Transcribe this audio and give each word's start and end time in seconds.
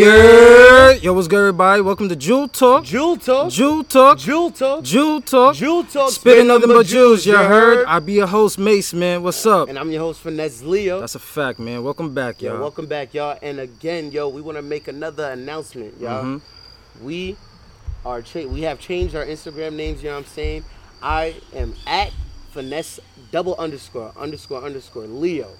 Yeah. 0.00 0.92
Yo, 0.92 1.12
what's 1.12 1.28
good, 1.28 1.40
everybody? 1.40 1.82
Welcome 1.82 2.08
to 2.08 2.16
Jewel 2.16 2.48
Talk. 2.48 2.84
Jewel 2.84 3.18
Talk. 3.18 3.50
Jewel 3.50 3.84
Talk. 3.84 4.16
Jewel 4.16 4.50
Talk. 4.50 4.82
Jewel 4.82 5.20
Talk. 5.20 5.54
Jewel 5.54 5.84
Talk. 5.84 6.10
Spitting 6.12 6.46
nothing 6.46 6.68
but 6.68 6.86
jewels, 6.86 7.26
you 7.26 7.36
heard? 7.36 7.84
I 7.84 7.98
be 7.98 8.14
your 8.14 8.26
host, 8.26 8.58
Mace, 8.58 8.94
man. 8.94 9.22
What's 9.22 9.44
up? 9.44 9.68
And 9.68 9.78
I'm 9.78 9.90
your 9.90 10.00
host, 10.00 10.22
Finesse 10.22 10.62
Leo. 10.62 11.00
That's 11.00 11.16
a 11.16 11.18
fact, 11.18 11.58
man. 11.58 11.84
Welcome 11.84 12.14
back, 12.14 12.40
y'all. 12.40 12.58
welcome 12.58 12.86
back, 12.86 13.12
y'all. 13.12 13.38
And 13.42 13.60
again, 13.60 14.10
yo, 14.10 14.30
we 14.30 14.40
want 14.40 14.56
to 14.56 14.62
make 14.62 14.88
another 14.88 15.32
announcement, 15.32 16.00
y'all. 16.00 16.24
Mm-hmm. 16.24 17.04
We 17.04 17.36
are 18.06 18.22
cha- 18.22 18.46
we 18.46 18.62
have 18.62 18.80
changed 18.80 19.14
our 19.14 19.26
Instagram 19.26 19.74
names. 19.74 20.02
You 20.02 20.08
know 20.08 20.14
what 20.14 20.24
I'm 20.24 20.30
saying? 20.30 20.64
I 21.02 21.34
am 21.54 21.74
at 21.86 22.10
finesse 22.52 23.00
double 23.32 23.54
underscore 23.56 24.14
underscore 24.16 24.64
underscore 24.64 25.04
Leo. 25.04 25.50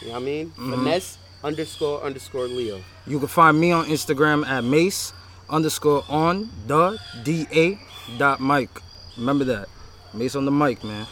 You 0.00 0.06
know 0.06 0.12
what 0.12 0.22
I 0.22 0.24
mean? 0.24 0.46
Mm-hmm. 0.50 0.74
Finesse 0.74 1.18
underscore 1.42 2.02
underscore 2.02 2.48
Leo. 2.48 2.80
You 3.06 3.18
can 3.18 3.28
find 3.28 3.58
me 3.58 3.72
on 3.72 3.86
Instagram 3.86 4.46
at 4.46 4.64
Mace 4.64 5.12
underscore 5.48 6.04
on 6.08 6.50
the 6.66 6.98
da 7.24 7.78
dot 8.18 8.40
mic. 8.40 8.68
Remember 9.16 9.44
that. 9.44 9.68
Mace 10.14 10.36
on 10.36 10.44
the 10.44 10.50
mic, 10.50 10.82
man. 10.84 11.06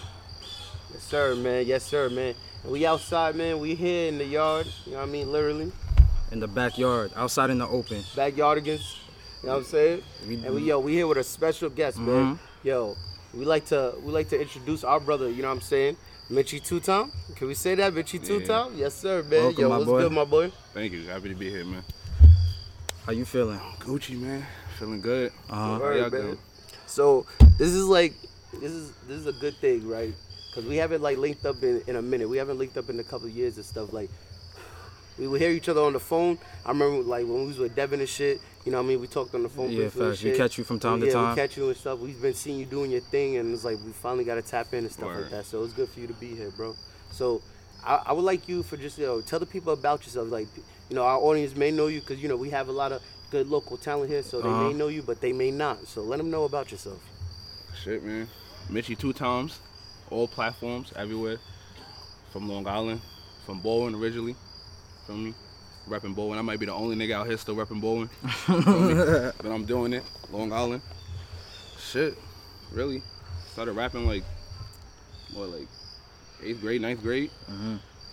Yes, 0.93 1.03
sir, 1.03 1.35
man. 1.35 1.67
Yes, 1.67 1.85
sir, 1.85 2.09
man. 2.09 2.35
And 2.63 2.73
we 2.73 2.87
outside, 2.87 3.37
man. 3.37 3.59
We 3.61 3.75
here 3.75 4.09
in 4.09 4.19
the 4.19 4.25
yard. 4.25 4.67
You 4.85 4.93
know 4.93 4.99
what 4.99 5.09
I 5.09 5.13
mean? 5.13 5.31
Literally. 5.31 5.73
In 6.33 6.41
the 6.41 6.49
backyard, 6.49 7.13
outside 7.15 7.51
in 7.51 7.59
the 7.59 7.69
open. 7.69 8.03
Backyard 8.17 8.65
backyardigans. 8.65 8.97
You 9.43 9.49
know 9.49 9.53
what 9.53 9.59
I'm 9.59 9.65
saying? 9.65 10.03
We- 10.27 10.35
and 10.45 10.55
we 10.55 10.63
yo, 10.63 10.81
we 10.81 10.95
here 10.95 11.07
with 11.07 11.19
a 11.19 11.25
special 11.25 11.71
guest, 11.71 11.99
man. 11.99 12.35
Mm-hmm. 12.37 12.69
Yo, 12.69 12.97
we 13.33 13.45
like 13.45 13.67
to 13.67 13.95
we 14.03 14.13
like 14.13 14.29
to 14.31 14.41
introduce 14.41 14.83
our 14.83 14.99
brother. 14.99 15.31
You 15.31 15.43
know 15.43 15.49
what 15.49 15.55
I'm 15.55 15.61
saying? 15.61 15.97
Mitchie 16.31 16.63
Two 16.63 16.81
Tom. 16.81 17.13
Can 17.37 17.47
we 17.47 17.55
say 17.55 17.75
that, 17.77 17.95
Mitchie 17.95 18.25
Two 18.25 18.41
Tom? 18.45 18.73
Yes, 18.77 18.95
sir, 18.95 19.23
man. 19.23 19.45
Welcome, 19.45 19.61
yo, 19.63 19.69
my 19.69 19.77
what's 19.77 19.87
boy. 19.89 20.01
good, 20.01 20.13
my 20.13 20.25
boy? 20.25 20.53
Thank 20.75 20.93
you. 20.93 21.05
Happy 21.05 21.29
to 21.29 21.35
be 21.35 21.51
here, 21.51 21.65
man. 21.65 21.85
How 23.05 23.13
you 23.13 23.25
feeling? 23.25 23.61
Gucci, 23.79 24.21
man. 24.21 24.45
Feeling 24.79 25.01
good. 25.01 25.33
Uh-huh. 25.49 25.75
How 25.75 25.81
Word, 25.81 26.13
man. 26.13 26.39
So 26.87 27.27
this 27.59 27.71
is 27.73 27.85
like 27.87 28.15
this 28.61 28.73
is 28.73 28.93
this 29.07 29.19
is 29.19 29.27
a 29.27 29.33
good 29.33 29.55
thing, 29.57 29.87
right? 29.89 30.13
Because 30.51 30.69
we 30.69 30.77
haven't 30.77 31.03
like 31.03 31.19
linked 31.19 31.47
up 31.47 31.63
in, 31.63 31.83
in 31.87 31.97
a 31.97 32.03
minute. 32.03 32.29
We 32.29 32.39
haven't 32.39 32.59
linked 32.59 32.77
up 32.77 32.91
in 32.91 32.99
a 32.99 33.05
couple 33.05 33.29
of 33.29 33.33
years 33.33 33.57
and 33.57 33.65
stuff. 33.65 33.93
Like 33.93 34.11
we 35.19 35.27
would 35.29 35.41
hear 35.41 35.51
each 35.51 35.69
other 35.69 35.81
on 35.83 35.93
the 35.93 36.01
phone. 36.01 36.39
I 36.65 36.71
remember 36.71 37.03
like 37.03 37.25
when 37.27 37.41
we 37.43 37.47
was 37.47 37.59
with 37.59 37.75
Devin 37.75 38.01
and 38.01 38.09
shit. 38.09 38.41
You 38.65 38.73
know 38.73 38.79
what 38.79 38.85
I 38.85 38.89
mean? 38.89 39.01
We 39.01 39.07
talked 39.07 39.33
on 39.35 39.45
the 39.45 39.49
phone. 39.49 39.71
Yeah, 39.71 39.83
briefly 39.83 40.07
and 40.07 40.11
facts. 40.15 40.25
We 40.25 40.33
catch 40.33 40.59
you 40.59 40.65
from 40.65 40.81
time 40.81 41.01
to 41.01 41.07
yeah, 41.07 41.13
time. 41.13 41.31
we 41.31 41.37
catch 41.41 41.57
you 41.57 41.69
and 41.69 41.77
stuff. 41.77 42.01
We've 42.01 42.21
been 42.21 42.35
seeing 42.35 42.59
you 42.59 42.67
doing 42.67 42.91
your 42.91 43.01
thing, 43.01 43.37
and 43.37 43.55
it's 43.55 43.65
like 43.65 43.79
we 43.85 43.93
finally 43.93 44.25
got 44.25 44.35
to 44.35 44.43
tap 44.43 44.73
in 44.73 44.81
and 44.81 44.93
stuff 44.93 45.15
like 45.15 45.31
that. 45.31 45.47
So 45.47 45.63
it's 45.63 45.73
good 45.73 45.89
for 45.89 46.01
you 46.01 46.09
to 46.09 46.15
be 46.15 46.35
here, 46.35 46.51
bro. 46.51 46.75
So 47.13 47.43
I, 47.85 48.03
I 48.07 48.13
would 48.13 48.25
like 48.25 48.49
you 48.49 48.63
for 48.65 48.77
just 48.77 48.99
you 48.99 49.07
know 49.07 49.21
tell 49.21 49.39
the 49.39 49.47
people 49.47 49.73
about 49.73 50.05
yourself. 50.05 50.31
Like 50.31 50.49
you 50.91 50.97
know 50.97 51.05
our 51.05 51.19
audience 51.19 51.55
may 51.55 51.71
know 51.71 51.87
you 51.87 52.01
because 52.01 52.21
you 52.21 52.29
know 52.29 52.37
we 52.37 52.51
have 52.51 52.69
a 52.69 52.73
lot 52.73 52.91
of 52.91 53.01
good 53.31 53.47
local 53.49 53.77
talent 53.77 54.11
here, 54.11 54.23
so 54.25 54.41
they 54.41 54.49
Uh-huh. 54.49 54.63
may 54.69 54.73
know 54.73 54.89
you, 54.89 55.03
but 55.03 55.21
they 55.21 55.33
may 55.33 55.51
not. 55.53 55.87
So 55.87 56.03
let 56.03 56.17
them 56.17 56.31
know 56.31 56.43
about 56.45 56.73
yourself. 56.73 57.01
Shit, 57.85 58.03
man. 58.03 58.29
Mitchie 58.69 58.99
two 58.99 59.13
times. 59.13 59.61
All 60.11 60.27
platforms, 60.29 60.93
everywhere. 60.97 61.39
From 62.33 62.49
Long 62.49 62.67
Island. 62.67 63.01
From 63.45 63.61
Bowen 63.61 63.95
originally. 63.95 64.35
Feel 65.07 65.17
me? 65.17 65.35
Repping 65.89 66.15
Bowen. 66.15 66.39
I 66.39 66.43
might 66.43 66.59
be 66.59 66.67
the 66.67 66.73
only 66.73 66.97
nigga 66.97 67.13
out 67.15 67.27
here 67.27 67.37
still 67.37 67.55
repping 67.57 67.81
Bowen. 67.81 68.11
But 69.43 69.51
I'm 69.53 69.65
doing 69.65 69.93
it. 69.93 70.03
Long 70.33 70.53
Island. 70.53 70.83
Shit. 71.79 72.15
Really. 72.73 73.03
Started 73.53 73.73
rapping 73.73 74.07
like, 74.07 74.25
what, 75.33 75.49
like 75.51 75.69
eighth 76.43 76.61
grade, 76.61 76.83
ninth 76.83 77.03
grade. 77.03 77.31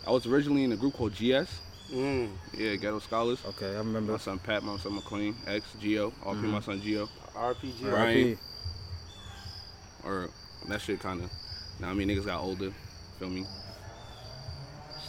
I 0.05 0.11
was 0.11 0.25
originally 0.25 0.63
in 0.63 0.71
a 0.71 0.75
group 0.75 0.93
called 0.93 1.13
GS. 1.13 1.49
Mm. 1.91 2.29
Yeah, 2.57 2.75
Ghetto 2.75 2.99
Scholars. 2.99 3.39
Okay, 3.45 3.73
I 3.75 3.79
remember. 3.79 4.13
My 4.13 4.17
son 4.17 4.39
Pat, 4.39 4.63
my 4.63 4.77
son 4.77 4.95
McLean, 4.95 5.35
ex 5.47 5.65
Geo, 5.79 6.11
RP 6.23 6.41
my 6.43 6.59
son 6.59 6.81
Geo. 6.81 7.07
RPG. 7.35 7.83
Right. 7.83 7.91
R.I.P. 7.91 8.37
Or 10.05 10.29
that 10.69 10.81
shit 10.81 10.99
kind 10.99 11.21
of. 11.23 11.29
Now 11.79 11.89
I 11.89 11.93
mean 11.93 12.07
niggas 12.07 12.25
got 12.25 12.41
older, 12.41 12.71
feel 13.19 13.29
me. 13.29 13.45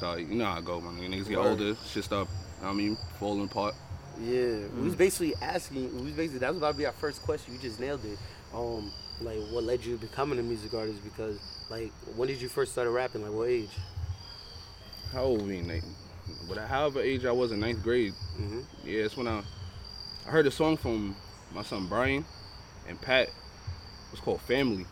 So 0.05 0.17
you 0.17 0.35
know 0.35 0.45
how 0.45 0.59
I 0.59 0.61
go, 0.61 0.83
man. 0.83 0.99
Niggas 1.11 1.31
get 1.31 1.39
Word. 1.39 1.47
older, 1.59 1.77
shit 1.87 2.05
start. 2.05 2.29
I 2.63 2.75
mean, 2.75 2.95
falling 3.19 3.47
apart. 3.47 3.75
Yeah, 4.21 4.67
we 4.77 4.83
was 4.83 4.95
basically 4.95 5.35
asking. 5.41 5.97
We 5.97 6.03
was 6.03 6.13
basically 6.13 6.41
that 6.41 6.51
was 6.51 6.59
about 6.59 6.73
to 6.73 6.77
be 6.77 6.85
our 6.85 6.93
first 6.93 7.23
question. 7.23 7.55
You 7.55 7.59
just 7.61 7.81
nailed 7.81 8.05
it. 8.05 8.19
Um, 8.53 8.93
like 9.23 9.39
what 9.51 9.65
led 9.65 9.83
you 9.83 9.97
to 9.97 10.01
becoming 10.07 10.39
a 10.39 10.43
music 10.43 10.75
artist? 10.75 11.03
Because 11.03 11.39
like 11.71 11.91
when 12.17 12.29
did 12.29 12.39
you 12.43 12.51
first 12.51 12.73
start 12.73 12.87
rapping? 12.91 13.23
Like 13.23 13.33
what 13.33 13.49
age? 13.49 13.71
How 15.11 15.23
old 15.23 15.47
we, 15.47 15.63
Nate? 15.63 15.85
But 16.51 16.59
however 16.59 17.01
age 17.01 17.25
I 17.25 17.33
was 17.33 17.51
in 17.53 17.61
ninth 17.61 17.83
grade, 17.83 18.13
Mm-hmm. 18.39 18.61
yeah, 18.85 19.05
it's 19.05 19.17
when 19.17 19.27
I 19.27 19.43
I 20.27 20.31
heard 20.31 20.47
a 20.47 20.51
song 20.51 20.77
from 20.77 21.17
my 21.55 21.63
son 21.63 21.87
Brian 21.87 22.27
and 22.87 23.01
Pat. 23.01 23.29
It 23.29 23.33
was 24.11 24.21
called 24.21 24.43
Family. 24.43 24.85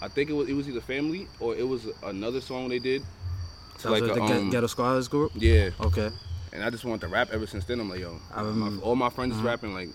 I 0.00 0.08
think 0.08 0.28
it 0.28 0.32
was 0.32 0.48
it 0.48 0.54
was 0.54 0.68
either 0.68 0.80
Family 0.80 1.28
or 1.38 1.54
it 1.54 1.66
was 1.68 1.86
another 2.02 2.40
song 2.40 2.68
they 2.68 2.80
did. 2.80 3.02
So 3.80 3.90
like 3.90 4.02
a, 4.02 4.06
the 4.08 4.20
um, 4.22 4.50
Ghetto 4.50 4.66
Scholars 4.66 5.08
group? 5.08 5.32
Yeah, 5.34 5.70
Okay. 5.80 6.10
and 6.52 6.62
I 6.62 6.68
just 6.70 6.84
wanted 6.84 7.00
to 7.02 7.08
rap 7.08 7.28
ever 7.32 7.46
since 7.46 7.64
then. 7.64 7.80
I'm 7.80 7.88
like, 7.88 8.00
yo, 8.00 8.18
I 8.34 8.42
my- 8.42 8.78
all 8.82 8.94
my 8.96 9.08
friends 9.10 9.32
Uh-huh. 9.32 9.40
is 9.40 9.46
rapping 9.46 9.72
like, 9.74 9.88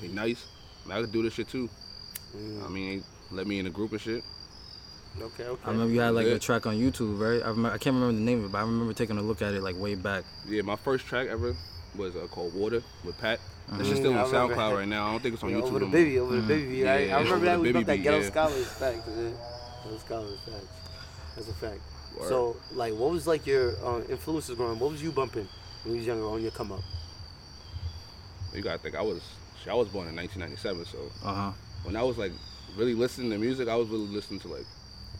they 0.00 0.08
nice. 0.08 0.44
I 0.90 1.00
could 1.00 1.12
do 1.12 1.22
this 1.22 1.34
shit 1.34 1.48
too. 1.48 1.68
Mm. 2.36 2.64
I 2.64 2.68
mean, 2.68 2.98
they 3.30 3.36
let 3.36 3.46
me 3.46 3.58
in 3.58 3.64
the 3.66 3.70
group 3.70 3.92
and 3.92 4.00
shit. 4.00 4.24
Okay, 5.20 5.44
okay. 5.44 5.62
I 5.66 5.70
remember 5.70 5.92
you 5.92 6.00
had 6.00 6.14
like 6.14 6.26
a 6.26 6.38
track 6.38 6.66
on 6.66 6.74
YouTube, 6.76 7.18
right? 7.20 7.42
I, 7.44 7.48
remember, 7.50 7.70
I 7.70 7.78
can't 7.78 7.94
remember 7.94 8.14
the 8.14 8.24
name 8.24 8.40
of 8.40 8.46
it, 8.46 8.52
but 8.52 8.58
I 8.58 8.62
remember 8.62 8.92
taking 8.92 9.18
a 9.18 9.22
look 9.22 9.40
at 9.42 9.52
it 9.54 9.62
like 9.62 9.76
way 9.78 9.94
back. 9.94 10.24
Yeah, 10.48 10.62
my 10.62 10.76
first 10.76 11.06
track 11.06 11.28
ever 11.28 11.54
was 11.96 12.16
uh, 12.16 12.26
called 12.30 12.54
Water 12.54 12.82
with 13.04 13.18
Pat. 13.18 13.38
That 13.68 13.80
Mm, 13.80 13.84
shit's 13.86 13.98
still 14.00 14.14
I 14.14 14.22
on 14.22 14.26
remember. 14.30 14.54
SoundCloud 14.56 14.76
right 14.78 14.88
now. 14.88 15.08
I 15.08 15.10
don't 15.12 15.22
think 15.22 15.34
it's 15.34 15.42
on 15.44 15.50
Yeah, 15.54 15.56
YouTube. 15.56 15.62
over 15.64 15.78
the 15.80 15.80
no 15.80 15.86
more. 15.86 15.92
baby, 15.92 16.18
over 16.18 16.36
the 16.36 16.42
baby. 16.42 16.68
beat. 16.70 16.86
I, 16.86 16.98
Yeah, 17.04 17.16
I 17.16 17.20
remember 17.22 17.44
that 17.46 17.58
we 17.60 17.62
baby 17.64 17.72
bumped 17.74 17.86
that 17.88 17.96
beat, 17.96 18.02
ghetto 18.02 18.18
yeah. 18.20 18.26
scholars 18.30 18.66
facts, 18.72 19.06
man. 19.08 19.34
Ghetto 19.84 19.98
scholars 19.98 20.38
facts. 20.46 20.66
That's 21.36 21.48
a 21.48 21.54
fact. 21.54 21.80
Word. 22.20 22.28
So 22.28 22.56
like, 22.72 22.94
what 22.94 23.10
was 23.10 23.26
like 23.26 23.46
your 23.46 23.74
uh, 23.84 24.00
influences 24.08 24.56
growing? 24.56 24.78
What 24.78 24.90
was 24.92 25.02
you 25.02 25.12
bumping 25.12 25.48
when 25.84 25.94
you 25.94 25.98
was 26.00 26.06
younger 26.06 26.26
on 26.26 26.42
your 26.42 26.50
come 26.50 26.72
up? 26.72 26.80
You 28.54 28.62
gotta 28.62 28.78
think 28.78 28.94
I 28.96 29.02
was, 29.02 29.20
shit, 29.62 29.72
I 29.72 29.74
was 29.76 29.88
born 29.88 30.08
in 30.08 30.16
1997, 30.16 30.84
so 30.86 30.98
Uh 31.28 31.34
huh. 31.34 31.52
when 31.84 31.96
I 31.96 32.02
was 32.02 32.16
like 32.18 32.32
really 32.76 32.94
listening 32.94 33.30
to 33.30 33.38
music, 33.38 33.68
I 33.68 33.76
was 33.76 33.88
really 33.88 34.06
listening 34.06 34.40
to 34.40 34.48
like 34.48 34.64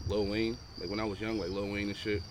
Lil 0.09 0.26
Wayne. 0.26 0.56
Like 0.81 0.91
when 0.91 1.00
I 1.00 1.04
was 1.04 1.20
young, 1.20 1.38
like 1.38 1.50
Lil 1.50 1.69
Wayne 1.70 1.88
and 1.88 1.97
shit. 1.97 2.22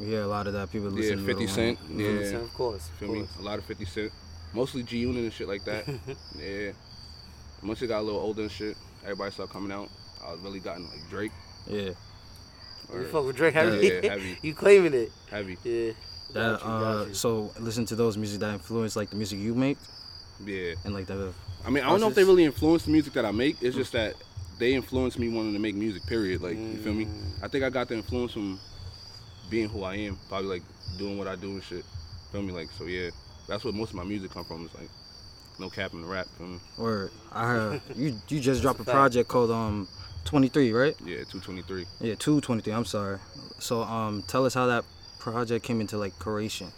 We 0.00 0.06
hear 0.06 0.22
a 0.22 0.26
lot 0.26 0.46
of 0.46 0.52
that. 0.54 0.70
People 0.70 0.90
Yeah, 0.90 0.96
listen 1.14 1.18
50 1.26 1.32
to 1.32 1.38
Lil 1.38 1.48
Cent. 1.48 1.78
Wayne. 1.90 1.98
Yeah, 2.22 2.30
So, 2.30 2.36
of 2.40 2.54
course. 2.54 2.88
Of 2.88 2.94
feel 2.96 3.08
course. 3.08 3.20
me? 3.20 3.26
A 3.40 3.42
lot 3.42 3.58
of 3.58 3.64
50 3.64 3.84
Cent. 3.86 4.12
Mostly 4.54 4.82
G 4.82 4.98
Unit 4.98 5.24
and 5.24 5.32
shit 5.32 5.48
like 5.48 5.64
that. 5.64 5.86
yeah. 6.38 6.72
Once 7.62 7.80
it 7.82 7.86
got 7.86 8.00
a 8.00 8.02
little 8.02 8.20
older 8.20 8.42
and 8.42 8.50
shit, 8.50 8.76
everybody 9.02 9.30
started 9.32 9.52
coming 9.52 9.72
out. 9.72 9.88
I 10.26 10.32
was 10.32 10.40
really 10.40 10.60
gotten 10.60 10.84
like 10.88 11.00
Drake. 11.10 11.32
Yeah. 11.66 11.90
You 12.90 12.94
Word. 13.00 13.10
fuck 13.10 13.24
with 13.26 13.36
Drake 13.36 13.54
heavy. 13.54 13.86
Yeah, 13.86 14.10
heavy. 14.10 14.38
you 14.42 14.54
claiming 14.54 14.94
it. 14.94 15.12
Heavy. 15.30 15.56
Yeah. 15.64 15.92
That 16.32 16.60
Got 16.60 16.62
uh, 16.66 17.04
got 17.04 17.16
so 17.16 17.52
listen 17.60 17.86
to 17.86 17.96
those 17.96 18.16
music 18.16 18.40
that 18.40 18.52
influence 18.52 18.96
like 18.96 19.10
the 19.10 19.16
music 19.16 19.38
you 19.38 19.54
make 19.54 19.78
Yeah. 20.44 20.74
and 20.84 20.92
like 20.94 21.06
the 21.06 21.32
I 21.64 21.70
mean, 21.70 21.82
I 21.82 21.88
don't 21.88 22.00
know 22.00 22.08
if 22.08 22.14
they 22.14 22.24
really 22.24 22.44
influence 22.44 22.84
the 22.84 22.90
music 22.92 23.12
that 23.14 23.24
I 23.24 23.32
make. 23.32 23.56
It's 23.60 23.74
just 23.74 23.92
that 23.92 24.14
they 24.58 24.74
influence 24.74 25.18
me 25.18 25.28
wanting 25.28 25.52
to 25.52 25.58
make 25.58 25.74
music. 25.74 26.06
Period. 26.06 26.40
Like, 26.40 26.56
you 26.56 26.76
feel 26.78 26.94
me? 26.94 27.06
Mm. 27.06 27.42
I 27.42 27.48
think 27.48 27.64
I 27.64 27.70
got 27.70 27.88
the 27.88 27.94
influence 27.96 28.32
from 28.32 28.60
being 29.50 29.68
who 29.68 29.82
I 29.82 29.96
am. 29.96 30.16
Probably 30.28 30.48
like 30.48 30.62
doing 30.96 31.18
what 31.18 31.26
I 31.26 31.34
do 31.34 31.50
and 31.50 31.62
shit. 31.64 31.84
Feel 32.30 32.42
me? 32.42 32.52
Like, 32.52 32.68
so 32.78 32.84
yeah, 32.84 33.10
that's 33.48 33.64
what 33.64 33.74
most 33.74 33.90
of 33.90 33.96
my 33.96 34.04
music 34.04 34.30
come 34.30 34.44
from. 34.44 34.64
Is 34.64 34.74
like 34.74 34.88
no 35.58 35.68
cap 35.70 35.92
in 35.92 36.02
the 36.02 36.06
rap. 36.06 36.26
Feel 36.38 36.46
me? 36.46 36.58
word. 36.78 37.10
I 37.32 37.46
heard 37.46 37.80
you 37.96 38.14
you 38.28 38.40
just 38.40 38.62
dropped 38.62 38.80
a 38.80 38.84
project 38.84 39.28
called 39.28 39.50
um 39.50 39.88
23, 40.26 40.72
right? 40.72 40.94
Yeah, 41.04 41.24
223. 41.30 41.86
Yeah, 42.00 42.14
223. 42.16 42.72
I'm 42.72 42.84
sorry. 42.84 43.18
So 43.58 43.82
um 43.82 44.22
tell 44.26 44.44
us 44.44 44.54
how 44.54 44.66
that 44.66 44.84
project 45.18 45.64
came 45.64 45.80
into 45.80 45.96
like 45.96 46.18
creation. 46.18 46.68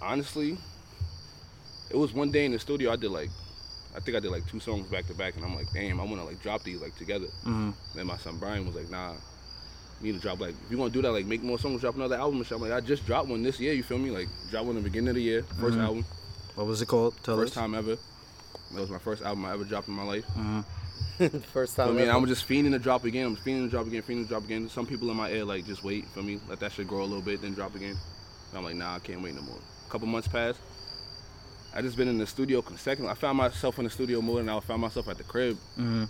Honestly, 0.00 0.58
it 1.90 1.96
was 1.96 2.12
one 2.12 2.30
day 2.30 2.44
in 2.44 2.52
the 2.52 2.58
studio. 2.58 2.92
I 2.92 2.96
did 2.96 3.10
like, 3.10 3.30
I 3.96 4.00
think 4.00 4.16
I 4.16 4.20
did 4.20 4.30
like 4.30 4.46
two 4.46 4.60
songs 4.60 4.86
back 4.88 5.06
to 5.06 5.14
back, 5.14 5.36
and 5.36 5.44
I'm 5.44 5.54
like, 5.54 5.72
damn, 5.72 5.98
I 6.00 6.04
want 6.04 6.16
to 6.18 6.24
like 6.24 6.42
drop 6.42 6.62
these 6.62 6.80
like 6.80 6.94
together. 6.96 7.26
Mhm. 7.44 7.72
Then 7.94 8.06
my 8.06 8.16
son 8.18 8.38
Brian 8.38 8.66
was 8.66 8.74
like, 8.74 8.90
nah. 8.90 9.12
You 10.02 10.12
need 10.12 10.18
to 10.20 10.22
drop 10.22 10.40
like 10.40 10.50
if 10.50 10.70
you 10.70 10.76
want 10.76 10.92
to 10.92 10.98
do 10.98 11.02
that 11.02 11.12
like 11.12 11.24
make 11.24 11.42
more 11.42 11.58
songs 11.58 11.80
drop 11.80 11.94
another 11.94 12.16
album 12.16 12.38
and 12.38 12.46
shit. 12.46 12.56
I'm 12.56 12.62
like 12.62 12.72
I 12.72 12.80
just 12.80 13.06
dropped 13.06 13.28
one 13.28 13.42
this 13.42 13.58
year 13.60 13.72
you 13.72 13.82
feel 13.82 13.96
me 13.96 14.10
like 14.10 14.28
drop 14.50 14.66
one 14.66 14.76
in 14.76 14.82
the 14.82 14.88
beginning 14.90 15.10
of 15.10 15.14
the 15.14 15.22
year 15.22 15.42
1st 15.60 15.80
album 15.80 16.04
What 16.56 16.66
was 16.66 16.82
it 16.82 16.86
called? 16.88 17.14
Tell 17.22 17.36
First 17.36 17.52
us. 17.52 17.54
time 17.54 17.74
ever. 17.74 17.96
That 18.74 18.80
was 18.80 18.90
my 18.90 18.98
first 18.98 19.22
album 19.22 19.44
I 19.46 19.52
ever 19.52 19.64
dropped 19.64 19.86
in 19.88 19.94
my 19.94 20.02
life. 20.02 20.24
First 21.52 21.76
time. 21.76 21.84
I 21.84 21.88
time. 21.88 21.96
mean, 21.96 22.08
ever. 22.08 22.16
I'm 22.18 22.26
just 22.26 22.48
fiending 22.48 22.72
to 22.72 22.78
drop 22.78 23.04
again. 23.04 23.26
I'm 23.26 23.36
fiending 23.36 23.64
to 23.64 23.70
drop 23.70 23.86
again, 23.86 24.02
fiending 24.02 24.22
to 24.24 24.28
drop 24.28 24.44
again. 24.44 24.68
Some 24.68 24.86
people 24.86 25.10
in 25.10 25.16
my 25.16 25.30
ear 25.30 25.44
like 25.44 25.66
just 25.66 25.84
wait 25.84 26.06
for 26.08 26.22
me, 26.22 26.40
let 26.48 26.60
that 26.60 26.72
shit 26.72 26.88
grow 26.88 27.02
a 27.02 27.04
little 27.04 27.22
bit, 27.22 27.42
then 27.42 27.54
drop 27.54 27.74
again. 27.74 27.96
And 28.50 28.58
I'm 28.58 28.64
like, 28.64 28.74
nah, 28.76 28.96
I 28.96 28.98
can't 28.98 29.22
wait 29.22 29.34
no 29.34 29.42
more. 29.42 29.58
A 29.86 29.90
couple 29.90 30.06
months 30.08 30.28
passed. 30.28 30.60
I 31.74 31.82
just 31.82 31.96
been 31.96 32.08
in 32.08 32.18
the 32.18 32.26
studio 32.26 32.62
consecutively. 32.62 33.10
I 33.10 33.14
found 33.14 33.36
myself 33.38 33.78
in 33.78 33.84
the 33.84 33.90
studio 33.90 34.20
more 34.20 34.36
than 34.38 34.48
I 34.48 34.60
found 34.60 34.80
myself 34.80 35.08
at 35.08 35.18
the 35.18 35.24
crib. 35.24 35.56
Mm-hmm. 35.78 36.04
in 36.04 36.08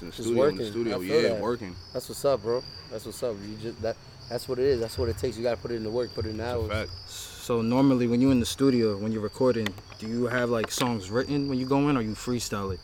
the 0.00 0.06
Just 0.06 0.14
studio. 0.14 0.30
In 0.30 0.56
the 0.56 0.62
working. 0.62 0.70
studio, 0.70 1.00
yeah, 1.00 1.22
that. 1.34 1.40
working. 1.40 1.74
That's 1.92 2.08
what's 2.08 2.24
up, 2.24 2.42
bro. 2.42 2.62
That's 2.90 3.04
what's 3.06 3.22
up. 3.22 3.36
You 3.44 3.56
just 3.56 3.82
that. 3.82 3.96
That's 4.28 4.48
what 4.48 4.60
it 4.60 4.66
is. 4.66 4.80
That's 4.80 4.96
what 4.96 5.08
it 5.08 5.18
takes. 5.18 5.36
You 5.36 5.42
gotta 5.42 5.56
put 5.56 5.72
it 5.72 5.74
in 5.76 5.82
the 5.82 5.90
work. 5.90 6.14
Put 6.14 6.26
it 6.26 6.30
in 6.30 6.36
the 6.36 6.44
It's 6.44 6.52
a 6.52 6.56
hours. 6.60 6.70
fact. 6.90 7.10
So 7.10 7.60
normally 7.62 8.06
when 8.06 8.20
you're 8.20 8.30
in 8.30 8.38
the 8.38 8.46
studio, 8.46 8.96
when 8.96 9.10
you're 9.10 9.22
recording, 9.22 9.66
do 9.98 10.06
you 10.06 10.26
have 10.26 10.48
like 10.50 10.70
songs 10.70 11.10
written 11.10 11.48
when 11.48 11.58
you 11.58 11.66
go 11.66 11.88
in, 11.88 11.96
or 11.96 12.00
you 12.02 12.12
freestyle 12.12 12.72
it? 12.72 12.78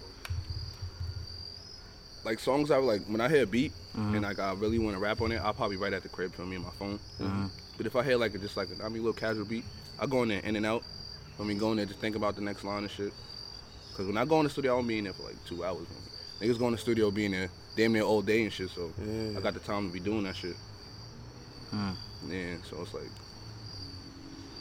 Like 2.26 2.40
songs 2.40 2.72
I 2.72 2.78
like 2.78 3.02
when 3.06 3.20
I 3.20 3.28
hear 3.28 3.44
a 3.44 3.46
beat 3.46 3.72
Mhm. 3.96 4.14
and 4.14 4.22
like 4.22 4.40
I 4.40 4.52
really 4.54 4.80
want 4.80 4.96
to 4.96 5.00
rap 5.00 5.20
on 5.20 5.30
it, 5.30 5.36
I'll 5.40 5.54
probably 5.54 5.76
write 5.76 5.92
at 5.92 6.02
the 6.02 6.08
crib 6.08 6.34
for 6.34 6.42
me 6.44 6.56
on 6.56 6.64
my 6.64 6.70
phone. 6.70 6.98
Mhm. 7.20 7.50
But 7.76 7.86
if 7.86 7.94
I 7.94 8.02
hear 8.02 8.16
like 8.16 8.34
a, 8.34 8.38
just 8.38 8.56
like 8.56 8.68
a, 8.68 8.84
I 8.84 8.88
mean, 8.88 8.98
a 8.98 9.04
little 9.06 9.12
casual 9.12 9.44
beat, 9.44 9.64
I 10.00 10.06
go 10.06 10.24
in 10.24 10.30
there 10.30 10.40
in 10.40 10.56
and 10.56 10.66
out. 10.66 10.82
I 11.38 11.44
mean, 11.44 11.56
go 11.56 11.70
in 11.70 11.76
there 11.76 11.86
just 11.86 12.00
think 12.00 12.16
about 12.16 12.34
the 12.34 12.40
next 12.42 12.64
line 12.64 12.82
and 12.82 12.90
shit. 12.90 13.12
Cause 13.96 14.06
when 14.08 14.16
I 14.16 14.24
go 14.24 14.38
in 14.40 14.44
the 14.44 14.50
studio, 14.50 14.74
I 14.74 14.78
don't 14.78 14.88
be 14.88 14.98
in 14.98 15.04
there 15.04 15.12
for 15.12 15.22
like 15.22 15.36
two 15.46 15.64
hours. 15.64 15.86
Man. 15.88 16.02
Niggas 16.50 16.58
go 16.58 16.66
in 16.66 16.72
the 16.72 16.78
studio 16.78 17.12
being 17.12 17.30
there 17.30 17.48
damn 17.76 17.92
near 17.92 18.02
all 18.02 18.22
day 18.22 18.42
and 18.42 18.52
shit. 18.52 18.70
So 18.70 18.90
Yeah. 19.06 19.38
I 19.38 19.40
got 19.40 19.54
the 19.54 19.60
time 19.60 19.86
to 19.86 19.92
be 19.92 20.00
doing 20.00 20.24
that 20.24 20.34
shit. 20.34 20.56
Mm. 21.72 21.94
Yeah, 22.28 22.56
so 22.68 22.82
it's 22.82 22.92
like. 22.92 23.08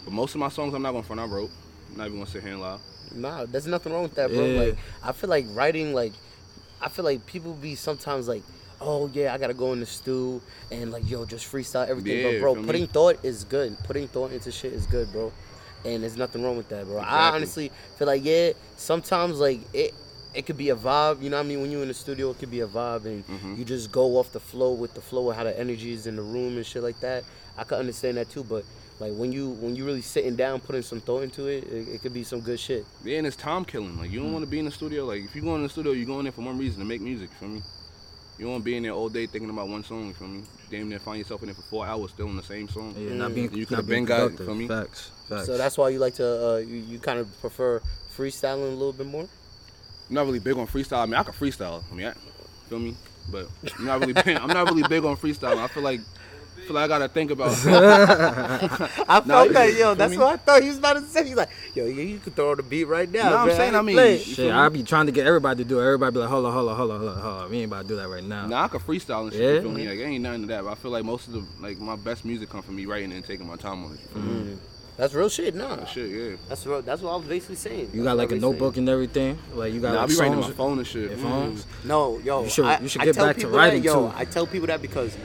But 0.03 0.13
most 0.13 0.35
of 0.35 0.39
my 0.39 0.49
songs 0.49 0.75
I'm 0.75 0.83
not 0.83 0.91
gonna 0.91 1.03
front. 1.03 1.19
I 1.19 1.25
wrote. 1.25 1.49
I'm 1.91 1.97
not 1.97 2.05
even 2.07 2.19
gonna 2.19 2.29
sit 2.29 2.43
here 2.43 2.51
and 2.51 2.61
lie. 2.61 2.77
Nah, 3.15 3.45
there's 3.45 3.65
nothing 3.65 3.91
wrong 3.91 4.03
with 4.03 4.13
that, 4.15 4.29
bro. 4.29 4.45
Yeah. 4.45 4.59
Like 4.61 4.77
I 5.03 5.11
feel 5.13 5.29
like 5.31 5.45
writing, 5.49 5.93
like 5.95 6.13
I 6.81 6.89
feel 6.89 7.05
like 7.05 7.25
people 7.25 7.53
be 7.53 7.75
sometimes 7.75 8.27
like, 8.27 8.43
oh 8.81 9.09
yeah, 9.13 9.33
I 9.33 9.37
gotta 9.37 9.53
go 9.53 9.73
in 9.73 9.79
the 9.79 9.85
stew 9.85 10.41
and 10.71 10.91
like 10.91 11.09
yo, 11.09 11.25
just 11.25 11.51
freestyle 11.51 11.87
everything. 11.87 12.17
Yeah, 12.17 12.31
but 12.31 12.39
bro, 12.39 12.53
feel 12.53 12.61
me? 12.61 12.67
putting 12.67 12.87
thought 12.87 13.23
is 13.23 13.43
good. 13.45 13.77
Putting 13.83 14.07
thought 14.07 14.31
into 14.31 14.51
shit 14.51 14.73
is 14.73 14.85
good, 14.85 15.11
bro. 15.11 15.31
And 15.85 16.01
there's 16.03 16.17
nothing 16.17 16.43
wrong 16.43 16.57
with 16.57 16.69
that, 16.69 16.85
bro. 16.85 16.97
I 16.99 17.29
honestly 17.29 17.71
feel 17.97 18.07
like 18.07 18.23
yeah, 18.25 18.51
sometimes 18.77 19.39
like 19.39 19.59
it. 19.73 19.93
It 20.33 20.45
could 20.45 20.57
be 20.57 20.69
a 20.69 20.75
vibe, 20.75 21.23
you 21.23 21.29
know 21.29 21.37
what 21.37 21.45
I 21.45 21.47
mean? 21.47 21.61
When 21.61 21.71
you're 21.71 21.81
in 21.81 21.87
the 21.87 21.93
studio, 21.93 22.29
it 22.31 22.39
could 22.39 22.51
be 22.51 22.59
a 22.59 22.67
vibe, 22.67 23.05
and 23.05 23.25
Mhm. 23.25 23.57
you 23.57 23.63
just 23.63 23.89
go 23.89 24.17
off 24.17 24.33
the 24.33 24.39
flow 24.41 24.73
with 24.73 24.93
the 24.93 24.99
flow 24.99 25.29
of 25.29 25.37
how 25.37 25.45
the 25.45 25.57
energy 25.57 25.93
is 25.93 26.07
in 26.07 26.17
the 26.17 26.21
room 26.21 26.57
and 26.57 26.65
shit 26.65 26.83
like 26.83 26.99
that. 26.99 27.23
I 27.57 27.63
could 27.63 27.77
understand 27.79 28.17
that 28.17 28.29
too, 28.29 28.43
but 28.43 28.65
like 28.99 29.13
when 29.13 29.31
you 29.31 29.49
when 29.49 29.75
you 29.75 29.85
really 29.85 30.01
sitting 30.01 30.35
down, 30.35 30.61
putting 30.61 30.81
some 30.81 31.01
thought 31.01 31.23
into 31.23 31.47
it, 31.47 31.65
it, 31.65 31.87
it 31.95 32.01
could 32.01 32.13
be 32.13 32.23
some 32.23 32.39
good 32.39 32.59
shit. 32.59 32.85
Yeah, 33.03 33.17
and 33.17 33.27
it's 33.27 33.35
time 33.35 33.65
killing. 33.65 33.97
Like 33.97 34.11
you 34.11 34.21
don't 34.21 34.31
want 34.31 34.45
to 34.45 34.49
be 34.49 34.59
in 34.59 34.65
the 34.65 34.71
studio. 34.71 35.05
Like 35.05 35.23
if 35.23 35.35
you 35.35 35.41
go 35.41 35.55
in 35.55 35.63
the 35.63 35.69
studio, 35.69 35.91
you 35.91 36.05
go 36.05 36.19
in 36.19 36.25
there 36.25 36.31
for 36.31 36.41
one 36.41 36.57
reason 36.57 36.79
to 36.79 36.85
make 36.85 37.01
music. 37.01 37.29
You 37.31 37.35
feel 37.37 37.49
me? 37.49 37.61
You 38.37 38.45
don't 38.45 38.51
want 38.53 38.63
to 38.63 38.65
be 38.65 38.77
in 38.77 38.83
there 38.83 38.91
all 38.91 39.09
day 39.09 39.25
thinking 39.27 39.49
about 39.49 39.67
one 39.67 39.83
song. 39.83 40.07
You 40.07 40.13
feel 40.13 40.27
me? 40.27 40.43
Damn 40.69 40.89
near 40.89 40.99
find 40.99 41.19
yourself 41.19 41.41
in 41.41 41.47
there 41.47 41.55
for 41.55 41.61
four 41.63 41.85
hours 41.85 42.11
still 42.11 42.27
in 42.27 42.37
the 42.37 42.43
same 42.43 42.67
song. 42.69 42.95
Yeah, 42.97 43.13
not 43.13 43.35
being 43.35 43.51
You 43.53 43.61
not 43.61 43.67
could've 43.67 43.87
being 43.87 44.05
been 44.05 44.17
got, 44.17 44.19
productive. 44.19 44.45
feel 44.45 44.55
me? 44.55 44.67
Facts, 44.67 45.11
facts. 45.29 45.45
So 45.45 45.57
that's 45.57 45.77
why 45.77 45.89
you 45.89 45.99
like 45.99 46.15
to 46.15 46.25
uh, 46.25 46.57
you, 46.57 46.77
you 46.77 46.99
kind 46.99 47.19
of 47.19 47.27
prefer 47.41 47.81
freestyling 48.15 48.71
a 48.71 48.75
little 48.75 48.93
bit 48.93 49.07
more. 49.07 49.27
I'm 50.09 50.15
not 50.15 50.25
really 50.25 50.39
big 50.39 50.57
on 50.57 50.67
freestyle. 50.67 50.99
I 50.99 51.05
mean, 51.05 51.15
I 51.15 51.23
can 51.23 51.33
freestyle. 51.33 51.83
I 51.91 51.95
mean, 51.95 52.07
I, 52.07 52.13
feel 52.69 52.79
me? 52.79 52.95
But 53.31 53.47
I'm 53.77 53.85
not 53.85 53.99
really. 53.99 54.13
Big, 54.13 54.37
I'm 54.37 54.47
not 54.47 54.69
really 54.69 54.87
big 54.87 55.03
on 55.03 55.17
freestyle. 55.17 55.57
I 55.57 55.67
feel 55.67 55.83
like. 55.83 55.99
I 56.65 56.67
feel 56.67 56.75
like 56.75 56.85
I 56.85 56.87
gotta 56.87 57.07
think 57.09 57.29
about. 57.29 57.51
I 59.07 59.19
Nah, 59.19 59.21
felt 59.21 59.53
that, 59.53 59.73
yo. 59.77 59.93
That's 59.93 60.11
me? 60.11 60.17
what 60.17 60.33
I 60.33 60.37
thought 60.37 60.61
he 60.63 60.69
was 60.69 60.79
about 60.79 60.93
to 60.93 61.01
say. 61.03 61.23
He's 61.25 61.35
like, 61.35 61.49
yo, 61.75 61.85
you, 61.85 62.01
you 62.01 62.17
could 62.19 62.35
throw 62.35 62.55
the 62.55 62.63
beat 62.63 62.85
right 62.85 63.09
now. 63.11 63.29
No, 63.29 63.37
I'm 63.37 63.47
man. 63.49 63.55
saying, 63.57 63.75
I 63.75 63.81
mean, 63.83 63.95
Play 63.95 64.15
it. 64.15 64.27
you 64.27 64.33
Shit, 64.33 64.51
I 64.51 64.67
be 64.69 64.81
trying 64.81 65.05
to 65.05 65.11
get 65.11 65.27
everybody 65.27 65.63
to 65.63 65.69
do 65.69 65.79
it. 65.79 65.83
Everybody 65.83 66.13
be 66.13 66.19
like, 66.19 66.29
hold 66.29 66.45
on, 66.45 66.53
hold 66.53 66.69
on, 66.69 66.75
hold 66.75 66.91
on, 66.91 66.99
hold 66.99 67.09
on, 67.11 67.21
hold 67.21 67.41
on. 67.43 67.49
We 67.51 67.57
ain't 67.59 67.71
about 67.71 67.83
to 67.83 67.87
do 67.87 67.95
that 67.97 68.07
right 68.09 68.23
now. 68.23 68.47
nah, 68.47 68.63
I 68.63 68.67
can 68.67 68.79
freestyle 68.79 69.23
and 69.25 69.31
shit. 69.33 69.41
Yeah? 69.41 69.51
You 69.51 69.61
feel 69.61 69.71
me? 69.71 69.87
Like, 69.87 69.99
it 69.99 70.03
ain't 70.05 70.23
nothing 70.23 70.41
to 70.41 70.47
that. 70.47 70.63
But 70.63 70.71
I 70.71 70.75
feel 70.75 70.91
like 70.91 71.03
most 71.05 71.27
of 71.27 71.33
the 71.33 71.43
like 71.61 71.77
my 71.77 71.95
best 71.95 72.25
music 72.25 72.49
come 72.49 72.63
from 72.63 72.75
me 72.77 72.87
writing 72.87 73.11
and 73.11 73.23
taking 73.23 73.45
my 73.47 73.57
time 73.57 73.85
on 73.85 73.93
it. 73.93 73.99
You 74.01 74.07
feel 74.07 74.21
me? 74.23 74.51
Mm. 74.53 74.57
That's 74.97 75.13
real 75.13 75.27
shit. 75.27 75.53
Nah, 75.53 75.83
Shit, 75.83 76.09
yeah. 76.09 76.35
that's 76.47 76.65
real. 76.65 76.81
That's 76.81 77.01
what 77.01 77.11
I 77.11 77.15
was 77.17 77.25
basically 77.25 77.57
saying. 77.57 77.89
You 77.93 78.01
That's 78.01 78.03
got 78.05 78.11
what 78.11 78.17
like 78.17 78.31
a 78.31 78.35
notebook 78.39 78.75
saying. 78.75 78.87
and 78.87 78.89
everything. 78.93 79.37
Like 79.53 79.73
you 79.73 79.81
got 79.81 79.91
Nah, 79.93 79.97
I 79.97 80.01
like 80.03 80.09
be 80.09 80.15
writing 80.15 80.33
on 80.35 80.39
my 80.41 80.51
phone 80.51 80.77
and 80.77 80.87
shit. 80.87 81.09
your 81.09 81.19
phones. 81.19 81.65
No, 81.83 82.17
yo, 82.19 82.43
You 82.45 82.49
should- 82.49 82.63
I, 82.65 82.79
you 82.79 82.87
should 82.87 83.01
get 83.01 83.13
tell 83.13 83.25
back 83.25 83.35
to 83.35 83.41
people 83.41 83.57
writing, 83.57 83.81
that, 83.81 83.85
yo, 83.85 84.07
too. 84.09 84.13
I 84.15 84.23
tell 84.23 84.47
people 84.47 84.67
that 84.67 84.81
because 84.81 85.17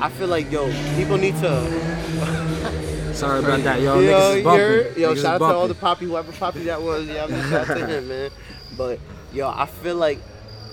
I 0.00 0.08
feel 0.10 0.28
like, 0.28 0.50
yo, 0.50 0.70
people 0.96 1.16
need 1.18 1.34
to. 1.36 3.12
Sorry 3.14 3.40
about 3.40 3.60
that, 3.64 3.80
yo. 3.80 3.98
yo, 3.98 4.12
niggas 4.12 4.36
is 4.38 4.44
bumping. 4.44 5.02
yo, 5.02 5.14
Niggas 5.14 5.22
shout 5.22 5.42
out 5.42 5.48
to 5.50 5.54
all 5.56 5.68
the 5.68 5.74
poppy, 5.74 6.04
whoever 6.06 6.30
poppy 6.32 6.64
that 6.64 6.80
was. 6.80 7.06
Yeah, 7.08 7.24
I 7.24 7.26
mean, 7.26 7.40
shout 7.48 7.68
out 7.70 7.76
to 7.78 7.86
him, 7.86 8.08
man. 8.08 8.30
But 8.76 9.00
yo, 9.32 9.48
I 9.48 9.66
feel 9.66 9.96
like, 9.96 10.18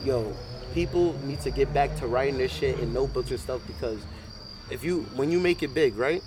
yo, 0.03 0.31
people 0.73 1.13
need 1.23 1.41
to 1.41 1.49
get 1.49 1.73
back 1.73 1.95
to 1.97 2.07
writing 2.07 2.37
this 2.37 2.51
shit 2.51 2.79
in 2.79 2.93
notebooks 2.93 3.31
and 3.31 3.39
stuff 3.39 3.61
because 3.65 3.99
if 4.69 4.83
you, 4.83 5.01
when 5.15 5.31
you 5.31 5.39
make 5.39 5.63
it 5.63 5.73
big, 5.73 5.95
right? 5.97 6.21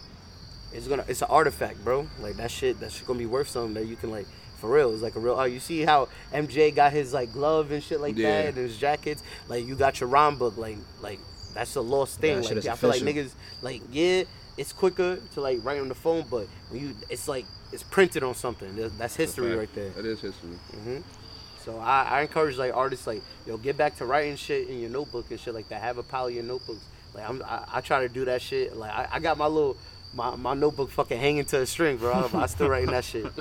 It's 0.72 0.86
gonna, 0.88 1.04
it's 1.08 1.22
an 1.22 1.28
artifact, 1.30 1.82
bro. 1.84 2.08
Like 2.20 2.36
that 2.36 2.50
shit, 2.50 2.80
that 2.80 2.90
shit 2.92 3.06
gonna 3.06 3.18
be 3.18 3.26
worth 3.26 3.48
something 3.48 3.74
that 3.74 3.86
you 3.86 3.96
can 3.96 4.10
like. 4.10 4.26
For 4.58 4.68
real, 4.68 4.92
it's 4.92 5.02
like 5.02 5.14
a 5.14 5.20
real. 5.20 5.36
Oh, 5.38 5.44
you 5.44 5.60
see 5.60 5.82
how 5.82 6.08
MJ 6.32 6.74
got 6.74 6.92
his 6.92 7.14
like 7.14 7.32
glove 7.32 7.70
and 7.70 7.80
shit 7.82 8.00
like 8.00 8.16
Yeah. 8.18 8.42
that, 8.42 8.46
and 8.48 8.56
his 8.56 8.76
jackets. 8.76 9.22
Like 9.48 9.64
you 9.64 9.76
got 9.76 10.00
your 10.00 10.08
rhyme 10.08 10.36
book, 10.36 10.56
like 10.58 10.76
like 11.00 11.20
that's 11.58 11.74
a 11.76 11.80
lost 11.80 12.20
thing. 12.20 12.42
Shit 12.42 12.56
like 12.56 12.66
I 12.66 12.76
feel 12.76 12.90
like 12.90 13.02
niggas 13.02 13.32
like 13.62 13.82
yeah, 13.90 14.22
it's 14.56 14.72
quicker 14.72 15.18
to 15.34 15.40
like 15.40 15.58
write 15.64 15.80
on 15.80 15.88
the 15.88 15.94
phone, 15.94 16.24
but 16.30 16.46
when 16.70 16.80
you, 16.80 16.94
it's 17.10 17.26
like 17.28 17.44
it's 17.72 17.82
printed 17.82 18.22
on 18.22 18.34
something. 18.34 18.74
That's 18.96 19.16
history 19.16 19.54
right 19.56 19.74
there. 19.74 19.90
That 19.90 20.06
is 20.06 20.20
history. 20.20 20.50
hmm 20.72 20.98
So 21.64 21.78
I, 21.78 22.04
I 22.04 22.20
encourage 22.22 22.56
like 22.56 22.74
artists 22.74 23.06
like 23.06 23.22
yo 23.46 23.56
get 23.56 23.76
back 23.76 23.96
to 23.96 24.06
writing 24.06 24.36
shit 24.36 24.68
in 24.68 24.78
your 24.80 24.90
notebook 24.90 25.26
and 25.30 25.40
shit 25.40 25.52
like 25.52 25.68
that. 25.70 25.82
Have 25.82 25.98
a 25.98 26.02
pile 26.02 26.28
of 26.28 26.34
your 26.34 26.44
notebooks. 26.44 26.84
Like 27.14 27.28
I'm, 27.28 27.42
I, 27.42 27.64
I 27.74 27.80
try 27.80 28.00
to 28.02 28.08
do 28.08 28.24
that 28.26 28.40
shit. 28.40 28.76
Like 28.76 28.92
I, 28.92 29.08
I 29.12 29.18
got 29.18 29.36
my 29.36 29.46
little 29.46 29.76
my, 30.14 30.36
my 30.36 30.54
notebook 30.54 30.90
fucking 30.90 31.18
hanging 31.18 31.44
to 31.46 31.60
a 31.60 31.66
string, 31.66 31.96
bro. 31.96 32.12
I, 32.32 32.42
I 32.42 32.46
still 32.46 32.68
writing 32.68 32.90
that 32.92 33.04
shit. 33.04 33.26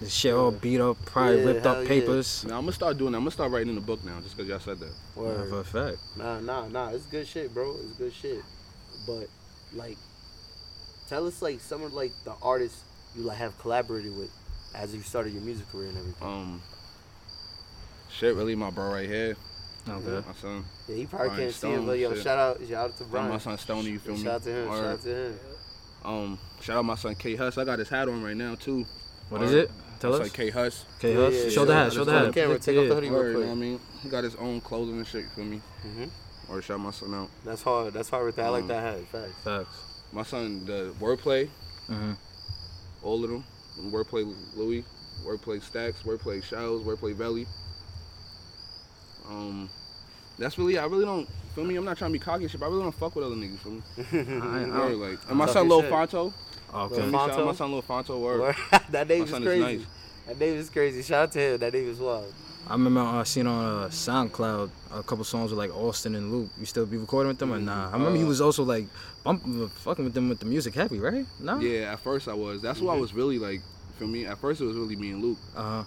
This 0.00 0.12
shit 0.14 0.32
all 0.32 0.52
beat 0.52 0.80
up, 0.80 0.96
probably 1.06 1.40
Yeah, 1.40 1.46
ripped 1.46 1.64
hell 1.64 1.76
up 1.76 1.82
yeah. 1.82 1.88
papers. 1.88 2.44
Now 2.44 2.56
I'm 2.58 2.62
gonna 2.62 2.72
start 2.72 2.98
doing. 2.98 3.12
that. 3.12 3.18
I'm 3.18 3.24
gonna 3.24 3.32
start 3.32 3.50
writing 3.50 3.70
in 3.70 3.74
the 3.74 3.80
book 3.80 4.04
now, 4.04 4.20
just 4.20 4.36
cause 4.36 4.46
y'all 4.46 4.60
said 4.60 4.78
that. 4.78 4.92
Nah, 5.16 5.22
Word. 5.22 5.48
for 5.50 5.60
a 5.60 5.64
fact. 5.64 5.98
Nah, 6.16 6.40
nah, 6.40 6.68
nah. 6.68 6.90
It's 6.90 7.06
good 7.06 7.26
shit, 7.26 7.52
bro. 7.52 7.74
It's 7.82 7.94
good 7.98 8.12
shit. 8.12 8.42
But 9.06 9.26
like, 9.74 9.96
tell 11.08 11.26
us 11.26 11.42
like 11.42 11.60
some 11.60 11.82
of 11.82 11.92
like 11.94 12.12
the 12.24 12.34
artists 12.42 12.82
you 13.16 13.22
like 13.22 13.38
have 13.38 13.58
collaborated 13.58 14.16
with 14.16 14.30
as 14.74 14.94
you 14.94 15.00
started 15.00 15.32
your 15.32 15.42
music 15.42 15.68
career 15.72 15.88
and 15.88 15.98
everything. 15.98 16.28
Um, 16.28 16.62
shit, 18.10 18.34
really, 18.36 18.54
my 18.54 18.70
bro 18.70 18.90
right 18.92 19.08
here, 19.08 19.36
Okay. 19.88 20.26
my 20.28 20.34
son. 20.34 20.64
Yeah, 20.88 20.94
he 20.96 21.06
probably 21.06 21.28
Brian 21.28 21.42
can't 21.42 21.54
see 21.54 21.70
him, 21.70 21.86
but 21.86 21.98
yo, 21.98 22.14
shit. 22.14 22.22
shout 22.22 22.38
out, 22.38 22.60
shout 22.68 22.90
out 22.90 22.96
to 22.98 23.04
Brian. 23.04 23.10
Brian. 23.10 23.30
My 23.30 23.38
son 23.38 23.58
Stoney, 23.58 23.90
you 23.90 23.98
feel 23.98 24.14
me? 24.16 24.22
Shout 24.22 24.34
out 24.34 24.42
to 24.44 24.50
him. 24.50 24.68
Shout 24.68 24.84
out 24.84 25.00
to 25.02 25.08
him. 25.26 25.38
Um, 26.04 26.38
shout 26.60 26.76
out 26.76 26.84
my 26.84 26.94
son 26.94 27.14
K 27.16 27.34
Hus. 27.34 27.58
I 27.58 27.64
got 27.64 27.78
his 27.80 27.88
hat 27.88 28.08
on 28.08 28.22
right 28.22 28.36
now 28.36 28.54
too. 28.54 28.86
What 29.30 29.42
is 29.42 29.50
Word. 29.52 29.64
it? 29.64 29.70
Tell 30.00 30.14
It's 30.14 30.20
us. 30.20 30.26
like 30.26 30.32
K 30.34 30.50
Hus. 30.50 30.84
Okay, 30.98 31.12
Yeah, 31.14 31.18
Hus. 31.26 31.34
yeah, 31.44 31.50
show 31.50 31.60
yeah. 31.62 31.66
the 31.66 31.74
hat. 31.74 31.92
Show 31.92 32.04
the 32.04 32.12
hat. 32.12 32.24
the 32.26 32.32
camera, 32.32 32.58
take 32.58 32.76
off 32.76 32.82
the 32.82 32.88
Yeah. 32.88 32.94
hoodie. 32.94 33.08
real 33.10 33.18
Word, 33.18 33.26
you 33.26 33.32
know 33.32 33.38
quick. 33.38 33.48
what 33.48 33.52
I 33.52 33.56
mean? 33.56 33.80
He 34.02 34.08
got 34.08 34.24
his 34.24 34.34
own 34.36 34.60
clothing 34.60 34.96
and 34.98 35.06
shit, 35.06 35.22
you 35.24 35.28
feel 35.34 35.44
me? 35.44 35.60
Mhm. 35.84 36.10
Or 36.48 36.62
shout 36.62 36.80
my 36.80 36.90
son 36.92 37.14
out. 37.14 37.28
That's 37.44 37.62
hard. 37.62 37.92
That's 37.94 38.08
hard 38.08 38.26
with 38.26 38.36
that. 38.36 38.46
I 38.46 38.48
like 38.50 38.62
Um, 38.62 38.68
that 38.68 38.80
hat. 38.96 39.06
Facts. 39.10 39.34
Facts. 39.44 39.76
My 40.12 40.22
son, 40.22 40.64
the 40.66 40.94
wordplay, 41.00 41.48
Mm-hmm. 41.90 42.12
all 43.02 43.22
of 43.24 43.30
them. 43.30 43.44
Wordplay 43.90 44.34
Louis, 44.56 44.84
wordplay 45.26 45.62
Stacks, 45.62 46.02
wordplay 46.02 46.42
Shells, 46.42 46.82
wordplay 46.84 47.16
Belly. 47.16 47.46
Um, 49.28 49.68
that's 50.38 50.56
really, 50.58 50.78
I 50.78 50.86
really 50.86 51.04
don't, 51.04 51.28
feel 51.54 51.64
me? 51.64 51.76
I'm 51.76 51.84
not 51.84 51.98
trying 51.98 52.12
to 52.12 52.18
be 52.18 52.24
cocky 52.24 52.48
shit, 52.48 52.60
but 52.60 52.66
I 52.66 52.68
really 52.70 52.82
don't 52.82 52.94
fuck 52.94 53.14
with 53.14 53.24
other 53.24 53.34
niggas, 53.36 53.58
feel 53.58 53.72
me? 53.72 53.82
I, 54.40 54.64
I, 54.64 54.88
Word, 54.88 54.96
like, 54.96 55.18
and 55.28 55.36
my 55.38 55.46
son 55.46 55.68
Lil 55.68 55.82
shit. 55.82 55.90
Fonto. 55.92 56.32
Okay. 56.74 56.94
Feel 56.96 57.06
me? 57.06 57.12
Shout 57.12 57.30
out 57.30 57.36
Fonto? 57.38 57.46
my 57.46 57.52
son 57.54 57.72
Lil 57.72 57.82
Fonto, 57.82 58.20
word. 58.20 58.40
Word. 58.40 58.56
that 58.90 59.08
name 59.08 59.20
My 59.20 59.24
is 59.24 59.30
crazy. 59.44 59.50
is 59.50 59.60
nice. 59.80 59.86
That 60.26 60.38
name 60.40 60.54
is 60.56 60.70
crazy. 60.70 61.02
Shout 61.02 61.22
out 61.24 61.32
to 61.32 61.38
him. 61.40 61.58
That 61.58 61.72
name 61.72 61.88
is 61.88 61.98
wild. 61.98 62.32
I 62.68 62.72
remember 62.72 63.00
uh, 63.00 63.24
seeing 63.24 63.46
on 63.46 63.84
uh, 63.84 63.88
SoundCloud 63.88 64.70
a 64.92 65.02
couple 65.02 65.24
songs 65.24 65.50
with 65.50 65.58
like 65.58 65.74
Austin 65.74 66.14
and 66.14 66.30
Luke. 66.30 66.50
You 66.58 66.66
still 66.66 66.84
be 66.84 66.98
recording 66.98 67.28
with 67.28 67.38
them 67.38 67.52
or 67.52 67.58
nah? 67.58 67.88
I 67.88 67.92
remember 67.92 68.18
he 68.18 68.24
Uh, 68.24 68.28
was 68.28 68.40
also 68.42 68.62
like 68.62 68.86
bumping, 69.24 69.66
fucking 69.68 70.04
with 70.04 70.12
them 70.12 70.28
with 70.28 70.40
the 70.40 70.44
music 70.46 70.74
heavy, 70.74 70.98
right? 70.98 71.24
No. 71.40 71.60
Yeah, 71.60 71.92
at 71.92 72.00
first 72.00 72.28
I 72.28 72.34
was. 72.34 72.60
That's 72.60 72.80
why 72.80 72.94
I 72.94 72.98
was 72.98 73.14
really 73.14 73.38
like, 73.38 73.62
feel 73.98 74.08
me? 74.08 74.26
At 74.26 74.36
first 74.38 74.60
it 74.60 74.64
was 74.64 74.76
really 74.76 74.96
me 74.96 75.10
and 75.12 75.22
Luke. 75.22 75.38
Uh 75.56 75.62
huh. 75.62 75.84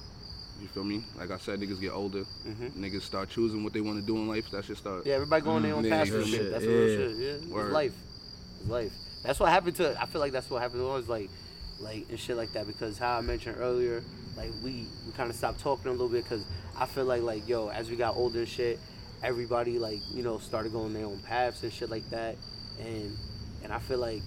You 0.60 0.68
feel 0.70 0.84
me? 0.84 1.04
Like 1.18 1.30
I 1.32 1.38
said, 1.38 1.60
niggas 1.60 1.80
get 1.82 1.92
older. 1.92 2.24
Mhm. 2.48 2.72
Niggas 2.74 3.02
start 3.04 3.30
choosing 3.30 3.64
what 3.64 3.74
they 3.74 3.82
want 3.82 4.00
to 4.00 4.06
do 4.06 4.16
in 4.18 4.28
life. 4.28 4.50
That 4.52 4.66
shit 4.66 4.78
start. 4.78 5.06
Yeah, 5.06 5.16
everybody 5.16 5.44
going 5.44 5.62
their 5.64 5.76
own 5.76 5.88
path 5.88 6.08
yeah, 6.08 6.14
real 6.16 6.26
shit. 6.26 6.40
shit, 6.42 6.52
That's 6.52 6.66
real 6.66 6.88
yeah. 6.88 6.98
shit. 6.98 7.18
Yeah, 7.18 7.62
it's 7.62 7.72
life. 7.74 7.94
It's 8.60 8.70
life. 8.70 8.94
That's 9.24 9.40
what 9.40 9.50
happened 9.50 9.76
to. 9.78 10.02
I 10.02 10.06
feel 10.06 10.22
like 10.22 10.32
that's 10.32 10.50
what 10.50 10.62
happened 10.62 10.82
to 10.82 10.90
us, 10.90 11.08
like, 11.08 11.30
like 11.80 12.06
and 12.10 12.20
shit 12.20 12.38
like 12.38 12.54
that. 12.54 12.68
Because 12.68 12.98
how 12.98 13.18
I 13.18 13.22
mentioned 13.22 13.58
earlier, 13.60 14.04
like 14.36 14.50
we 14.64 14.86
we 15.06 15.12
kind 15.16 15.30
of 15.30 15.36
stopped 15.36 15.60
talking 15.60 15.88
a 15.88 15.92
little 15.92 16.10
bit 16.10 16.24
because 16.24 16.46
I 16.78 16.86
feel 16.86 17.06
like 17.06 17.22
like 17.22 17.48
yo, 17.48 17.70
as 17.70 17.90
we 17.90 17.96
got 17.96 18.16
older 18.16 18.40
and 18.40 18.48
shit, 18.48 18.80
everybody 19.24 19.80
like 19.80 20.00
you 20.12 20.24
know 20.24 20.38
started 20.40 20.72
going 20.72 20.94
their 20.94 21.06
own 21.06 21.20
paths 21.20 21.64
and 21.64 21.72
shit 21.72 21.90
like 21.90 22.10
that, 22.10 22.36
and 22.80 23.18
and 23.64 23.72
I 23.72 23.80
feel 23.80 24.00
like 24.00 24.22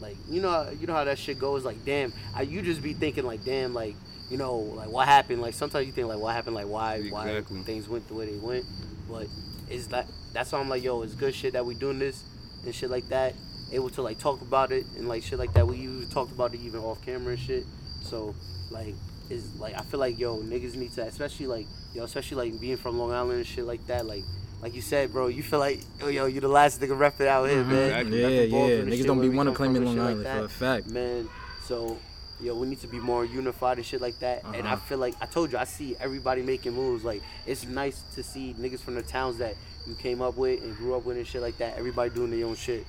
like 0.00 0.16
you 0.28 0.40
know 0.40 0.70
you 0.78 0.86
know 0.86 0.94
how 0.94 1.04
that 1.04 1.18
shit 1.18 1.38
goes. 1.38 1.64
Like 1.64 1.84
damn, 1.84 2.12
I, 2.34 2.42
you 2.42 2.62
just 2.62 2.82
be 2.82 2.92
thinking 2.94 3.24
like 3.24 3.44
damn 3.44 3.74
like. 3.74 3.94
You 4.28 4.38
know, 4.38 4.56
like 4.56 4.90
what 4.90 5.06
happened? 5.06 5.40
Like 5.40 5.54
sometimes 5.54 5.86
you 5.86 5.92
think 5.92 6.08
like 6.08 6.18
what 6.18 6.34
happened? 6.34 6.56
Like 6.56 6.66
why? 6.66 6.96
Exactly. 6.96 7.58
Why 7.58 7.62
things 7.62 7.88
went 7.88 8.08
the 8.08 8.14
way 8.14 8.26
they 8.26 8.36
went? 8.38 8.64
But 9.08 9.28
it's 9.70 9.86
that 9.88 10.08
that's 10.32 10.50
why 10.50 10.58
I'm 10.58 10.68
like, 10.68 10.82
yo, 10.82 11.02
it's 11.02 11.14
good 11.14 11.32
shit 11.32 11.52
that 11.52 11.64
we 11.64 11.74
doing 11.74 12.00
this 12.00 12.24
and 12.64 12.74
shit 12.74 12.90
like 12.90 13.08
that. 13.10 13.34
Able 13.72 13.90
to 13.90 14.02
like 14.02 14.18
talk 14.18 14.40
about 14.42 14.70
it 14.72 14.86
and 14.96 15.08
like 15.08 15.22
shit 15.22 15.38
like 15.38 15.52
that. 15.54 15.66
We 15.66 15.76
even 15.78 16.06
talked 16.08 16.32
about 16.32 16.54
it 16.54 16.60
even 16.60 16.80
off 16.80 17.04
camera 17.04 17.32
and 17.32 17.38
shit. 17.40 17.64
So 18.02 18.34
like 18.70 18.94
is 19.28 19.54
like 19.58 19.74
I 19.76 19.82
feel 19.82 19.98
like 19.98 20.18
yo 20.18 20.38
niggas 20.38 20.76
need 20.76 20.92
to 20.92 21.02
especially 21.02 21.46
like 21.48 21.66
yo 21.94 22.04
especially 22.04 22.50
like 22.50 22.60
being 22.60 22.76
from 22.76 22.98
Long 22.98 23.12
Island 23.12 23.38
and 23.38 23.46
shit 23.46 23.64
like 23.64 23.84
that. 23.88 24.06
Like 24.06 24.22
like 24.62 24.74
you 24.74 24.80
said, 24.82 25.12
bro, 25.12 25.26
you 25.26 25.42
feel 25.42 25.58
like 25.58 25.80
oh, 26.02 26.08
yo, 26.08 26.26
you 26.26 26.40
the 26.40 26.48
last 26.48 26.80
nigga 26.80 26.96
rep 26.98 27.20
it 27.20 27.28
out 27.28 27.48
here, 27.48 27.62
Mhm. 27.64 27.68
man. 27.68 28.06
Exactly. 28.06 28.20
Yeah, 28.22 28.28
yeah. 28.28 28.84
Niggas 28.84 29.06
don't 29.06 29.20
be 29.20 29.28
we 29.28 29.36
wanna 29.36 29.50
come 29.50 29.56
claim 29.56 29.74
from 29.74 29.76
it 29.76 29.78
and 29.78 29.86
Long 29.86 29.94
shit 29.96 30.02
Island 30.04 30.24
like 30.24 30.38
for 30.38 30.44
a 30.44 30.48
fact. 30.48 30.86
man. 30.90 31.28
So, 31.66 31.98
yo, 32.40 32.54
we 32.54 32.66
need 32.68 32.80
to 32.80 32.86
be 32.86 32.98
more 33.00 33.24
unified 33.24 33.78
and 33.78 33.84
shit 33.86 34.00
like 34.00 34.18
that. 34.20 34.44
And 34.44 34.66
I 34.66 34.72
Uh-huh. 34.74 34.76
feel 34.88 34.98
like 34.98 35.14
I 35.20 35.26
told 35.26 35.50
you, 35.52 35.58
I 35.58 35.64
see 35.64 35.96
everybody 35.98 36.42
making 36.42 36.72
moves. 36.74 37.02
Like 37.04 37.20
it's 37.46 37.66
nice 37.66 38.02
to 38.14 38.22
see 38.22 38.54
niggas 38.58 38.80
from 38.80 38.94
the 38.94 39.02
towns 39.02 39.38
that 39.38 39.56
you 39.88 39.94
came 39.94 40.22
up 40.22 40.36
with 40.36 40.62
and 40.62 40.74
grew 40.76 40.94
up 40.94 41.04
with 41.04 41.16
and 41.16 41.26
shit 41.26 41.42
like 41.42 41.58
that. 41.58 41.76
Everybody 41.76 42.10
doing 42.10 42.30
their 42.30 42.46
own 42.46 42.54
shit. 42.56 42.86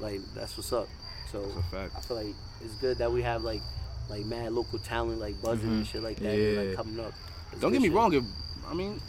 Like 0.00 0.20
that's 0.34 0.56
what's 0.56 0.72
up. 0.72 0.88
So 1.30 1.42
That's 1.42 1.56
a 1.56 1.62
fact. 1.62 1.92
I 1.96 2.00
feel 2.00 2.16
like 2.16 2.34
it's 2.62 2.74
good 2.74 2.98
that 2.98 3.12
we 3.12 3.22
have 3.22 3.42
like 3.42 3.60
like 4.08 4.24
mad 4.24 4.52
local 4.52 4.78
talent 4.78 5.20
like 5.20 5.40
buzzing 5.42 5.68
and 5.68 5.84
mm-hmm. 5.84 5.92
shit 5.92 6.02
like 6.02 6.16
that 6.18 6.34
and, 6.34 6.68
like 6.68 6.76
coming 6.76 7.00
up. 7.04 7.12
It's 7.52 7.60
Don't 7.60 7.72
get 7.72 7.82
me 7.82 7.88
shit. 7.88 7.96
wrong. 7.96 8.12
If 8.14 8.24
I 8.68 8.74
mean, 8.74 9.00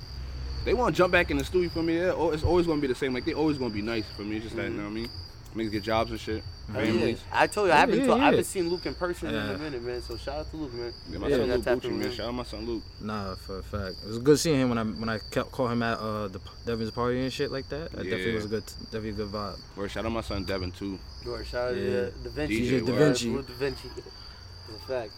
they 0.65 0.73
want 0.73 0.93
to 0.93 0.97
jump 0.97 1.11
back 1.11 1.31
in 1.31 1.37
the 1.37 1.45
studio 1.45 1.69
for 1.69 1.83
me. 1.83 1.97
yeah, 1.97 2.11
oh, 2.15 2.31
It's 2.31 2.43
always 2.43 2.67
gonna 2.67 2.81
be 2.81 2.87
the 2.87 2.95
same. 2.95 3.13
Like 3.13 3.25
they 3.25 3.33
always 3.33 3.57
gonna 3.57 3.73
be 3.73 3.81
nice 3.81 4.05
for 4.15 4.23
me. 4.23 4.37
It's 4.37 4.45
just 4.45 4.55
that 4.55 4.63
you 4.63 4.69
mm-hmm. 4.69 4.77
know 4.77 4.83
what 4.83 4.89
I 4.89 4.93
mean. 4.93 5.09
Niggas 5.55 5.71
get 5.71 5.83
jobs 5.83 6.11
and 6.11 6.19
shit. 6.19 6.43
Hell 6.71 6.85
yeah. 6.85 7.15
I 7.33 7.47
told 7.47 7.67
you 7.67 7.73
I 7.73 7.77
haven't 7.77 7.99
Yeah, 7.99 8.05
talk, 8.05 8.19
I 8.19 8.25
haven't 8.25 8.43
seen 8.43 8.69
Luke 8.69 8.85
in 8.85 8.93
person 8.93 9.29
in 9.29 9.35
a 9.35 9.57
minute, 9.57 9.81
man. 9.81 10.01
So 10.03 10.15
shout 10.17 10.35
out 10.39 10.51
to 10.51 10.57
Luke, 10.57 10.73
man. 10.73 10.93
Yeah, 11.09 11.17
my 11.17 11.27
Yeah, 11.27 11.37
son 11.37 11.49
Luke 11.49 11.65
Gucci, 11.65 11.89
man. 11.89 11.99
man. 11.99 12.11
Shout 12.11 12.27
out 12.27 12.33
my 12.35 12.43
son 12.43 12.65
Luke. 12.67 12.83
Nah, 13.01 13.35
for 13.35 13.57
a 13.59 13.63
fact. 13.63 13.95
It 14.03 14.07
was 14.07 14.19
good 14.19 14.39
seeing 14.39 14.59
him 14.59 14.69
when 14.69 14.77
I 14.77 14.83
when 14.83 15.09
I 15.09 15.17
kept 15.31 15.51
call 15.51 15.67
him 15.67 15.81
at 15.81 15.97
uh 15.97 16.27
the 16.27 16.39
Devin's 16.67 16.91
party 16.91 17.21
and 17.23 17.33
shit 17.33 17.51
like 17.51 17.67
that. 17.69 17.91
That 17.93 18.03
definitely 18.03 18.33
was 18.35 18.45
a 18.45 18.49
good 18.49 18.65
definitely 18.91 19.09
a 19.09 19.13
good 19.13 19.29
vibe. 19.29 19.59
Or 19.75 19.89
shout 19.89 20.05
out 20.05 20.11
my 20.11 20.21
son 20.21 20.43
Devin 20.43 20.71
too. 20.71 20.99
Or 21.27 21.43
shout 21.43 21.69
out 21.71 21.75
Yeah. 21.75 21.85
to 21.85 22.11
Da 22.23 22.29
Vinci. 22.29 22.61
DJ 22.69 22.85
Da 22.85 22.91
Yeah, 22.93 22.99
Vinci. 22.99 23.29
Luke 23.29 23.47
Da 23.47 23.53
Vinci. 23.55 23.89
It's 23.97 24.83
a 24.83 24.87
fact. 24.87 25.13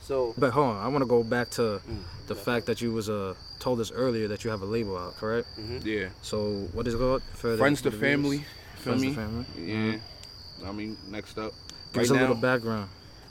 So 0.00 0.34
But 0.38 0.52
hold 0.52 0.66
on, 0.76 0.84
I 0.84 0.86
want 0.88 1.02
to 1.02 1.06
go 1.08 1.24
back 1.24 1.50
to 1.52 1.80
Mm. 1.90 2.02
the 2.28 2.36
fact 2.36 2.66
that 2.66 2.80
you 2.80 2.92
was 2.92 3.08
uh 3.10 3.34
told 3.58 3.80
us 3.80 3.90
earlier 3.90 4.28
that 4.28 4.44
you 4.44 4.50
have 4.50 4.62
a 4.62 4.66
label 4.66 4.96
out, 4.96 5.16
correct? 5.16 5.48
Yeah. 5.82 6.10
So 6.22 6.68
what 6.72 6.86
is 6.86 6.94
it 6.94 6.98
called? 6.98 7.22
For 7.32 7.56
Friends 7.56 7.80
for 7.80 7.90
to 7.90 7.96
the 7.96 7.96
viewers? 7.96 8.40
Family. 8.84 9.14
Feel 9.14 9.28
me? 9.30 9.44
family. 9.54 10.00
Yeah. 10.62 10.68
I 10.68 10.72
mean, 10.72 10.96
next 11.10 11.38
up. 11.38 11.52
Give 11.92 11.96
right 11.96 12.04
us 12.04 12.10
a 12.10 12.14
now, 12.14 12.20
little 12.20 12.36
background. 12.36 12.88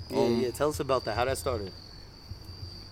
yeah, 0.09 0.17
Um, 0.17 0.39
yeah. 0.41 0.51
Tell 0.51 0.69
us 0.69 0.79
about 0.79 1.05
that. 1.05 1.15
How 1.15 1.25
that 1.25 1.37
started. 1.37 1.71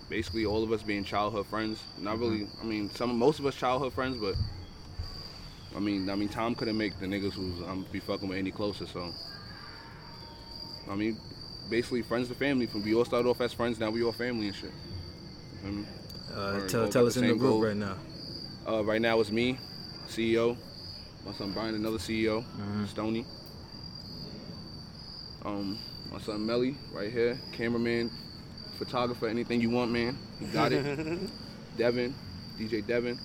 basically 0.08 0.44
all 0.44 0.62
of 0.62 0.70
us 0.72 0.82
being 0.82 1.04
childhood 1.04 1.46
friends. 1.46 1.82
Not 1.98 2.18
really. 2.18 2.46
I 2.60 2.64
mean, 2.64 2.90
some 2.90 3.16
most 3.18 3.38
of 3.38 3.46
us 3.46 3.54
childhood 3.54 3.92
friends, 3.92 4.16
but 4.20 4.34
I 5.76 5.80
mean, 5.80 6.10
I 6.10 6.14
mean, 6.16 6.28
Tom 6.28 6.54
couldn't 6.54 6.76
make 6.76 6.98
the 7.00 7.06
niggas 7.06 7.32
who's 7.32 7.60
I'm 7.66 7.84
be 7.92 8.00
fucking 8.00 8.28
with 8.28 8.38
any 8.38 8.50
closer. 8.50 8.86
So, 8.86 9.10
I 10.90 10.94
mean, 10.94 11.16
basically 11.70 12.02
friends 12.02 12.28
to 12.28 12.34
family. 12.34 12.66
From 12.66 12.82
we 12.82 12.94
all 12.94 13.04
started 13.04 13.28
off 13.28 13.40
as 13.40 13.52
friends, 13.52 13.78
now 13.80 13.90
we 13.90 14.02
all 14.02 14.12
family 14.12 14.48
and 14.48 14.54
shit. 14.56 14.70
You 14.70 15.58
feel 15.62 15.72
me? 15.72 15.84
Uh, 16.34 16.66
tell 16.66 16.88
tell 16.88 17.06
us 17.06 17.14
to 17.14 17.20
in 17.20 17.28
the 17.28 17.34
group 17.34 17.50
goal. 17.52 17.62
right 17.62 17.76
now. 17.76 17.96
Uh, 18.68 18.84
right 18.84 19.00
now 19.00 19.18
it's 19.20 19.30
me, 19.30 19.58
CEO. 20.08 20.56
My 21.24 21.32
son 21.32 21.52
Brian, 21.52 21.74
another 21.74 21.98
CEO, 21.98 22.42
Mm-hmm. 22.44 22.84
Stony. 22.86 23.24
Um, 25.44 25.78
my 26.12 26.20
son 26.20 26.44
Melly, 26.46 26.76
right 26.92 27.10
here, 27.10 27.38
cameraman, 27.52 28.10
photographer, 28.78 29.26
anything 29.28 29.60
you 29.60 29.70
want, 29.70 29.90
man. 29.90 30.16
He 30.38 30.46
got 30.46 30.72
it. 30.72 30.82
Devin, 31.78 32.14
DJ 32.58 32.86
Devin. 32.86 33.18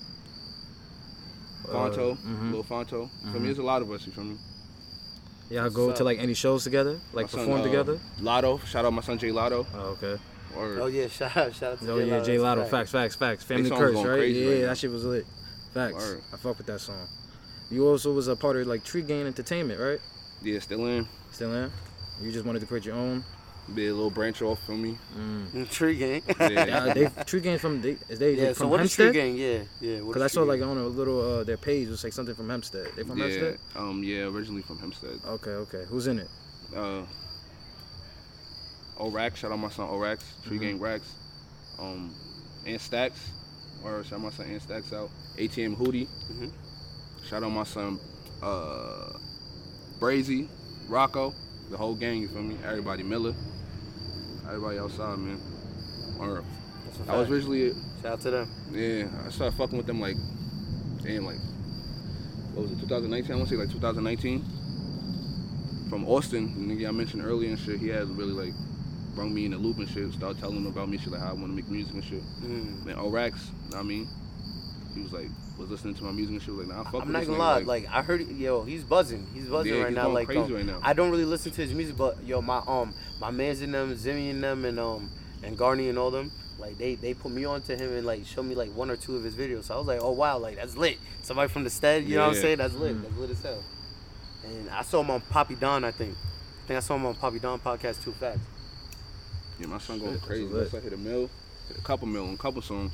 Fonto, 1.66 2.16
mhm. 2.16 2.52
Lil 2.52 2.64
Fonto. 2.64 3.10
For 3.30 3.38
me, 3.38 3.46
there's 3.46 3.58
a 3.58 3.62
lot 3.62 3.82
of 3.82 3.90
us. 3.90 4.06
You 4.06 4.12
feel 4.12 4.24
me? 4.24 4.36
Y'all 5.50 5.68
go 5.70 5.86
What's 5.88 5.98
to 5.98 6.04
like 6.04 6.18
any 6.18 6.34
shows 6.34 6.64
together, 6.64 6.98
like 7.12 7.26
My 7.26 7.30
son, 7.30 7.40
perform 7.40 7.60
uh, 7.60 7.64
together. 7.64 8.00
Lotto, 8.20 8.58
shout 8.58 8.84
out 8.84 8.92
my 8.92 9.02
son 9.02 9.18
Jay 9.18 9.32
Lotto. 9.32 9.66
Oh, 9.74 9.96
okay. 10.02 10.20
Or 10.56 10.80
Oh 10.80 10.86
yeah, 10.86 11.08
shout 11.08 11.36
out, 11.36 11.54
shout 11.54 11.72
out 11.74 11.78
to 11.80 11.92
Oh 11.92 11.98
Jay 11.98 12.06
yeah, 12.06 12.12
Lotto. 12.14 12.24
Jay 12.24 12.32
That's 12.36 12.40
a 12.40 12.42
Lotto. 12.42 12.64
Facts, 12.64 12.90
facts, 12.90 13.14
facts. 13.16 13.44
Family 13.44 13.70
curse, 13.70 13.94
right? 13.96 14.04
crazy 14.04 14.40
Yeah, 14.40 14.50
right 14.52 14.60
that 14.62 14.78
shit 14.78 14.90
was 14.90 15.04
lit. 15.04 15.26
Facts. 15.74 15.94
Word. 15.94 16.20
I 16.32 16.36
fuck 16.36 16.58
with 16.58 16.66
that 16.68 16.80
song. 16.80 17.06
You 17.70 17.86
also 17.86 18.12
was 18.12 18.28
a 18.28 18.36
part 18.36 18.56
of 18.56 18.66
like 18.66 18.84
Tree 18.84 19.02
Gang 19.02 19.26
Entertainment, 19.26 19.78
right? 19.80 20.00
yeah, 20.42 20.58
still 20.60 20.86
in. 20.86 21.06
Still 21.32 21.52
in. 21.54 21.70
You 22.22 22.32
just 22.32 22.44
wanted 22.44 22.60
to 22.60 22.66
create 22.66 22.84
your 22.86 22.94
own. 22.96 23.24
Be 23.74 23.88
a 23.88 23.94
little 23.94 24.10
branch 24.10 24.40
off 24.40 24.64
from 24.64 24.82
me. 24.82 24.96
Intriguing. 25.54 26.22
Yeah. 26.40 26.48
Yeah, 26.88 26.94
they 26.94 27.10
Tree 27.26 27.40
Gang 27.40 27.58
from 27.58 27.82
they 27.82 27.98
is 28.08 28.18
they 28.18 28.32
yeah. 28.34 28.46
from 28.48 28.54
So 28.54 28.68
what 28.68 28.80
is 28.80 28.94
Tree 28.94 29.12
Gang? 29.12 29.36
Yeah, 29.36 29.58
yeah. 29.80 29.98
Because 29.98 30.22
I 30.22 30.26
saw 30.28 30.40
Tree 30.40 30.48
like 30.58 30.62
on 30.62 30.78
a 30.78 30.86
little 30.86 31.20
uh, 31.40 31.44
their 31.44 31.58
page 31.58 31.88
it 31.88 31.90
was 31.90 32.02
like 32.02 32.14
something 32.14 32.34
from 32.34 32.48
Hempstead. 32.48 32.86
They 32.96 33.02
from 33.02 33.18
yeah, 33.18 33.24
Hempstead? 33.26 33.58
um, 33.76 34.02
yeah, 34.02 34.22
originally 34.24 34.62
from 34.62 34.78
Hempstead. 34.78 35.20
Okay, 35.26 35.50
okay. 35.50 35.84
Who's 35.90 36.06
in 36.06 36.18
it? 36.20 36.28
uh 36.74 37.02
Orax, 38.98 39.36
shout 39.36 39.52
out 39.52 39.58
my 39.58 39.68
son 39.70 39.86
Orax, 39.88 40.24
Tree 40.44 40.56
Mm-hmm. 40.56 40.66
Gang 40.66 40.80
Rax, 40.80 41.14
um, 41.78 42.12
and 42.66 42.80
Stacks, 42.80 43.30
or 43.84 44.02
shout 44.02 44.14
out 44.14 44.22
my 44.24 44.30
son 44.30 44.46
and 44.46 44.60
Stacks 44.62 44.92
out, 44.92 45.08
ATM 45.36 45.76
Hootie, 45.76 46.08
Mhm. 46.32 46.50
Shout 47.26 47.42
out 47.42 47.50
my 47.50 47.64
son 47.64 47.98
uh 48.42 49.12
Brazy, 49.98 50.48
Rocco, 50.88 51.34
the 51.70 51.76
whole 51.76 51.94
gang, 51.94 52.18
you 52.22 52.28
feel 52.28 52.42
me? 52.42 52.56
Everybody 52.64 53.02
Miller, 53.02 53.34
everybody 54.46 54.78
outside, 54.78 55.18
man. 55.18 55.40
Or 56.20 56.44
I 57.08 57.16
was 57.16 57.28
originally, 57.30 57.72
Shout 58.02 58.12
out 58.12 58.20
to 58.22 58.30
them. 58.30 58.50
yeah, 58.72 59.08
I 59.26 59.30
started 59.30 59.56
fucking 59.56 59.76
with 59.76 59.86
them 59.86 60.00
like, 60.00 60.16
damn, 61.02 61.24
like, 61.24 61.38
what 62.54 62.62
was 62.62 62.72
it, 62.72 62.80
2019? 62.80 63.32
I 63.32 63.36
want 63.36 63.48
to 63.48 63.54
say 63.54 63.60
like 63.60 63.70
2019. 63.72 64.44
From 65.90 66.06
Austin, 66.06 66.68
the 66.68 66.74
nigga 66.74 66.88
I 66.88 66.90
mentioned 66.92 67.24
earlier 67.24 67.48
and 67.50 67.58
shit, 67.58 67.80
he 67.80 67.88
had 67.88 68.08
really 68.10 68.32
like 68.32 68.54
brought 69.14 69.30
me 69.30 69.46
in 69.46 69.50
the 69.52 69.58
loop 69.58 69.78
and 69.78 69.88
shit, 69.88 70.12
started 70.12 70.38
telling 70.38 70.56
him 70.58 70.66
about 70.66 70.88
me 70.88 70.98
shit, 70.98 71.08
like 71.10 71.20
how 71.20 71.30
I 71.30 71.32
want 71.32 71.46
to 71.46 71.56
make 71.56 71.68
music 71.68 71.94
and 71.94 72.04
shit. 72.04 72.22
Mm. 72.42 72.84
Then 72.84 72.96
Orax, 72.98 73.48
know 73.70 73.78
what 73.78 73.78
I 73.78 73.82
mean, 73.82 74.06
he 74.94 75.00
was 75.00 75.12
like, 75.12 75.28
was 75.58 75.70
listening 75.70 75.94
to 75.96 76.04
my 76.04 76.12
music 76.12 76.34
and 76.34 76.42
she 76.42 76.50
was 76.50 76.66
like, 76.66 76.68
nah, 76.76 76.80
I 76.82 76.84
fuck 76.84 76.94
I'm 77.02 77.08
with 77.08 77.16
not 77.16 77.26
gonna 77.26 77.38
lie, 77.38 77.58
like, 77.60 77.86
I 77.90 78.02
heard, 78.02 78.26
yo, 78.28 78.62
he's 78.64 78.84
buzzing. 78.84 79.26
He's 79.34 79.46
buzzing 79.46 79.74
Yeah, 79.74 79.80
right 79.80 79.88
he's 79.88 79.96
now. 79.96 80.02
going 80.04 80.14
Like, 80.14 80.26
crazy 80.26 80.40
um, 80.40 80.54
right 80.54 80.64
now. 80.66 80.78
I 80.82 80.92
don't 80.92 81.10
really 81.10 81.24
listen 81.24 81.52
to 81.52 81.60
his 81.60 81.74
music, 81.74 81.96
but 81.96 82.22
yo, 82.24 82.40
my 82.40 82.62
um, 82.66 82.94
my 83.20 83.30
man's 83.30 83.60
in 83.62 83.72
them, 83.72 83.94
Zimmy 83.96 84.30
in 84.30 84.40
them, 84.40 84.64
and 84.64 84.78
um, 84.78 85.10
and 85.42 85.56
Garney 85.58 85.88
and 85.88 85.98
all 85.98 86.10
them. 86.10 86.30
Like, 86.58 86.76
they 86.78 86.94
they 86.96 87.14
put 87.14 87.30
me 87.32 87.44
on 87.44 87.62
to 87.62 87.76
him 87.76 87.92
and 87.92 88.04
like 88.06 88.24
show 88.26 88.42
me 88.42 88.54
like 88.54 88.70
one 88.74 88.90
or 88.90 88.96
two 88.96 89.16
of 89.16 89.22
his 89.24 89.34
videos. 89.34 89.64
So 89.64 89.74
I 89.74 89.78
was 89.78 89.86
like, 89.86 90.00
oh 90.02 90.10
wow, 90.12 90.38
like 90.38 90.56
that's 90.56 90.76
lit. 90.76 90.98
Somebody 91.22 91.48
from 91.48 91.64
the 91.64 91.70
stead, 91.70 92.04
you 92.04 92.16
know 92.16 92.26
what 92.28 92.36
I'm 92.36 92.42
saying? 92.42 92.58
That's 92.58 92.74
lit. 92.74 93.00
That's 93.02 93.16
lit 93.16 93.30
as 93.30 93.42
hell. 93.42 93.62
And 94.44 94.70
I 94.70 94.82
saw 94.82 95.00
him 95.00 95.10
on 95.10 95.20
Poppy 95.22 95.54
Don, 95.56 95.84
I 95.84 95.90
think. 95.90 96.14
I 96.14 96.66
think 96.68 96.76
I 96.76 96.80
saw 96.80 96.96
him 96.96 97.06
on 97.06 97.14
Poppy 97.14 97.38
Don 97.38 97.58
podcast. 97.60 98.02
Too 98.04 98.12
facts. 98.12 98.40
yeah, 99.60 99.66
my 99.66 99.78
son 99.78 99.98
going 99.98 100.14
Shit, 100.14 100.22
crazy. 100.22 100.42
that's 100.44 100.52
lit. 100.54 100.60
Looks 100.62 100.74
like 100.74 100.82
hit 100.84 100.92
a 100.92 100.96
mill, 100.96 101.30
hit 101.68 101.78
a 101.78 101.82
couple 101.82 102.06
mil, 102.08 102.24
and 102.26 102.34
a 102.34 102.38
couple 102.42 102.60
songs. 102.62 102.92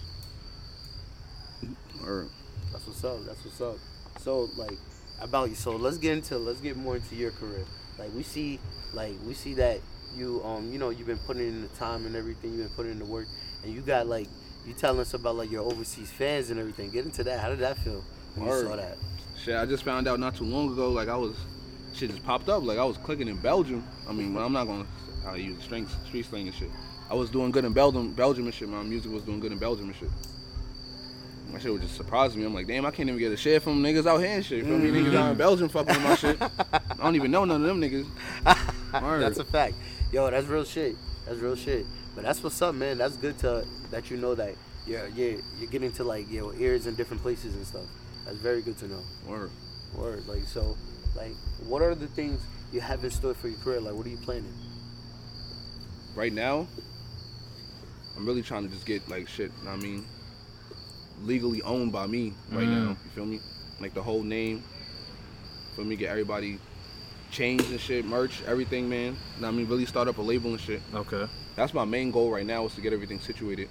Or 2.05 2.27
That's 2.75 2.89
what's 2.89 3.05
up. 3.05 3.25
That's 3.25 3.45
what's 3.45 3.61
up. 3.61 3.77
So 4.19 4.51
like 4.57 4.77
about 5.21 5.49
you. 5.49 5.55
So 5.55 5.77
let's 5.77 5.97
get 5.97 6.13
into 6.13 6.39
let's 6.39 6.61
get 6.61 6.77
more 6.77 6.97
into 6.97 7.15
your 7.15 7.31
career. 7.31 7.65
Like 8.01 8.13
we 8.15 8.25
see 8.25 8.59
like 8.93 9.15
we 9.25 9.33
see 9.33 9.55
that 9.55 9.79
you 10.17 10.43
um 10.45 10.73
you 10.73 10.79
know 10.81 10.91
you've 10.91 11.07
been 11.07 11.19
putting 11.19 11.47
in 11.47 11.63
the 11.63 11.69
time 11.69 12.05
and 12.05 12.17
everything. 12.17 12.51
You've 12.51 12.67
been 12.67 12.77
putting 12.77 12.93
in 12.93 12.99
the 12.99 13.05
work, 13.05 13.29
and 13.63 13.73
you 13.73 13.81
got 13.81 14.09
like 14.09 14.27
you 14.67 14.73
telling 14.73 14.99
us 14.99 15.15
about 15.15 15.37
like 15.37 15.53
your 15.53 15.63
overseas 15.63 16.11
fans 16.11 16.51
and 16.51 16.59
everything. 16.59 16.91
Get 16.91 17.05
into 17.05 17.23
that. 17.23 17.39
How 17.39 17.49
did 17.49 17.61
that 17.61 17.79
feel 17.79 18.03
when 18.35 18.49
you 18.49 18.63
saw 18.63 18.75
that? 18.75 18.97
Shit, 19.41 19.55
I 19.55 19.67
just 19.67 19.85
found 19.85 20.09
out 20.09 20.19
not 20.19 20.35
too 20.35 20.45
long 20.45 20.73
ago. 20.73 20.91
Like 20.91 21.09
I 21.09 21.17
was, 21.17 21.37
shit 21.93 22.11
just 22.11 22.25
popped 22.25 22.49
up. 22.49 22.65
Like 22.65 22.79
I 22.79 22.85
was 22.85 22.97
clicking 22.99 23.29
in 23.29 23.37
Belgium. 23.37 23.87
I 24.09 24.13
mean, 24.13 24.37
I'm 24.37 24.53
not 24.53 24.65
gonna 24.65 24.87
how 25.23 25.35
you 25.35 25.53
use 25.53 25.63
strength, 25.63 25.95
street 26.07 26.27
slang 26.27 26.49
and 26.49 26.57
shit. 26.57 26.71
I 27.09 27.15
was 27.15 27.31
doing 27.31 27.53
good 27.53 27.65
in 27.65 27.73
Belgium, 27.73 28.13
Belgium 28.15 28.47
and 28.47 28.55
shit. 28.55 28.69
My 28.69 28.83
music 28.83 29.13
was 29.13 29.23
doing 29.23 29.39
good 29.39 29.53
in 29.53 29.59
Belgium 29.59 29.87
and 29.87 29.97
shit. 29.97 30.11
My 31.55 31.61
shit 31.61 31.73
was 31.73 31.83
just 31.83 31.97
surprising 31.97 32.41
me. 32.41 32.47
I'm 32.47 32.53
like, 32.53 32.67
damn, 32.67 32.85
I 32.85 32.91
can't 32.91 33.09
even 33.09 33.21
get 33.21 33.31
a 33.31 33.37
share 33.37 33.61
from 33.61 33.81
niggas 33.81 34.07
out 34.07 34.19
here 34.19 34.31
and 34.31 34.45
shit. 34.45 34.59
You 34.59 34.65
feel 34.65 34.77
me? 34.77 34.91
Niggas 34.91 35.15
out 35.15 35.15
in 35.15 35.21
mm-hmm. 35.21 35.39
Belgium 35.39 35.69
fucking 35.69 35.95
with 35.95 36.03
my 36.03 36.17
shit. 36.17 36.43
I 36.73 36.81
don't 36.97 37.15
even 37.15 37.31
know 37.31 37.45
none 37.45 37.61
of 37.61 37.69
them 37.69 37.81
niggas. 37.81 38.09
That's 38.91 39.39
a 39.39 39.45
fact. 39.45 39.75
Yo, 40.11 40.29
that's 40.29 40.49
real 40.49 40.65
shit. 40.65 40.97
That's 41.25 41.39
real 41.39 41.55
shit. 41.55 41.87
But 42.17 42.25
that's 42.25 42.43
what's 42.43 42.61
up, 42.61 42.75
man. 42.75 42.99
That's 42.99 43.17
good 43.17 43.39
to 43.39 43.65
that 43.93 44.11
you 44.11 44.17
know 44.17 44.35
that 44.35 44.57
you're 44.85 45.07
you're, 45.11 45.39
you're 45.61 45.71
getting 45.71 45.93
to 45.93 46.03
like 46.03 46.29
your 46.29 46.57
ears 46.57 46.89
in 46.89 46.97
different 46.97 47.23
places 47.23 47.55
and 47.55 47.65
stuff. 47.65 47.87
That's 48.25 48.39
very 48.39 48.61
good 48.61 48.77
to 48.79 48.89
know. 48.89 49.03
Word. 49.25 49.53
Word. 49.97 50.27
Like 50.27 50.43
so, 50.47 50.77
like 51.15 51.37
what 51.69 51.83
are 51.83 51.95
the 51.95 52.09
things 52.09 52.41
you 52.73 52.81
have 52.81 53.05
in 53.05 53.13
store 53.13 53.35
for 53.35 53.47
your 53.47 53.59
career? 53.59 53.81
Like 53.81 53.95
what 53.95 54.07
are 54.07 54.11
you 54.11 54.17
planning? 54.17 54.53
Right 56.17 56.33
now, 56.33 56.67
I'm 58.17 58.27
really 58.27 58.43
trying 58.43 58.65
to 58.65 58.69
just 58.69 58.87
get 58.87 59.09
like 59.09 59.29
shit. 59.29 59.53
You 59.59 59.65
know 59.67 59.71
what 59.71 59.79
I 59.79 59.83
mean, 59.83 60.05
legally 61.25 61.63
owned 61.63 61.93
by 61.93 62.07
me 62.07 62.33
right 62.51 62.69
now. 62.69 62.91
Mm. 62.91 63.05
You 63.05 63.11
feel 63.15 63.27
me? 63.27 63.41
Like 63.81 63.95
the 63.95 64.03
whole 64.03 64.23
name. 64.23 64.63
For 65.75 65.83
me, 65.83 65.97
get 65.97 66.11
everybody 66.11 66.59
chains 67.31 67.69
and 67.71 67.81
shit, 67.81 68.05
merch, 68.05 68.43
everything, 68.47 68.89
man. 68.89 69.13
Know 69.41 69.49
what 69.49 69.49
I 69.49 69.51
mean, 69.51 69.69
really 69.69 69.87
start 69.87 70.07
up 70.07 70.19
a 70.19 70.23
label 70.23 70.51
and 70.51 70.61
shit. 70.61 70.81
Okay. 70.95 71.27
That's 71.57 71.75
my 71.75 71.85
main 71.85 72.13
goal 72.13 72.31
right 72.31 72.47
now 72.47 72.65
is 72.67 72.75
to 72.77 72.81
get 72.81 72.93
everything 72.93 73.19
situated. 73.19 73.69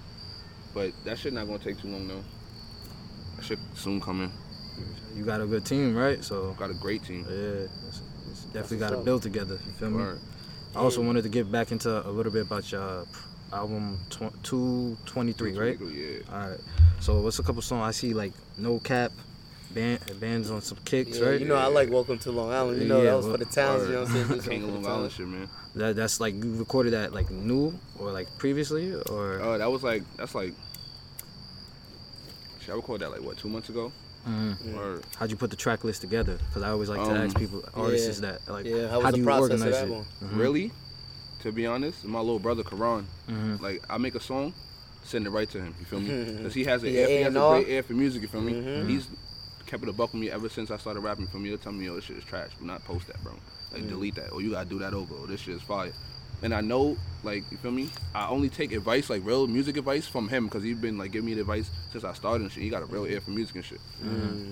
But 0.74 0.92
that 1.04 1.18
shit 1.18 1.32
not 1.32 1.46
gonna 1.46 1.58
take 1.58 1.80
too 1.80 1.88
long 1.88 2.06
though. 2.06 2.24
That 3.36 3.44
shit 3.44 3.58
soon 3.74 4.00
coming. 4.00 4.30
You 5.14 5.24
got 5.24 5.40
a 5.40 5.46
good 5.46 5.64
team, 5.64 5.96
right? 5.96 6.22
So 6.22 6.54
Got 6.58 6.70
a 6.70 6.74
great 6.74 7.04
team. 7.04 7.24
yeah, 7.28 7.66
it's, 7.88 8.02
it's 8.30 8.44
definitely 8.46 8.78
got 8.78 8.90
to 8.90 8.96
build 8.98 9.22
together. 9.22 9.54
You 9.64 9.72
feel 9.72 9.90
me? 9.90 9.98
Word. 9.98 10.18
I 10.74 10.80
also 10.80 11.00
wanted 11.02 11.22
to 11.22 11.28
get 11.28 11.50
back 11.52 11.70
into 11.70 12.06
a 12.06 12.10
little 12.10 12.32
bit 12.32 12.42
about 12.46 12.70
your 12.72 13.06
album 13.52 13.98
tw- 14.10 14.32
223, 14.44 15.56
right? 15.58 15.78
Yeah. 15.80 16.18
All 16.32 16.48
right. 16.50 16.60
So 17.00 17.20
what's 17.20 17.38
a 17.38 17.42
couple 17.42 17.62
songs 17.62 17.82
I 17.82 17.90
see 17.92 18.14
like 18.14 18.32
No 18.58 18.78
Cap, 18.78 19.12
band, 19.72 20.00
bands 20.20 20.50
on 20.50 20.62
some 20.62 20.78
kicks, 20.84 21.18
Yeah, 21.18 21.26
right? 21.30 21.40
you 21.40 21.46
know 21.46 21.56
I 21.56 21.66
like 21.66 21.90
Welcome 21.90 22.18
to 22.20 22.32
Long 22.32 22.52
Island. 22.52 22.80
You 22.82 22.88
know 22.88 22.98
Yeah, 22.98 23.10
that 23.10 23.16
was 23.16 23.26
well- 23.26 23.34
for 23.36 23.44
the 23.44 23.50
towns. 23.50 23.82
You 23.88 23.94
know 23.94 24.00
what 24.02 24.08
I'm 24.10 24.14
saying? 24.14 24.28
This 24.28 24.46
King 24.48 24.66
was 24.66 24.74
of 24.76 24.82
Long 24.82 24.92
Island 24.92 25.12
shit, 25.12 25.26
man. 25.28 25.48
That, 25.76 25.96
that's 25.96 26.20
like 26.20 26.34
you 26.34 26.54
recorded 26.56 26.92
that 26.92 27.12
like 27.12 27.30
new 27.30 27.76
or 27.98 28.12
like 28.12 28.28
previously 28.38 28.94
or 28.94 29.40
Oh, 29.42 29.58
that 29.58 29.70
was 29.70 29.82
like 29.82 30.02
that's 30.16 30.34
like. 30.34 30.54
Shit, 32.60 32.70
I 32.70 32.76
recorded 32.76 33.04
that 33.04 33.10
like 33.10 33.22
what 33.22 33.36
two 33.38 33.48
months 33.48 33.68
ago. 33.68 33.92
Mhm. 34.28 34.74
Or 34.76 35.02
how'd 35.18 35.30
you 35.30 35.36
put 35.36 35.50
the 35.50 35.56
track 35.56 35.84
list 35.84 36.00
together? 36.00 36.38
Because 36.48 36.62
I 36.62 36.70
always 36.70 36.88
like 36.88 36.98
to 37.00 37.10
Um, 37.10 37.16
ask 37.18 37.36
people, 37.36 37.62
artists, 37.74 38.20
yeah. 38.22 38.30
that 38.38 38.48
like, 38.50 38.64
Yeah, 38.64 38.88
how 38.88 38.96
was 38.96 39.04
how 39.04 39.10
the 39.10 39.16
do 39.16 39.20
you 39.20 39.24
process 39.26 39.50
of 39.60 39.60
organize 39.66 39.80
that 39.80 39.86
it? 39.88 39.90
one? 39.92 40.06
Mhm. 40.24 40.38
really, 40.38 40.72
to 41.44 41.52
be 41.52 41.66
honest, 41.66 42.04
my 42.04 42.18
little 42.20 42.38
brother 42.38 42.62
Karan. 42.64 43.06
Mhm. 43.28 43.60
Like 43.60 43.82
I 43.88 43.98
make 43.98 44.14
a 44.14 44.20
song, 44.20 44.52
send 45.04 45.26
it 45.26 45.30
right 45.30 45.48
to 45.50 45.58
him. 45.60 45.74
You 45.78 45.84
feel 45.84 46.00
me? 46.00 46.08
Because 46.38 46.54
he 46.54 46.64
has 46.64 46.82
a 46.82 46.90
Yeah, 46.90 47.00
ear, 47.00 47.08
he 47.08 47.20
has 47.22 47.36
a 47.36 47.40
great 47.50 47.68
ear 47.68 47.82
for 47.82 47.92
music. 47.92 48.22
You 48.22 48.28
feel 48.28 48.40
me? 48.40 48.54
Mhm. 48.54 48.88
He's 48.88 49.06
kept 49.66 49.82
it 49.82 49.88
a 49.90 49.92
buck 49.92 50.12
with 50.14 50.22
me 50.22 50.30
ever 50.30 50.48
since 50.48 50.70
I 50.70 50.78
started 50.78 51.00
rapping. 51.00 51.26
For 51.26 51.38
me, 51.38 51.50
he'll 51.50 51.58
tell 51.58 51.72
me, 51.72 51.84
"Yo, 51.84 51.94
this 51.96 52.04
shit 52.04 52.16
is 52.16 52.24
trash. 52.24 52.50
Do 52.58 52.64
not 52.66 52.82
post 52.84 53.06
that, 53.08 53.22
bro. 53.22 53.32
Like 53.72 53.86
delete 53.88 54.14
that, 54.14 54.30
or 54.32 54.40
you 54.40 54.52
gotta 54.52 54.68
do 54.68 54.78
that 54.78 54.94
over. 54.94 55.14
Or 55.14 55.26
this 55.26 55.40
shit 55.40 55.54
is 55.54 55.62
fire." 55.62 55.92
And 56.42 56.52
I 56.54 56.60
know, 56.62 56.96
like, 57.22 57.44
you 57.50 57.58
feel 57.58 57.70
me? 57.70 57.90
I 58.14 58.28
only 58.28 58.48
take 58.48 58.72
advice, 58.72 59.08
like 59.10 59.22
real 59.24 59.46
music 59.46 59.76
advice, 59.76 60.06
from 60.06 60.28
him 60.28 60.44
because 60.46 60.62
he's 60.62 60.76
been 60.78 60.96
like 60.98 61.12
giving 61.12 61.26
me 61.26 61.34
the 61.34 61.40
advice 61.42 61.70
since 61.92 62.04
I 62.04 62.12
started 62.14 62.42
and 62.42 62.52
shit. 62.52 62.62
He 62.62 62.70
got 62.70 62.82
a 62.82 62.86
real 62.86 63.04
ear 63.06 63.20
for 63.20 63.30
music 63.30 63.56
and 63.56 63.64
shit. 63.64 63.80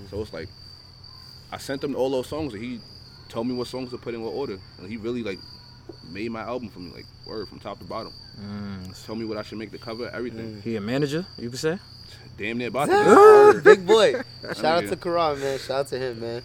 So 0.09 0.21
it's 0.21 0.33
like, 0.33 0.49
I 1.51 1.57
sent 1.57 1.83
him 1.83 1.95
all 1.95 2.09
those 2.11 2.27
songs 2.27 2.53
and 2.53 2.63
he 2.63 2.79
told 3.29 3.47
me 3.47 3.53
what 3.53 3.67
songs 3.67 3.89
to 3.91 3.97
put 3.97 4.13
in 4.13 4.21
what 4.23 4.33
order. 4.33 4.57
And 4.79 4.87
he 4.89 4.97
really 4.97 5.23
like 5.23 5.39
made 6.11 6.31
my 6.31 6.41
album 6.41 6.69
for 6.69 6.79
me, 6.79 6.91
like 6.91 7.05
word 7.25 7.47
from 7.47 7.59
top 7.59 7.79
to 7.79 7.85
bottom. 7.85 8.13
Mm. 8.39 9.05
Told 9.05 9.19
me 9.19 9.25
what 9.25 9.37
I 9.37 9.43
should 9.43 9.57
make 9.57 9.71
the 9.71 9.77
cover, 9.77 10.09
everything. 10.09 10.61
He 10.63 10.75
a 10.75 10.81
manager, 10.81 11.25
you 11.37 11.49
could 11.49 11.59
say. 11.59 11.79
Damn 12.37 12.57
near 12.57 12.69
about 12.69 12.89
to. 12.89 12.93
Ah, 12.95 13.53
Big 13.63 13.85
boy. 13.85 14.13
Shout 14.55 14.83
out 14.83 14.89
to 14.89 14.95
Karan, 14.95 15.39
man. 15.39 15.59
Shout 15.59 15.81
out 15.81 15.87
to 15.89 15.99
him, 15.99 16.19
man. 16.19 16.41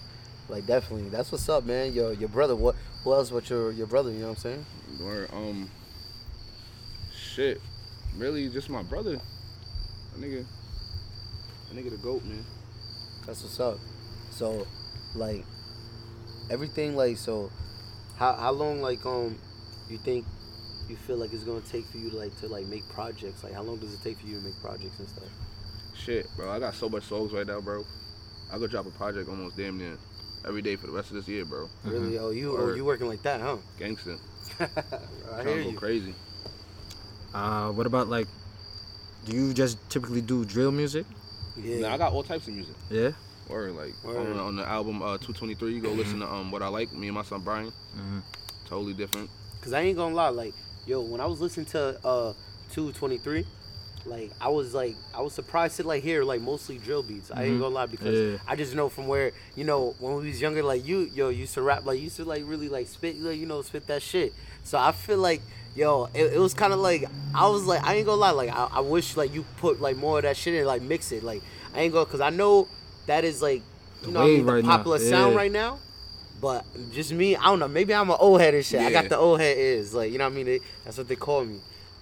Like 0.49 0.66
definitely. 0.66 1.09
That's 1.09 1.33
what's 1.33 1.49
up, 1.49 1.64
man. 1.64 1.92
Your 1.92 2.12
your 2.12 2.28
brother. 2.28 2.54
What 2.54 2.76
who 3.04 3.14
else 3.14 3.30
but 3.30 3.49
your 3.49 3.73
your 3.73 3.87
brother, 3.87 4.11
you 4.11 4.21
know 4.21 4.28
what 4.28 4.45
I'm 4.45 4.64
saying? 4.64 4.66
Word, 5.00 5.30
um, 5.33 5.71
shit, 7.14 7.61
really 8.16 8.49
just 8.49 8.68
my 8.68 8.83
brother. 8.83 9.21
A 10.14 10.18
nigga, 10.18 10.45
a 11.71 11.75
nigga 11.75 11.90
the 11.90 11.97
goat, 11.99 12.25
man. 12.25 12.45
That's 13.26 13.42
what's 13.42 13.61
up. 13.61 13.78
So, 14.30 14.66
like, 15.14 15.45
everything 16.50 16.97
like 16.97 17.16
so. 17.16 17.50
How 18.18 18.34
how 18.34 18.50
long 18.50 18.82
like 18.82 19.04
um 19.06 19.38
you 19.88 19.98
think 19.98 20.25
you 20.88 20.96
feel 20.96 21.16
like 21.16 21.32
it's 21.32 21.44
gonna 21.44 21.60
take 21.60 21.84
for 21.87 21.98
you 21.98 22.10
to 22.10 22.16
like 22.16 22.37
to 22.40 22.48
like 22.48 22.66
make 22.66 22.88
projects? 22.88 23.44
Like, 23.44 23.52
how 23.52 23.62
long 23.62 23.76
does 23.78 23.94
it 23.94 24.02
take 24.02 24.18
for 24.18 24.26
you 24.26 24.38
to 24.38 24.44
make 24.44 24.60
projects 24.60 24.98
and 24.98 25.08
stuff? 25.08 25.28
Shit, 25.94 26.26
bro, 26.37 26.50
I 26.50 26.58
got 26.58 26.75
so 26.75 26.88
much 26.88 27.04
songs 27.04 27.32
right 27.32 27.46
now, 27.46 27.60
bro. 27.60 27.84
I 28.52 28.58
could 28.58 28.70
drop 28.70 28.87
a 28.87 28.90
project 28.90 29.28
almost 29.28 29.56
damn 29.56 29.78
near 29.78 29.96
every 30.46 30.62
day 30.62 30.76
for 30.76 30.87
the 30.87 30.92
rest 30.92 31.10
of 31.10 31.16
this 31.16 31.28
year, 31.28 31.44
bro. 31.44 31.68
Really? 31.84 32.18
Oh, 32.18 32.30
you 32.30 32.56
oh, 32.56 32.75
you 32.75 32.84
working 32.84 33.06
like 33.06 33.22
that, 33.22 33.40
huh? 33.40 33.58
Gangster, 33.78 34.16
I 34.60 34.66
trying 35.42 35.46
hear 35.46 35.56
to 35.58 35.62
go 35.64 35.70
you. 35.70 35.78
crazy. 35.78 36.14
Uh, 37.34 37.70
what 37.70 37.87
about 37.87 38.08
like, 38.08 38.26
do 39.26 39.37
you 39.37 39.52
just 39.52 39.78
typically 39.90 40.22
do 40.22 40.44
drill 40.44 40.72
music? 40.72 41.04
Yeah. 41.56 41.80
Nah, 41.80 41.95
I 41.95 41.99
got 41.99 42.12
all 42.12 42.23
types 42.23 42.49
of 42.49 42.54
music. 42.54 42.75
Yeah. 42.90 43.10
Or 43.50 43.71
like 43.71 43.95
on, 44.04 44.39
on 44.39 44.56
the 44.56 44.67
album 44.69 45.00
uh, 45.02 45.17
223, 45.19 45.75
you 45.75 45.80
go 45.80 45.93
listen 45.93 46.21
to 46.21 46.26
um 46.30 46.50
what 46.50 46.63
I 46.63 46.69
like. 46.69 46.93
Me 46.93 47.08
and 47.08 47.15
my 47.15 47.23
son 47.23 47.41
Brian, 47.41 47.73
Mhm. 47.97 48.23
totally 48.67 48.93
different. 48.95 49.30
Cause 49.63 49.73
I 49.73 49.80
ain't 49.80 49.97
gonna 49.97 50.15
lie, 50.15 50.28
like, 50.28 50.54
yo, 50.87 51.00
when 51.00 51.21
I 51.21 51.26
was 51.26 51.41
listening 51.41 51.67
to 51.67 51.99
uh 52.04 52.32
223, 52.73 53.45
like 54.04 54.30
I 54.41 54.49
was 54.49 54.75
like 54.75 54.97
I 55.15 55.21
was 55.21 55.32
surprised 55.32 55.76
to 55.78 55.82
like 55.82 56.02
hear 56.02 56.25
like 56.25 56.41
mostly 56.41 56.78
drill 56.78 57.02
beats. 57.02 57.30
I 57.30 57.45
ain't 57.45 57.58
gonna 57.58 57.75
lie 57.75 57.87
because 57.87 58.19
Yeah. 58.19 58.39
I 58.47 58.54
just 58.56 58.75
know 58.75 58.89
from 58.89 59.06
where, 59.06 59.32
you 59.56 59.65
know, 59.65 59.95
when 59.99 60.17
we 60.17 60.28
was 60.28 60.41
younger, 60.41 60.63
like 60.63 60.87
you 60.87 61.11
yo 61.15 61.30
used 61.30 61.54
to 61.54 61.63
rap 61.63 61.84
like 61.87 62.00
used 62.00 62.17
to 62.17 62.25
like 62.25 62.43
really 62.47 62.69
like 62.69 62.87
spit 62.87 63.21
like, 63.21 63.39
you 63.39 63.47
know, 63.47 63.63
spit 63.63 63.87
that 63.87 64.02
shit. 64.02 64.32
So 64.63 64.78
I 64.78 64.93
feel 64.93 65.19
like 65.19 65.41
yo, 65.75 66.08
it, 66.15 66.34
it 66.34 66.39
was 66.39 66.54
kinda 66.54 66.76
like 66.76 67.04
I 67.34 67.49
was 67.49 67.65
like 67.65 67.84
I 67.87 67.95
ain't 67.95 68.06
gonna 68.06 68.21
lie, 68.21 68.30
like 68.30 68.50
I, 68.50 68.69
I 68.75 68.80
wish 68.80 69.17
like 69.17 69.34
you 69.34 69.45
put 69.56 69.80
like 69.80 69.97
more 69.97 70.19
of 70.19 70.23
that 70.23 70.37
shit 70.37 70.54
in, 70.54 70.65
like 70.67 70.82
mix 70.82 71.11
it. 71.13 71.23
Like 71.23 71.43
I 71.75 71.80
ain't 71.80 71.93
gonna 71.93 72.06
cause 72.06 72.21
I 72.21 72.30
know 72.30 72.69
that 73.08 73.25
is 73.25 73.42
like 73.42 73.62
you 74.02 74.06
The 74.06 74.10
know 74.12 74.21
what 74.21 74.25
I 74.25 74.28
mean, 74.28 74.36
wave 74.38 74.47
the 74.47 74.52
right 74.52 74.64
now, 74.64 74.76
popular 74.76 74.99
sound 75.00 75.32
yeah. 75.32 75.38
right 75.38 75.52
now. 75.52 75.78
But 76.40 76.64
just 76.92 77.12
me, 77.12 77.34
I 77.34 77.42
don't 77.47 77.58
know. 77.58 77.66
Maybe 77.66 77.92
I'm 77.92 78.08
an 78.10 78.16
old 78.21 78.40
head 78.40 78.54
and 78.54 78.64
shit. 78.64 78.80
I 78.80 78.92
got 78.92 79.08
the 79.08 79.18
old 79.18 79.40
head 79.40 79.58
is 79.58 79.92
like 79.92 80.12
you 80.12 80.18
know 80.18 80.25
what 80.25 80.32
I 80.32 80.36
mean. 80.36 80.47
They, 80.47 80.60
that's 80.84 80.97
what 80.97 81.08
they 81.08 81.16
call 81.16 81.44
me. 81.44 81.58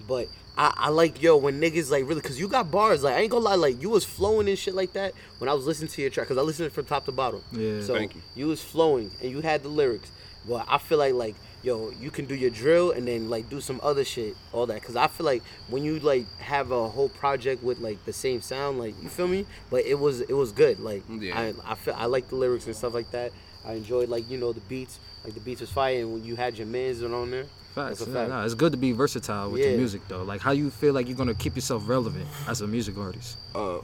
But 0.07 0.27
I, 0.55 0.73
I 0.75 0.89
like 0.89 1.21
yo 1.21 1.37
when 1.37 1.59
niggas 1.59 1.89
like 1.89 2.07
really 2.07 2.21
cause 2.21 2.39
you 2.39 2.47
got 2.47 2.69
bars 2.71 3.03
like 3.03 3.15
I 3.15 3.19
ain't 3.21 3.31
gonna 3.31 3.43
lie 3.43 3.55
like 3.55 3.81
you 3.81 3.89
was 3.89 4.05
flowing 4.05 4.47
and 4.47 4.57
shit 4.57 4.75
like 4.75 4.93
that 4.93 5.13
when 5.39 5.49
I 5.49 5.53
was 5.53 5.65
listening 5.65 5.89
to 5.89 6.01
your 6.01 6.11
track 6.11 6.27
cause 6.27 6.37
I 6.37 6.41
listened 6.41 6.71
from 6.71 6.85
top 6.85 7.05
to 7.05 7.11
bottom. 7.11 7.41
Yeah. 7.51 7.81
So 7.81 7.95
Thank 7.95 8.13
you. 8.35 8.47
was 8.47 8.61
flowing 8.63 9.09
and 9.21 9.31
you 9.31 9.41
had 9.41 9.63
the 9.63 9.69
lyrics. 9.69 10.11
But 10.47 10.65
I 10.69 10.77
feel 10.77 10.97
like 10.99 11.13
like 11.13 11.35
yo 11.63 11.91
you 11.99 12.11
can 12.11 12.25
do 12.25 12.35
your 12.35 12.49
drill 12.51 12.91
and 12.91 13.07
then 13.07 13.29
like 13.29 13.49
do 13.49 13.59
some 13.59 13.79
other 13.83 14.05
shit 14.05 14.35
all 14.53 14.65
that 14.67 14.81
cause 14.83 14.95
I 14.95 15.07
feel 15.07 15.25
like 15.25 15.41
when 15.69 15.83
you 15.83 15.99
like 15.99 16.25
have 16.39 16.71
a 16.71 16.87
whole 16.87 17.09
project 17.09 17.63
with 17.63 17.79
like 17.79 18.03
the 18.05 18.13
same 18.13 18.41
sound 18.41 18.77
like 18.79 18.93
you 19.01 19.09
feel 19.09 19.27
me 19.27 19.45
but 19.71 19.83
it 19.85 19.97
was 19.99 20.21
it 20.21 20.33
was 20.33 20.51
good 20.51 20.79
like 20.79 21.03
Yeah. 21.09 21.37
I 21.39 21.53
I 21.71 21.75
feel 21.75 21.95
I 21.97 22.05
like 22.05 22.29
the 22.29 22.35
lyrics 22.35 22.67
and 22.67 22.75
stuff 22.75 22.93
like 22.93 23.09
that. 23.11 23.31
I 23.65 23.73
enjoyed 23.73 24.07
like 24.07 24.29
you 24.29 24.37
know 24.37 24.53
the 24.53 24.61
beats 24.61 24.99
like 25.25 25.33
the 25.33 25.39
beats 25.41 25.61
was 25.61 25.71
fire 25.71 25.99
and 25.99 26.13
when 26.13 26.23
you 26.23 26.35
had 26.35 26.57
your 26.57 26.67
mans 26.67 27.01
on 27.03 27.31
there. 27.31 27.45
Facts. 27.75 27.99
That's 27.99 28.01
a 28.01 28.13
Yeah, 28.13 28.17
fact. 28.17 28.29
nah, 28.29 28.45
it's 28.45 28.53
good 28.53 28.71
to 28.71 28.77
be 28.77 28.91
versatile 28.91 29.51
with 29.51 29.61
Yeah. 29.61 29.69
your 29.69 29.77
music 29.77 30.01
though. 30.07 30.23
Like, 30.23 30.41
how 30.41 30.51
you 30.51 30.69
feel 30.71 30.93
like 30.93 31.07
you're 31.07 31.17
gonna 31.17 31.33
keep 31.35 31.55
yourself 31.55 31.87
relevant 31.89 32.25
as 32.47 32.61
a 32.61 32.67
music 32.67 32.97
artist? 32.97 33.37
Uh, 33.53 33.79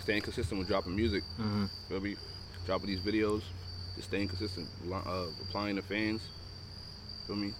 staying 0.00 0.22
consistent 0.22 0.58
with 0.58 0.68
dropping 0.68 0.94
music. 0.94 1.24
Mhm. 1.40 1.68
Feel 1.88 2.00
me? 2.00 2.16
Dropping 2.66 2.88
these 2.88 3.00
videos, 3.00 3.42
just 4.02 4.10
staying 4.10 4.26
consistent, 4.28 4.68
uh, 4.92 5.26
replying 5.38 5.76
to 5.76 5.82
fans. 5.82 6.22
Feel 7.26 7.36
me? 7.36 7.52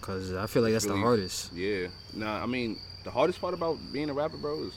Cause 0.00 0.32
I 0.32 0.46
feel 0.46 0.62
like 0.62 0.72
that's 0.72 0.86
the 0.86 0.96
hardest. 0.96 1.52
Yeah. 1.52 1.86
Nah, 2.14 2.42
I 2.42 2.46
mean, 2.46 2.78
the 3.04 3.10
hardest 3.10 3.40
part 3.40 3.54
about 3.54 3.78
being 3.92 4.10
a 4.10 4.14
rapper, 4.14 4.36
bro, 4.36 4.64
is 4.64 4.72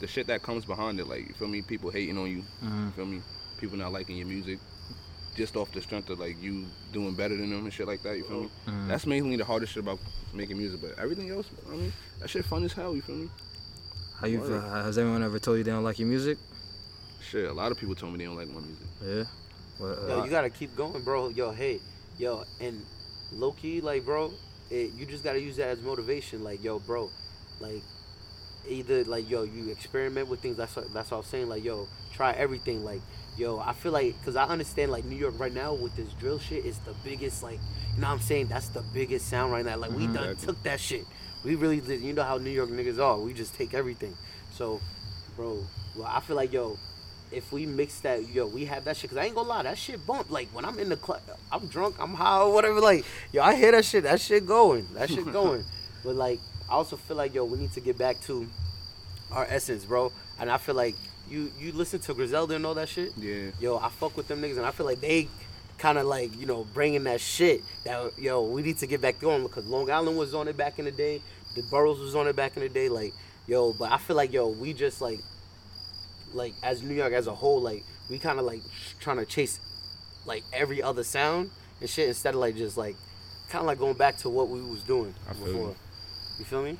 the 0.00 0.06
shit 0.06 0.26
that 0.26 0.42
comes 0.42 0.64
behind 0.66 1.00
it. 1.00 1.06
Like, 1.08 1.26
you 1.28 1.34
feel 1.34 1.48
me? 1.48 1.62
People 1.62 1.90
hating 1.90 2.18
on 2.18 2.30
you. 2.30 2.42
Mhm. 2.62 2.86
You 2.86 2.92
feel 2.92 3.06
me? 3.06 3.22
People 3.58 3.78
not 3.78 3.92
liking 3.92 4.16
your 4.18 4.26
music. 4.26 4.58
Just 5.36 5.56
off 5.56 5.72
the 5.72 5.80
strength 5.80 6.10
of 6.10 6.18
like 6.18 6.36
you 6.42 6.66
doing 6.92 7.14
better 7.14 7.36
than 7.36 7.50
them 7.50 7.64
and 7.64 7.72
shit 7.72 7.86
like 7.86 8.02
that. 8.02 8.16
You 8.18 8.24
feel 8.24 8.40
me? 8.42 8.50
Mhm. 8.66 8.88
That's 8.88 9.06
mainly 9.06 9.36
the 9.36 9.44
hardest 9.44 9.72
shit 9.72 9.82
about 9.82 9.98
making 10.34 10.58
music. 10.58 10.80
But 10.82 10.98
everything 10.98 11.30
else, 11.30 11.46
I 11.70 11.76
mean, 11.76 11.92
that 12.20 12.28
shit 12.28 12.44
fun 12.44 12.64
as 12.64 12.72
hell. 12.74 12.94
You 12.94 13.02
feel 13.02 13.16
me? 13.16 13.30
How 14.20 14.26
you 14.26 14.40
feel? 14.44 14.60
Has 14.60 14.98
anyone 14.98 15.22
ever 15.22 15.38
told 15.38 15.56
you 15.58 15.64
they 15.64 15.70
don't 15.70 15.84
like 15.84 15.98
your 15.98 16.08
music? 16.08 16.36
Shit, 17.22 17.48
a 17.48 17.52
lot 17.52 17.72
of 17.72 17.78
people 17.78 17.94
told 17.94 18.12
me 18.12 18.18
they 18.18 18.24
don't 18.24 18.36
like 18.36 18.48
my 18.48 18.60
music. 18.60 18.86
Yeah. 19.02 19.24
Uh, 19.80 20.06
Yo, 20.08 20.24
you 20.24 20.30
gotta 20.30 20.50
keep 20.50 20.74
going, 20.76 21.02
bro. 21.02 21.28
Yo, 21.28 21.52
hey, 21.52 21.80
yo, 22.18 22.44
and 22.60 22.84
low 23.32 23.52
key, 23.52 23.80
like, 23.80 24.04
bro, 24.04 24.32
it, 24.70 24.92
you 24.94 25.06
just 25.06 25.24
gotta 25.24 25.40
use 25.40 25.56
that 25.56 25.68
as 25.68 25.80
motivation. 25.82 26.44
Like, 26.44 26.62
yo, 26.62 26.78
bro, 26.78 27.10
like, 27.60 27.82
either 28.68 29.04
like, 29.04 29.30
yo, 29.30 29.42
you 29.42 29.70
experiment 29.70 30.28
with 30.28 30.40
things. 30.40 30.56
That's 30.56 30.76
what, 30.76 30.92
that's 30.92 31.10
what 31.10 31.16
I 31.16 31.20
was 31.20 31.26
saying. 31.26 31.48
Like, 31.48 31.64
yo, 31.64 31.88
try 32.12 32.32
everything. 32.32 32.84
Like, 32.84 33.00
yo, 33.38 33.58
I 33.58 33.72
feel 33.72 33.92
like, 33.92 34.22
cause 34.24 34.36
I 34.36 34.44
understand, 34.44 34.92
like, 34.92 35.04
New 35.04 35.16
York 35.16 35.38
right 35.38 35.52
now 35.54 35.72
with 35.72 35.96
this 35.96 36.12
drill 36.14 36.38
shit 36.38 36.64
is 36.64 36.78
the 36.80 36.92
biggest, 37.04 37.42
like, 37.42 37.58
you 37.94 38.02
know 38.02 38.08
what 38.08 38.14
I'm 38.14 38.20
saying? 38.20 38.48
That's 38.48 38.68
the 38.68 38.82
biggest 38.92 39.28
sound 39.28 39.52
right 39.52 39.64
now. 39.64 39.76
Like, 39.76 39.92
we 39.92 40.06
done 40.06 40.30
Exactly. 40.30 40.46
took 40.46 40.62
that 40.64 40.80
shit. 40.80 41.06
We 41.42 41.54
really 41.54 41.80
did. 41.80 42.02
You 42.02 42.12
know 42.12 42.22
how 42.22 42.36
New 42.36 42.50
York 42.50 42.68
niggas 42.68 42.98
are. 42.98 43.18
We 43.18 43.32
just 43.32 43.54
take 43.54 43.72
everything. 43.72 44.14
So, 44.52 44.80
bro, 45.36 45.64
well, 45.96 46.06
I 46.06 46.20
feel 46.20 46.36
like, 46.36 46.52
yo, 46.52 46.78
if 47.32 47.52
we 47.52 47.66
mix 47.66 48.00
that, 48.00 48.28
yo, 48.28 48.46
we 48.46 48.64
have 48.64 48.84
that 48.84 48.96
shit. 48.96 49.10
Cause 49.10 49.18
I 49.18 49.24
ain't 49.24 49.34
gonna 49.34 49.48
lie, 49.48 49.62
that 49.62 49.78
shit 49.78 50.04
bump. 50.06 50.30
Like 50.30 50.48
when 50.48 50.64
I'm 50.64 50.78
in 50.78 50.88
the 50.88 50.96
club, 50.96 51.20
I'm 51.52 51.66
drunk, 51.66 51.96
I'm 51.98 52.14
high 52.14 52.40
or 52.40 52.52
whatever. 52.52 52.80
Like, 52.80 53.04
yo, 53.32 53.42
I 53.42 53.54
hear 53.54 53.72
that 53.72 53.84
shit. 53.84 54.04
That 54.04 54.20
shit 54.20 54.46
going. 54.46 54.86
That 54.94 55.08
shit 55.08 55.30
going. 55.32 55.64
but 56.04 56.14
like, 56.14 56.40
I 56.68 56.74
also 56.74 56.96
feel 56.96 57.16
like, 57.16 57.34
yo, 57.34 57.44
we 57.44 57.58
need 57.58 57.72
to 57.72 57.80
get 57.80 57.98
back 57.98 58.20
to 58.22 58.48
our 59.32 59.46
essence, 59.48 59.84
bro. 59.84 60.12
And 60.38 60.50
I 60.50 60.58
feel 60.58 60.74
like 60.74 60.96
you 61.28 61.52
you 61.58 61.72
listen 61.72 62.00
to 62.00 62.14
Griselda 62.14 62.56
and 62.56 62.66
all 62.66 62.74
that 62.74 62.88
shit. 62.88 63.12
Yeah. 63.16 63.50
Yo, 63.60 63.78
I 63.78 63.88
fuck 63.88 64.16
with 64.16 64.28
them 64.28 64.42
niggas, 64.42 64.56
and 64.56 64.66
I 64.66 64.72
feel 64.72 64.86
like 64.86 65.00
they 65.00 65.28
kind 65.78 65.96
of 65.96 66.06
like 66.06 66.38
you 66.38 66.44
know 66.44 66.66
bringing 66.74 67.04
that 67.04 67.18
shit 67.22 67.62
that 67.84 68.12
yo 68.18 68.42
we 68.42 68.60
need 68.60 68.76
to 68.76 68.86
get 68.86 69.00
back 69.00 69.18
going 69.18 69.42
because 69.42 69.66
Long 69.66 69.90
Island 69.90 70.18
was 70.18 70.34
on 70.34 70.46
it 70.48 70.56
back 70.56 70.78
in 70.78 70.84
the 70.84 70.90
day, 70.90 71.22
the 71.54 71.62
boroughs 71.62 72.00
was 72.00 72.14
on 72.14 72.26
it 72.26 72.36
back 72.36 72.56
in 72.56 72.62
the 72.62 72.68
day, 72.68 72.88
like 72.88 73.14
yo. 73.46 73.72
But 73.72 73.92
I 73.92 73.98
feel 73.98 74.16
like 74.16 74.32
yo 74.32 74.48
we 74.48 74.72
just 74.72 75.00
like 75.00 75.20
like 76.34 76.54
as 76.62 76.82
New 76.82 76.94
York 76.94 77.12
as 77.12 77.26
a 77.26 77.34
whole, 77.34 77.60
like 77.60 77.84
we 78.08 78.18
kind 78.18 78.38
of 78.38 78.44
like 78.44 78.60
trying 79.00 79.16
to 79.18 79.24
chase 79.24 79.60
like 80.26 80.42
every 80.52 80.82
other 80.82 81.02
sound 81.04 81.50
and 81.80 81.88
shit 81.88 82.08
instead 82.08 82.34
of 82.34 82.40
like 82.40 82.56
just 82.56 82.76
like 82.76 82.96
kind 83.48 83.60
of 83.62 83.66
like 83.66 83.78
going 83.78 83.94
back 83.94 84.16
to 84.18 84.28
what 84.28 84.48
we 84.48 84.60
was 84.60 84.82
doing 84.82 85.14
I 85.28 85.32
feel 85.34 85.44
before. 85.46 85.68
you. 85.68 85.76
You 86.40 86.44
feel 86.44 86.62
me? 86.62 86.76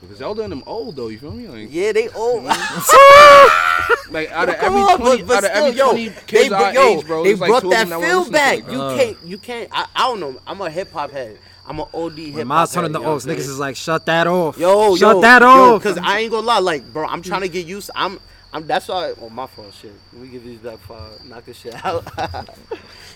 Because 0.00 0.18
Zelda 0.18 0.42
and 0.42 0.52
them 0.52 0.62
old 0.66 0.96
though, 0.96 1.08
you 1.08 1.18
feel 1.18 1.30
me? 1.32 1.46
Like, 1.48 1.68
Yeah, 1.70 1.92
they 1.92 2.08
old. 2.14 2.44
like 4.10 4.30
out 4.30 4.48
of 4.48 4.54
every 4.56 4.80
on, 4.80 4.98
twenty, 4.98 5.22
but, 5.22 5.42
but 5.42 5.44
out 5.44 5.44
of 5.44 5.50
still, 5.50 5.64
every 5.66 5.78
yo, 5.78 5.90
twenty 5.90 6.08
kids 6.26 6.48
they, 6.48 6.54
our 6.54 6.74
yo, 6.74 6.80
age, 6.98 7.06
bro, 7.06 7.22
they 7.22 7.28
there's 7.30 7.40
like 7.40 7.48
brought 7.50 7.62
that 7.70 7.88
them 7.88 7.88
that 7.90 7.98
wanna 8.00 8.08
feel 8.24 8.30
back. 8.32 8.62
like 8.64 8.72
you 8.72 8.80
Uh. 8.82 8.96
can't, 8.96 9.16
you 9.24 9.38
can't. 9.38 9.68
I, 9.72 9.86
I 9.94 10.02
don't 10.08 10.20
know. 10.20 10.36
I'm 10.46 10.60
a 10.60 10.70
hip 10.70 10.92
hop 10.92 11.10
head. 11.10 11.38
I'm 11.66 11.80
an 11.80 11.86
OD 11.94 12.12
hip 12.18 12.26
hop. 12.28 12.34
when 12.36 12.46
miles 12.46 12.72
turning 12.74 12.92
the 12.92 12.98
you 12.98 13.04
know 13.04 13.10
what 13.10 13.14
oaks, 13.16 13.24
I'm 13.26 13.30
niggas 13.32 13.38
is 13.38 13.58
like, 13.58 13.76
shut 13.76 14.04
that 14.06 14.26
off. 14.26 14.58
Yo, 14.58 14.96
shut 14.96 15.16
yo, 15.16 15.20
that 15.22 15.42
yo, 15.42 15.48
off. 15.76 15.82
Cause 15.82 15.98
I 15.98 16.20
ain't 16.20 16.30
gonna 16.30 16.46
lie, 16.46 16.58
like, 16.58 16.92
bro, 16.92 17.06
I'm 17.06 17.22
trying 17.22 17.40
to 17.42 17.48
get 17.48 17.66
used. 17.66 17.90
I'm, 17.94 18.20
I'm 18.54 18.66
that's 18.66 18.88
why. 18.88 19.12
Oh, 19.20 19.28
my 19.28 19.46
fault. 19.46 19.74
Shit. 19.74 19.92
Let 20.12 20.22
me 20.22 20.28
give 20.28 20.44
these 20.44 20.60
back 20.60 20.78
five. 20.78 21.24
Knock 21.24 21.44
this 21.44 21.58
shit 21.58 21.84
out. 21.84 22.06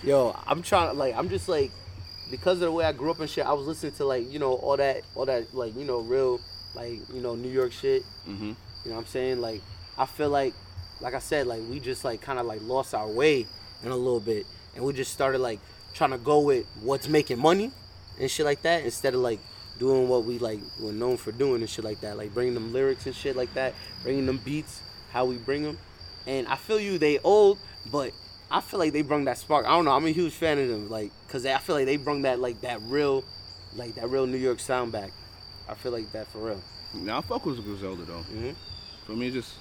Yo, 0.03 0.37
I'm 0.45 0.61
trying. 0.61 0.91
to 0.91 0.93
Like, 0.93 1.15
I'm 1.15 1.29
just 1.29 1.47
like, 1.47 1.71
because 2.29 2.55
of 2.55 2.61
the 2.61 2.71
way 2.71 2.85
I 2.85 2.91
grew 2.91 3.09
up 3.09 3.19
and 3.21 3.29
shit. 3.29 3.45
I 3.45 3.53
was 3.53 3.65
listening 3.65 3.93
to 3.93 4.05
like, 4.05 4.31
you 4.31 4.37
know, 4.37 4.53
all 4.53 4.77
that, 4.77 5.01
all 5.15 5.25
that, 5.25 5.53
like, 5.55 5.75
you 5.75 5.85
know, 5.85 5.99
real, 5.99 6.41
like, 6.75 6.99
you 7.13 7.21
know, 7.21 7.35
New 7.35 7.49
York 7.49 7.71
shit. 7.71 8.03
Mm-hmm. 8.27 8.45
You 8.45 8.55
know 8.85 8.95
what 8.95 9.01
I'm 9.01 9.05
saying? 9.07 9.39
Like, 9.39 9.61
I 9.97 10.05
feel 10.05 10.29
like, 10.29 10.53
like 11.01 11.13
I 11.13 11.19
said, 11.19 11.47
like 11.47 11.61
we 11.69 11.79
just 11.79 12.03
like 12.03 12.21
kind 12.21 12.39
of 12.39 12.45
like 12.45 12.61
lost 12.63 12.93
our 12.93 13.07
way 13.07 13.45
in 13.83 13.91
a 13.91 13.95
little 13.95 14.19
bit, 14.19 14.45
and 14.75 14.83
we 14.83 14.93
just 14.93 15.13
started 15.13 15.39
like 15.39 15.59
trying 15.93 16.11
to 16.11 16.17
go 16.17 16.39
with 16.39 16.65
what's 16.81 17.07
making 17.07 17.39
money 17.39 17.71
and 18.19 18.29
shit 18.29 18.45
like 18.45 18.61
that 18.61 18.83
instead 18.83 19.13
of 19.13 19.21
like 19.21 19.39
doing 19.77 20.07
what 20.09 20.25
we 20.25 20.37
like 20.39 20.59
were 20.79 20.91
known 20.91 21.17
for 21.17 21.31
doing 21.31 21.61
and 21.61 21.69
shit 21.69 21.85
like 21.85 22.01
that, 22.01 22.17
like 22.17 22.33
bringing 22.33 22.53
them 22.53 22.73
lyrics 22.73 23.05
and 23.05 23.15
shit 23.15 23.35
like 23.35 23.53
that, 23.53 23.73
bringing 24.03 24.25
them 24.25 24.37
beats, 24.43 24.81
how 25.11 25.25
we 25.25 25.35
bring 25.37 25.63
them. 25.63 25.77
And 26.27 26.47
I 26.47 26.55
feel 26.55 26.79
you, 26.79 26.97
they 26.97 27.19
old, 27.19 27.57
but 27.91 28.11
I 28.51 28.61
feel 28.61 28.79
like 28.79 28.93
they 28.93 29.01
bring 29.01 29.25
that 29.25 29.37
spark. 29.37 29.65
I 29.65 29.69
don't 29.69 29.85
know. 29.85 29.91
I'm 29.91 30.05
a 30.05 30.11
huge 30.11 30.33
fan 30.33 30.59
of 30.59 30.67
them, 30.67 30.89
like, 30.89 31.11
cause 31.27 31.45
I 31.45 31.57
feel 31.57 31.75
like 31.75 31.85
they 31.85 31.97
bring 31.97 32.23
that 32.23 32.39
like 32.39 32.61
that 32.61 32.79
real, 32.83 33.23
like 33.75 33.95
that 33.95 34.09
real 34.09 34.27
New 34.27 34.37
York 34.37 34.59
sound 34.59 34.91
back. 34.91 35.11
I 35.67 35.75
feel 35.75 35.91
like 35.91 36.11
that 36.13 36.27
for 36.27 36.39
real. 36.39 36.61
Now 36.93 37.19
I 37.19 37.21
fuck 37.21 37.45
with 37.45 37.63
Griselda 37.63 38.03
though. 38.03 38.23
Mhm. 38.33 38.55
For 39.05 39.11
me, 39.13 39.29
just 39.31 39.53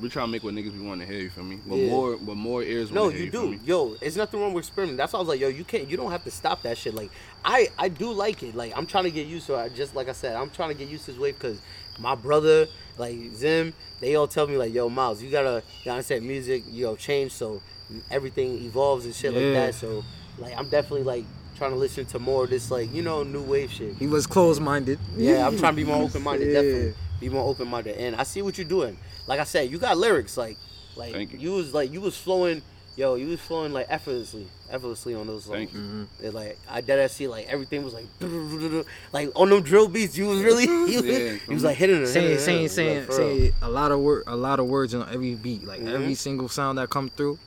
we 0.00 0.10
try 0.10 0.22
to 0.22 0.28
make 0.28 0.42
what 0.44 0.52
niggas 0.52 0.74
be 0.78 0.84
wanting 0.86 1.06
to 1.06 1.12
hear. 1.12 1.22
You 1.22 1.30
feel 1.30 1.44
me? 1.44 1.58
But 1.66 1.76
Yeah. 1.76 1.86
more, 1.90 2.16
but 2.18 2.34
more 2.36 2.62
ears. 2.62 2.90
No, 2.90 3.08
hear, 3.08 3.24
you 3.24 3.30
do. 3.30 3.58
Yo, 3.64 3.96
it's 4.02 4.14
nothing 4.16 4.40
wrong 4.40 4.52
with 4.52 4.64
experimenting. 4.66 4.98
That's 4.98 5.12
why 5.14 5.18
I 5.18 5.22
was 5.22 5.28
like, 5.28 5.40
yo, 5.40 5.48
you 5.48 5.64
can't. 5.64 5.88
You 5.90 5.96
don't 5.96 6.10
have 6.10 6.24
to 6.24 6.30
stop 6.30 6.62
that 6.64 6.76
shit. 6.76 6.94
Like, 6.94 7.10
I, 7.42 7.68
I 7.78 7.88
do 7.88 8.12
like 8.12 8.42
it. 8.42 8.54
Like, 8.54 8.76
I'm 8.76 8.84
trying 8.86 9.04
to 9.04 9.10
get 9.10 9.26
used 9.26 9.46
to 9.46 9.54
it. 9.54 9.74
Just 9.74 9.94
like 9.94 10.10
I 10.10 10.12
said, 10.12 10.36
I'm 10.36 10.50
trying 10.50 10.68
to 10.68 10.74
get 10.74 10.88
used 10.88 11.06
to 11.06 11.12
this 11.12 11.20
wave 11.20 11.38
because 11.38 11.58
my 11.98 12.14
brother, 12.14 12.66
like 12.98 13.16
Zim, 13.34 13.72
they 14.00 14.14
all 14.14 14.26
tell 14.26 14.46
me 14.46 14.56
like, 14.56 14.72
yo, 14.72 14.88
Miles, 14.88 15.22
you 15.22 15.30
gotta, 15.30 15.62
you 15.84 15.90
understand, 15.90 16.26
music, 16.26 16.64
you 16.70 16.84
know, 16.84 16.96
change 16.96 17.32
so 17.32 17.62
everything 18.10 18.62
evolves 18.64 19.04
and 19.04 19.14
shit 19.14 19.32
like 19.32 19.52
that. 19.54 19.74
So, 19.74 20.04
like, 20.38 20.56
I'm 20.56 20.68
definitely 20.68 21.04
like 21.04 21.24
trying 21.56 21.70
to 21.70 21.76
listen 21.76 22.04
to 22.06 22.18
more 22.18 22.44
of 22.44 22.50
this, 22.50 22.70
like, 22.70 22.92
you 22.92 23.02
know, 23.02 23.22
new 23.22 23.42
wave 23.42 23.70
shit. 23.70 23.96
He 23.96 24.06
was 24.06 24.26
closed 24.26 24.60
minded. 24.60 24.98
Yeah, 25.16 25.46
I'm 25.46 25.58
trying 25.58 25.72
to 25.72 25.76
be 25.76 25.84
more 25.84 26.02
open 26.02 26.22
minded. 26.22 26.48
Yeah. 26.48 26.54
Definitely 26.54 26.94
be 27.20 27.28
more 27.28 27.48
open 27.48 27.68
minded. 27.68 27.96
And 27.96 28.16
I 28.16 28.24
see 28.24 28.42
what 28.42 28.58
you're 28.58 28.66
doing. 28.66 28.98
Like 29.26 29.40
I 29.40 29.44
said, 29.44 29.70
you 29.70 29.78
got 29.78 29.96
lyrics. 29.96 30.36
Like, 30.36 30.58
like 30.96 31.12
Thank 31.12 31.40
you. 31.40 31.52
was 31.52 31.72
like 31.72 31.92
you 31.92 32.00
was 32.00 32.16
flowing. 32.16 32.62
Yo, 32.96 33.14
you 33.16 33.26
was 33.28 33.40
flowing 33.40 33.74
like 33.74 33.86
effortlessly, 33.90 34.46
effortlessly 34.70 35.14
on 35.14 35.26
those 35.26 35.44
songs. 35.44 35.54
Thank 35.56 35.74
you. 35.74 35.80
Mm-hmm. 35.80 36.04
It's 36.24 36.34
like 36.34 36.58
I 36.68 36.80
did 36.80 36.98
I 36.98 37.08
see 37.08 37.28
like 37.28 37.46
everything 37.46 37.84
was 37.84 37.92
like 37.92 38.06
like 39.12 39.30
on 39.34 39.50
them 39.50 39.62
drill 39.62 39.88
beats. 39.88 40.16
You 40.16 40.28
was 40.28 40.42
really 40.42 40.64
you, 40.92 41.02
Yeah. 41.04 41.32
you 41.46 41.54
was 41.54 41.62
like 41.64 41.76
hitting 41.76 42.02
it, 42.02 42.06
saying 42.06 42.38
hitting 42.38 42.38
it, 42.38 42.40
saying 42.40 42.56
hitting 42.62 42.68
saying 42.70 43.00
like, 43.06 43.12
saying 43.12 43.52
a 43.60 43.68
lot 43.68 43.92
of 43.92 44.00
word 44.00 44.24
a 44.26 44.34
lot 44.34 44.60
of 44.60 44.66
words 44.66 44.94
on 44.94 45.06
every 45.12 45.34
beat 45.34 45.64
like 45.64 45.80
Mhm. 45.80 45.92
every 45.92 46.14
single 46.14 46.48
sound 46.48 46.78
that 46.78 46.88
come 46.88 47.10
through 47.10 47.38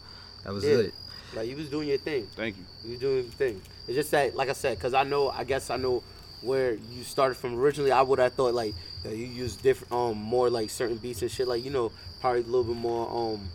that 0.44 0.54
was 0.54 0.64
Yeah. 0.64 0.76
it 0.78 0.94
Like 1.36 1.48
you 1.50 1.56
was 1.56 1.68
doing 1.70 1.88
your 1.88 1.98
thing. 1.98 2.28
Thank 2.36 2.56
you. 2.58 2.64
You 2.86 2.92
was 2.92 3.00
doing 3.00 3.16
your 3.16 3.24
thing. 3.26 3.62
It's 3.88 3.96
just 3.96 4.12
that, 4.12 4.36
like 4.36 4.50
I 4.50 4.54
said, 4.54 4.78
because 4.78 4.94
I 4.94 5.04
know, 5.04 5.30
I 5.30 5.44
guess 5.46 5.70
I 5.72 5.78
know 5.78 6.04
where 6.42 6.74
you 6.74 7.04
started 7.04 7.36
from 7.36 7.60
originally. 7.60 7.92
I 7.92 8.02
would 8.04 8.20
have 8.20 8.34
thought 8.34 8.54
like 8.54 8.74
that 9.04 9.16
you 9.16 9.26
use 9.26 9.56
different, 9.56 9.92
um, 9.94 10.18
more 10.18 10.50
like 10.52 10.70
certain 10.70 10.98
beats 10.98 11.22
and 11.24 11.32
shit. 11.32 11.48
Like 11.48 11.64
you 11.66 11.72
know, 11.72 11.92
probably 12.22 12.42
a 12.42 12.46
little 12.46 12.64
bit 12.64 12.76
more, 12.76 13.10
um, 13.10 13.50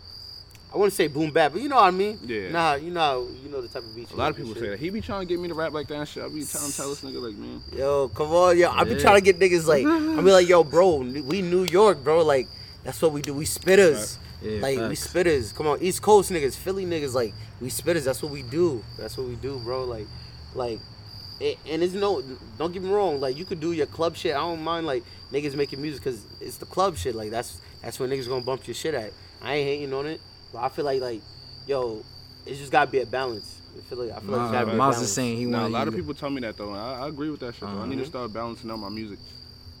I 0.75 0.77
wouldn't 0.77 0.91
say 0.93 1.07
boom 1.07 1.31
bap, 1.31 1.53
but 1.53 1.61
you 1.61 1.69
know 1.69 1.77
what 1.77 1.85
I 1.85 1.91
mean. 1.91 2.19
Yeah. 2.25 2.51
Nah, 2.51 2.73
you 2.73 2.91
know, 2.91 3.29
you 3.41 3.49
know 3.49 3.61
the 3.61 3.69
type 3.69 3.83
of 3.83 3.95
beats. 3.95 4.11
A 4.11 4.15
lot 4.17 4.31
of 4.31 4.35
people 4.35 4.53
say 4.55 4.67
that 4.67 4.77
he 4.79 4.89
be 4.89 4.99
trying 4.99 5.21
to 5.21 5.25
get 5.25 5.39
me 5.39 5.47
to 5.47 5.53
rap 5.53 5.71
like 5.71 5.87
that 5.87 5.95
and 5.95 6.05
shit. 6.05 6.21
I 6.21 6.27
be 6.27 6.43
telling 6.43 6.69
tell 6.73 6.89
this 6.89 7.01
nigga 7.01 7.21
like, 7.25 7.37
man, 7.37 7.61
Yo, 7.73 8.09
come 8.09 8.27
on, 8.33 8.57
yo. 8.57 8.69
I've 8.69 8.89
been 8.89 8.97
Yeah. 8.97 9.03
trying 9.03 9.15
to 9.15 9.21
get 9.21 9.39
niggas 9.39 9.65
like, 9.67 9.85
I 9.85 10.21
be 10.21 10.31
like, 10.33 10.49
yo, 10.49 10.65
bro, 10.65 10.97
we 10.97 11.41
New 11.41 11.63
York, 11.63 12.03
bro. 12.03 12.25
Like, 12.25 12.49
that's 12.83 13.01
what 13.01 13.13
we 13.13 13.21
do. 13.21 13.33
We 13.33 13.45
spitters. 13.45 14.17
Yeah, 14.41 14.59
like, 14.61 14.77
we 14.89 14.95
spitters. 14.97 15.55
Come 15.55 15.65
on, 15.67 15.81
East 15.81 16.01
Coast 16.01 16.29
niggas, 16.29 16.57
Philly 16.57 16.85
niggas, 16.85 17.13
like, 17.13 17.33
we 17.61 17.69
spitters. 17.69 18.03
That's 18.03 18.21
what 18.21 18.33
we 18.33 18.41
do. 18.41 18.83
That's 18.97 19.17
what 19.17 19.27
we 19.27 19.35
do, 19.35 19.57
bro. 19.63 19.85
Like, 19.85 20.07
like, 20.55 20.81
it, 21.39 21.57
and 21.69 21.83
it's 21.83 21.93
no, 21.93 22.21
don't 22.57 22.73
get 22.73 22.83
me 22.83 22.89
wrong. 22.89 23.21
Like, 23.21 23.37
you 23.37 23.45
could 23.45 23.61
do 23.61 23.71
your 23.71 23.85
club 23.85 24.17
shit. 24.17 24.35
I 24.35 24.39
don't 24.39 24.61
mind, 24.61 24.85
like, 24.85 25.03
niggas 25.31 25.55
making 25.55 25.81
music 25.81 26.03
because 26.03 26.25
it's 26.41 26.57
the 26.57 26.65
club 26.65 26.97
shit. 26.97 27.15
Like, 27.15 27.31
that's 27.31 27.61
that's 27.81 27.97
where 27.97 28.09
niggas 28.09 28.27
gonna 28.27 28.41
bump 28.41 28.67
your 28.67 28.75
shit 28.75 28.93
at. 28.93 29.13
I 29.41 29.55
ain't 29.55 29.67
hating 29.67 29.93
on 29.93 30.05
it, 30.05 30.19
but 30.53 30.59
I 30.59 30.69
feel 30.69 30.85
like, 30.85 31.01
like, 31.01 31.21
yo, 31.67 32.03
it's 32.45 32.59
just 32.59 32.71
gotta 32.71 32.89
be 32.91 32.99
a 32.99 33.05
balance. 33.05 33.61
I 33.77 33.81
feel 33.89 33.97
like, 33.97 34.11
I 34.15 34.19
feel 34.19 34.31
like 34.31 34.41
it's 34.43 34.51
gotta 34.51 34.65
be 34.67 34.71
a 34.71 34.75
Miles 34.75 34.95
is 34.95 34.99
balance. 34.99 35.11
saying 35.13 35.37
he 35.37 35.45
Nah, 35.45 35.67
a 35.67 35.69
lot 35.69 35.83
you 35.83 35.87
of 35.89 35.95
people 35.95 36.13
tell 36.13 36.29
me 36.29 36.41
that 36.41 36.55
though, 36.57 36.69
and 36.69 36.77
I, 36.77 37.01
I 37.01 37.07
agree 37.09 37.29
with 37.29 37.39
that 37.41 37.55
shit. 37.55 37.61
though. 37.61 37.67
I 37.67 37.87
need 37.87 37.95
to 37.95 38.01
Uh-huh. 38.01 38.09
start 38.09 38.33
balancing 38.33 38.71
out 38.71 38.77
my 38.79 38.89
music. 38.89 39.19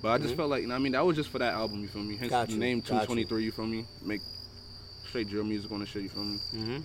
But 0.01 0.09
I 0.09 0.17
just 0.17 0.33
Mhm. 0.33 0.37
felt 0.37 0.49
like, 0.49 0.61
you 0.61 0.67
know 0.67 0.75
I 0.75 0.79
mean, 0.79 0.91
that 0.91 1.05
was 1.05 1.15
just 1.15 1.29
for 1.29 1.39
that 1.39 1.53
album. 1.53 1.81
You 1.81 1.87
feel 1.87 2.03
me? 2.03 2.15
Hence 2.17 2.29
Got 2.29 2.47
the 2.47 2.53
you, 2.53 2.59
name 2.59 2.79
got 2.81 2.85
you. 2.85 2.89
223. 2.91 3.43
You 3.45 3.51
feel 3.51 3.65
me? 3.65 3.85
Make 4.03 4.21
straight 5.07 5.29
drill 5.29 5.43
music 5.45 5.71
on 5.71 5.79
the 5.79 5.85
shit. 5.85 6.03
You 6.03 6.09
feel 6.09 6.23
me? 6.25 6.37
Mm-hmm. 6.53 6.77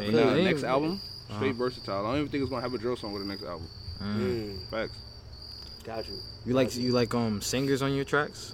Hey, 0.00 0.06
And 0.06 0.16
now 0.16 0.24
they 0.24 0.30
the 0.30 0.36
ain't- 0.36 0.44
next 0.44 0.62
album, 0.64 0.92
Uh-huh. 1.28 1.38
straight 1.38 1.54
versatile. 1.56 2.06
I 2.06 2.10
don't 2.10 2.18
even 2.20 2.28
think 2.30 2.42
it's 2.42 2.50
gonna 2.50 2.62
have 2.62 2.72
a 2.74 2.78
drill 2.78 2.96
song 2.96 3.12
with 3.12 3.22
the 3.22 3.28
next 3.28 3.42
album. 3.42 3.66
Mm. 4.00 4.16
Mm, 4.18 4.70
Facts. 4.70 4.96
got 5.84 6.08
you. 6.08 6.14
you 6.46 6.54
like 6.54 6.74
you 6.76 6.92
like 6.92 7.12
um 7.14 7.40
singers 7.40 7.82
on 7.82 7.92
your 7.92 8.04
tracks 8.04 8.52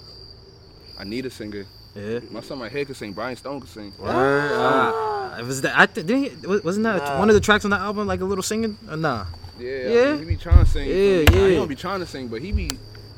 I 0.98 1.04
need 1.04 1.24
a 1.26 1.30
singer. 1.30 1.64
yeah 1.94 2.18
My 2.30 2.40
son 2.40 2.58
right 2.61 2.70
here 2.72 2.84
could 2.84 2.96
sing. 2.96 3.12
Brian 3.12 3.37
Stone 3.37 3.61
could 3.61 3.70
sing. 3.70 3.92
Word. 3.98 4.52
Uh, 4.52 5.42
was 5.44 5.61
that 5.62 5.78
I 5.78 5.87
th- 5.87 6.06
didn't 6.06 6.40
he, 6.42 6.46
wasn't 6.46 6.84
that 6.84 6.98
Nah. 6.98 7.18
one 7.20 7.28
of 7.30 7.34
the 7.34 7.40
tracks 7.40 7.64
on 7.64 7.70
the 7.70 7.76
album 7.78 8.06
like 8.08 8.20
a 8.20 8.24
little 8.24 8.42
singing 8.42 8.76
or 8.90 8.96
nah 8.96 9.26
Yeah, 9.58 9.70
Yeah? 9.88 10.00
I 10.00 10.11
mean, 10.12 10.18
he 10.20 10.24
be 10.24 10.37
trying 10.37 10.64
to 10.64 10.70
sing. 10.70 10.88
you 10.88 10.94
Yeah, 10.94 11.18
me? 11.18 11.24
Nah, 11.24 11.32
He 11.32 11.48
yeah. 11.52 11.58
don't 11.58 11.68
be 11.68 11.76
trying 11.76 12.00
to 12.00 12.06
sing, 12.06 12.26
but 12.28 12.42
he 12.42 12.50
be, 12.52 12.70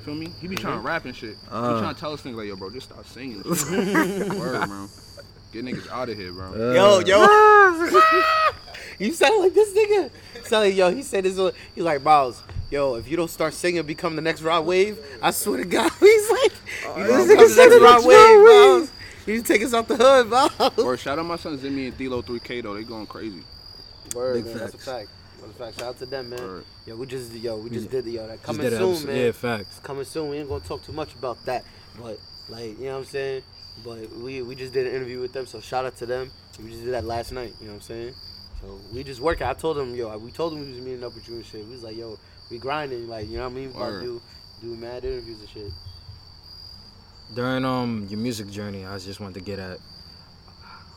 feel 0.05 0.15
me? 0.15 0.29
He 0.41 0.47
be 0.49 0.57
trying 0.57 0.79
to 0.79 0.87
rap 0.87 1.05
and 1.07 1.17
shit. 1.17 1.37
Uh. 1.51 1.75
he 1.75 1.81
trying 1.81 1.95
to 1.95 2.01
tell 2.01 2.13
us 2.13 2.21
things 2.21 2.37
like, 2.37 2.47
yo, 2.49 2.57
bro, 2.57 2.69
just 2.71 2.89
start 2.91 3.07
singing. 3.07 3.43
Word, 4.39 4.67
bro. 4.69 4.89
Get 5.53 5.65
niggas 5.65 5.89
out 5.91 6.09
of 6.09 6.17
here, 6.17 6.33
bro. 6.33 6.53
Yo, 6.75 7.01
yo. 7.01 7.19
you 8.99 9.13
sound 9.13 9.41
like 9.43 9.55
this 9.55 9.73
nigga. 9.75 10.11
Sound 10.47 10.65
like, 10.67 10.77
yo, 10.77 10.91
he 10.95 11.03
said 11.03 11.25
this. 11.25 11.37
one- 11.37 11.53
He's 11.75 11.83
like, 11.85 12.03
Miles, 12.03 12.43
yo, 12.71 12.95
if 12.95 13.09
you 13.09 13.17
don't 13.17 13.31
start 13.31 13.55
singing, 13.55 13.83
become 13.83 14.17
the 14.17 14.23
next 14.23 14.43
Rod 14.43 14.65
Wave, 14.67 14.99
I 15.23 15.31
swear 15.31 15.59
to 15.59 15.65
God. 15.65 15.91
He's 16.01 16.31
like, 16.31 16.53
oh, 16.87 16.99
you 16.99 17.05
this 17.05 17.11
don't 17.11 17.29
become 17.29 17.49
the 17.49 17.57
next 17.57 17.83
Rod 17.83 18.07
Wave, 18.07 18.41
Rod 18.41 18.81
Wave. 18.81 18.91
You 19.27 19.43
take 19.43 19.63
us 19.63 19.75
off 19.75 19.87
the 19.87 19.97
hood, 19.97 20.31
bro. 20.31 20.85
Or 20.85 20.97
shout 20.97 21.19
out 21.19 21.27
my 21.27 21.37
son 21.37 21.59
Zimmy 21.59 21.89
and 21.89 21.97
Thilo 21.99 22.25
3K 22.25 22.63
though. 22.63 22.75
They 22.75 22.85
going 22.85 23.07
crazy. 23.07 23.43
Word, 24.15 24.35
Big 24.35 24.47
man, 24.47 24.59
that's 24.59 24.75
a 24.75 24.79
fact. 24.79 25.09
That's 25.41 25.53
a 25.53 25.55
fact. 25.55 25.79
Shout 25.79 25.89
out 25.89 25.99
to 25.99 26.07
them, 26.07 26.31
man. 26.31 26.41
Word. 26.41 26.65
Yo, 26.87 26.97
we 26.97 27.07
just, 27.07 27.33
yo, 27.35 27.57
we 27.59 27.71
just 27.71 27.91
did 27.91 28.07
the, 28.07 28.13
yo, 28.13 28.27
that 28.27 28.43
coming 28.43 28.69
soon, 28.69 28.83
episode- 28.83 29.07
man. 29.07 29.17
yeah 29.17 29.33
facts 29.33 29.69
It's 29.69 29.79
coming 29.81 30.05
soon. 30.05 30.31
We 30.31 30.39
ain't 30.39 30.49
gonna 30.49 30.65
talk 30.65 30.85
too 30.85 30.93
much 30.93 31.15
about 31.15 31.45
that, 31.45 31.65
but 32.01 32.19
like 32.49 32.79
you 32.79 32.87
know 32.87 32.93
what 32.93 32.99
I'm 33.01 33.05
saying. 33.05 33.43
But 33.85 34.11
we 34.17 34.43
we 34.43 34.55
just 34.55 34.73
did 34.73 34.87
an 34.87 34.95
interview 34.95 35.21
with 35.21 35.33
them, 35.33 35.47
so 35.47 35.61
shout 35.61 35.85
out 35.85 35.97
to 35.99 36.07
them. 36.07 36.31
We 36.63 36.71
just 36.71 36.85
did 36.85 36.95
that 36.95 37.05
last 37.05 37.31
night. 37.33 37.55
You 37.61 37.67
know 37.67 37.73
what 37.75 37.77
I'm 37.77 37.83
saying. 37.83 38.15
So 38.61 38.79
we 38.93 39.05
just 39.05 39.21
working. 39.21 39.47
I 39.47 39.55
told 39.55 39.77
them, 39.77 39.95
yo, 39.95 40.17
we 40.19 40.31
told 40.33 40.53
them 40.53 40.61
we 40.61 40.73
was 40.73 40.81
meeting 40.81 41.05
up 41.05 41.15
with 41.15 41.29
you 41.29 41.37
and 41.37 41.47
shit. 41.47 41.65
We 41.65 41.73
was 41.73 41.83
like, 41.83 41.97
yo, 41.97 42.19
we 42.51 42.59
grinding, 42.59 43.09
like 43.09 43.29
you 43.29 43.39
know 43.39 43.45
what 43.45 43.53
I 43.53 43.55
mean. 43.55 43.69
We 43.73 43.77
about 43.77 44.01
to 44.01 44.01
do 44.01 44.23
do 44.61 44.77
mad 44.77 45.05
interviews 45.05 45.41
and 45.41 45.49
shit. 45.49 45.73
during 47.35 47.65
um 47.65 48.07
your 48.11 48.19
music 48.19 48.51
journey 48.51 48.85
I 48.85 48.99
just 48.99 49.21
wanted 49.21 49.35
to 49.35 49.41
get 49.45 49.59
at 49.59 49.79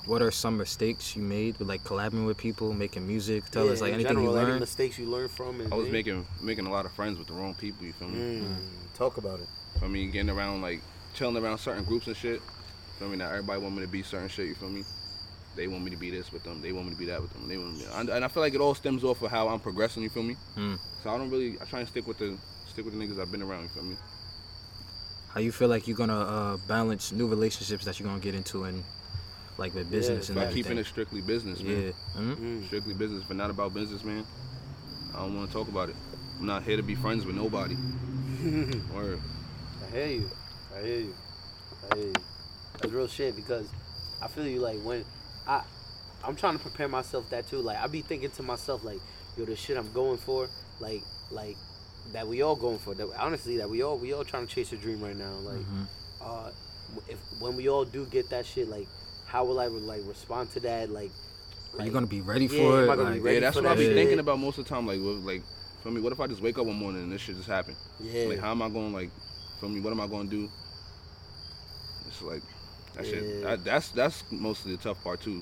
what 0.06 0.22
are 0.22 0.32
some 0.32 0.58
mistakes 0.58 1.16
you 1.16 1.22
made 1.22 1.58
with 1.60 1.68
like 1.70 1.82
collabing 1.84 2.26
with 2.26 2.38
people 2.38 2.74
making 2.74 3.08
music 3.08 3.46
tell 3.52 3.66
Yeah, 3.68 3.72
us 3.74 3.82
like 3.82 3.90
in 3.90 3.94
anything 3.96 4.16
general, 4.18 4.34
you 4.34 4.40
Any 4.40 4.48
learned 4.50 4.60
mistakes 4.60 5.00
you 5.00 5.06
learned 5.06 5.32
from? 5.32 5.62
And 5.62 5.72
I 5.72 5.76
was 5.78 5.86
things. 5.86 5.94
making 5.94 6.26
making 6.42 6.66
a 6.66 6.72
lot 6.72 6.86
of 6.86 6.92
friends 6.92 7.18
with 7.18 7.28
the 7.28 7.34
wrong 7.34 7.54
people. 7.54 7.86
You 7.86 7.94
feel 7.94 8.10
me? 8.10 8.20
Mm, 8.20 8.98
talk 8.98 9.16
about 9.18 9.40
it. 9.40 9.48
I 9.82 9.88
mean, 9.88 10.12
getting 10.12 10.30
around 10.30 10.62
like 10.62 10.82
chilling 11.14 11.38
around 11.42 11.60
certain 11.60 11.86
groups 11.86 12.08
and 12.08 12.18
shit. 12.18 12.42
Feel 13.00 13.08
me? 13.10 13.16
Now 13.18 13.30
everybody 13.30 13.62
want 13.62 13.76
me 13.76 13.82
to 13.84 13.88
be 13.88 14.04
certain 14.04 14.28
shit. 14.28 14.48
You 14.48 14.56
feel 14.56 14.70
me? 14.70 14.84
They 15.56 15.68
want 15.68 15.84
me 15.84 15.92
to 15.92 15.98
be 15.98 16.10
this 16.10 16.32
with 16.32 16.44
them. 16.44 16.62
They 16.62 16.72
want 16.72 16.88
me 16.88 16.94
to 16.94 17.00
be 17.00 17.06
that 17.06 17.22
with 17.22 17.32
them. 17.34 17.48
They 17.48 17.58
want 17.58 17.78
me. 17.78 17.86
And 17.94 18.10
and 18.10 18.26
I 18.26 18.28
feel 18.28 18.42
like 18.42 18.54
it 18.54 18.62
all 18.62 18.76
stems 18.76 19.04
off 19.04 19.22
of 19.22 19.30
how 19.32 19.50
I'm 19.50 19.60
progressing. 19.60 20.04
You 20.04 20.10
feel 20.10 20.24
me? 20.24 20.36
Mm. 20.58 20.80
So 21.04 21.10
I 21.10 21.18
don't 21.18 21.30
really. 21.30 21.58
I 21.62 21.66
try 21.66 21.80
and 21.80 21.88
stick 21.88 22.08
with 22.08 22.18
the 22.18 22.38
stick 22.68 22.86
with 22.86 22.98
the 22.98 23.00
niggas 23.00 23.20
I've 23.22 23.32
been 23.32 23.44
around. 23.44 23.64
You 23.64 23.70
feel 23.70 23.84
me? 23.84 23.96
how 25.34 25.40
you 25.40 25.52
feel 25.52 25.68
like 25.68 25.88
you're 25.88 25.98
gonna 25.98 26.20
uh, 26.20 26.58
balance 26.68 27.12
new 27.12 27.28
relationships 27.28 27.86
that 27.86 28.00
you're 28.00 28.08
gonna 28.08 28.22
get 28.22 28.36
into 28.36 28.66
and 28.66 28.84
like 29.58 29.74
with 29.74 29.90
business 29.90 30.30
and 30.30 30.36
By 30.36 30.44
everything 30.44 30.64
keeping 30.64 30.78
it 30.78 30.86
strictly 30.86 31.22
business, 31.22 31.60
yeah 31.60 31.76
man. 31.76 31.94
Mhm. 32.16 32.36
Mm. 32.38 32.66
Strictly 32.68 32.94
business, 32.94 33.24
but 33.28 33.38
not 33.38 33.50
about 33.50 33.74
business, 33.74 34.04
man. 34.04 34.26
I 35.14 35.20
don't 35.20 35.36
want 35.36 35.50
to 35.50 35.54
talk 35.54 35.68
about 35.68 35.90
it. 35.90 35.96
I'm 36.40 36.46
not 36.46 36.64
here 36.64 36.78
to 36.78 36.84
be 36.84 36.96
friends 36.96 37.26
with 37.26 37.36
nobody. 37.36 37.76
Word. 38.94 39.20
I 39.88 39.96
hear 39.96 40.08
you. 40.08 40.30
I 40.76 40.82
hear 40.82 41.00
you. 41.00 41.16
I 41.92 41.96
hear 41.96 42.08
you. 42.08 42.14
That's 42.80 42.94
real 42.94 43.08
shit 43.08 43.36
because 43.36 43.68
I 44.22 44.28
feel 44.28 44.46
you 44.46 44.60
like 44.60 44.80
when 44.82 45.04
I 45.48 45.64
I'm 46.24 46.36
trying 46.36 46.54
to 46.58 46.60
prepare 46.60 46.88
myself 46.88 47.30
that 47.32 47.48
too. 47.48 47.58
Like 47.58 47.78
I 47.78 47.88
be 47.88 48.02
thinking 48.02 48.32
to 48.32 48.44
myself 48.44 48.84
like, 48.84 49.00
yo, 49.38 49.46
the 49.46 49.56
shit 49.56 49.78
I'm 49.78 49.92
going 49.94 50.18
for, 50.18 50.48
like 50.80 51.04
like 51.32 51.58
that 52.14 52.28
we 52.28 52.42
all 52.42 52.56
going 52.56 52.80
for. 52.80 52.94
That 52.94 53.08
honestly 53.20 53.58
that 53.58 53.70
we 53.70 53.82
all 53.84 53.98
we 53.98 54.14
all 54.14 54.24
trying 54.24 54.48
to 54.48 54.54
chase 54.54 54.72
a 54.74 54.78
dream 54.78 55.02
right 55.02 55.16
now. 55.18 55.34
Like 55.44 55.60
Mhm. 55.60 55.88
uh 56.22 56.50
if 57.10 57.18
when 57.40 57.56
we 57.56 57.70
all 57.70 57.86
do 57.86 58.06
get 58.06 58.30
that 58.30 58.46
shit, 58.46 58.70
like 58.70 58.88
how 59.28 59.44
will 59.46 59.60
I 59.60 59.68
like 59.68 60.02
respond 60.06 60.52
to 60.52 60.60
that? 60.62 60.90
Like 60.90 61.12
are 61.80 61.86
you 61.86 61.92
gonna 61.92 62.06
be 62.06 62.22
ready 62.22 62.46
Yeah, 62.46 62.58
for 62.58 62.80
am 62.84 62.90
it 62.90 62.94
I 62.94 62.96
gonna 62.96 63.10
be 63.12 63.16
Like, 63.16 63.24
ready 63.24 63.34
yeah, 63.36 63.40
that's 63.42 63.58
for 63.58 63.64
what 63.64 63.72
I 63.72 63.74
that 63.74 63.80
be 63.80 63.86
shit? 63.88 63.96
thinking 63.96 64.20
about 64.20 64.40
most 64.40 64.60
of 64.60 64.66
the 64.66 64.70
time. 64.70 64.86
Like, 64.86 65.00
what, 65.00 65.16
like, 65.26 65.42
for 65.82 65.90
me, 65.90 66.02
what 66.02 66.14
if 66.14 66.20
I 66.20 66.28
just 66.28 66.42
wake 66.42 66.60
up 66.60 66.68
one 66.68 66.76
morning 66.76 67.02
and 67.02 67.12
this 67.12 67.22
shit 67.22 67.36
just 67.36 67.48
happened? 67.50 67.78
yeah. 68.00 68.28
Like, 68.28 68.40
how 68.40 68.52
am 68.52 68.62
I 68.62 68.70
going? 68.70 68.94
Like, 68.94 69.10
for 69.60 69.68
me, 69.68 69.80
what 69.82 69.92
am 69.92 70.00
I 70.00 70.06
going 70.06 70.30
to 70.30 70.36
do? 70.44 70.50
It's 72.08 72.22
like, 72.22 72.44
That 72.94 73.06
shit. 73.06 73.44
That, 73.44 73.64
that's 73.64 73.90
that's 73.90 74.24
mostly 74.32 74.76
the 74.76 74.82
tough 74.84 75.04
part 75.04 75.22
too. 75.22 75.42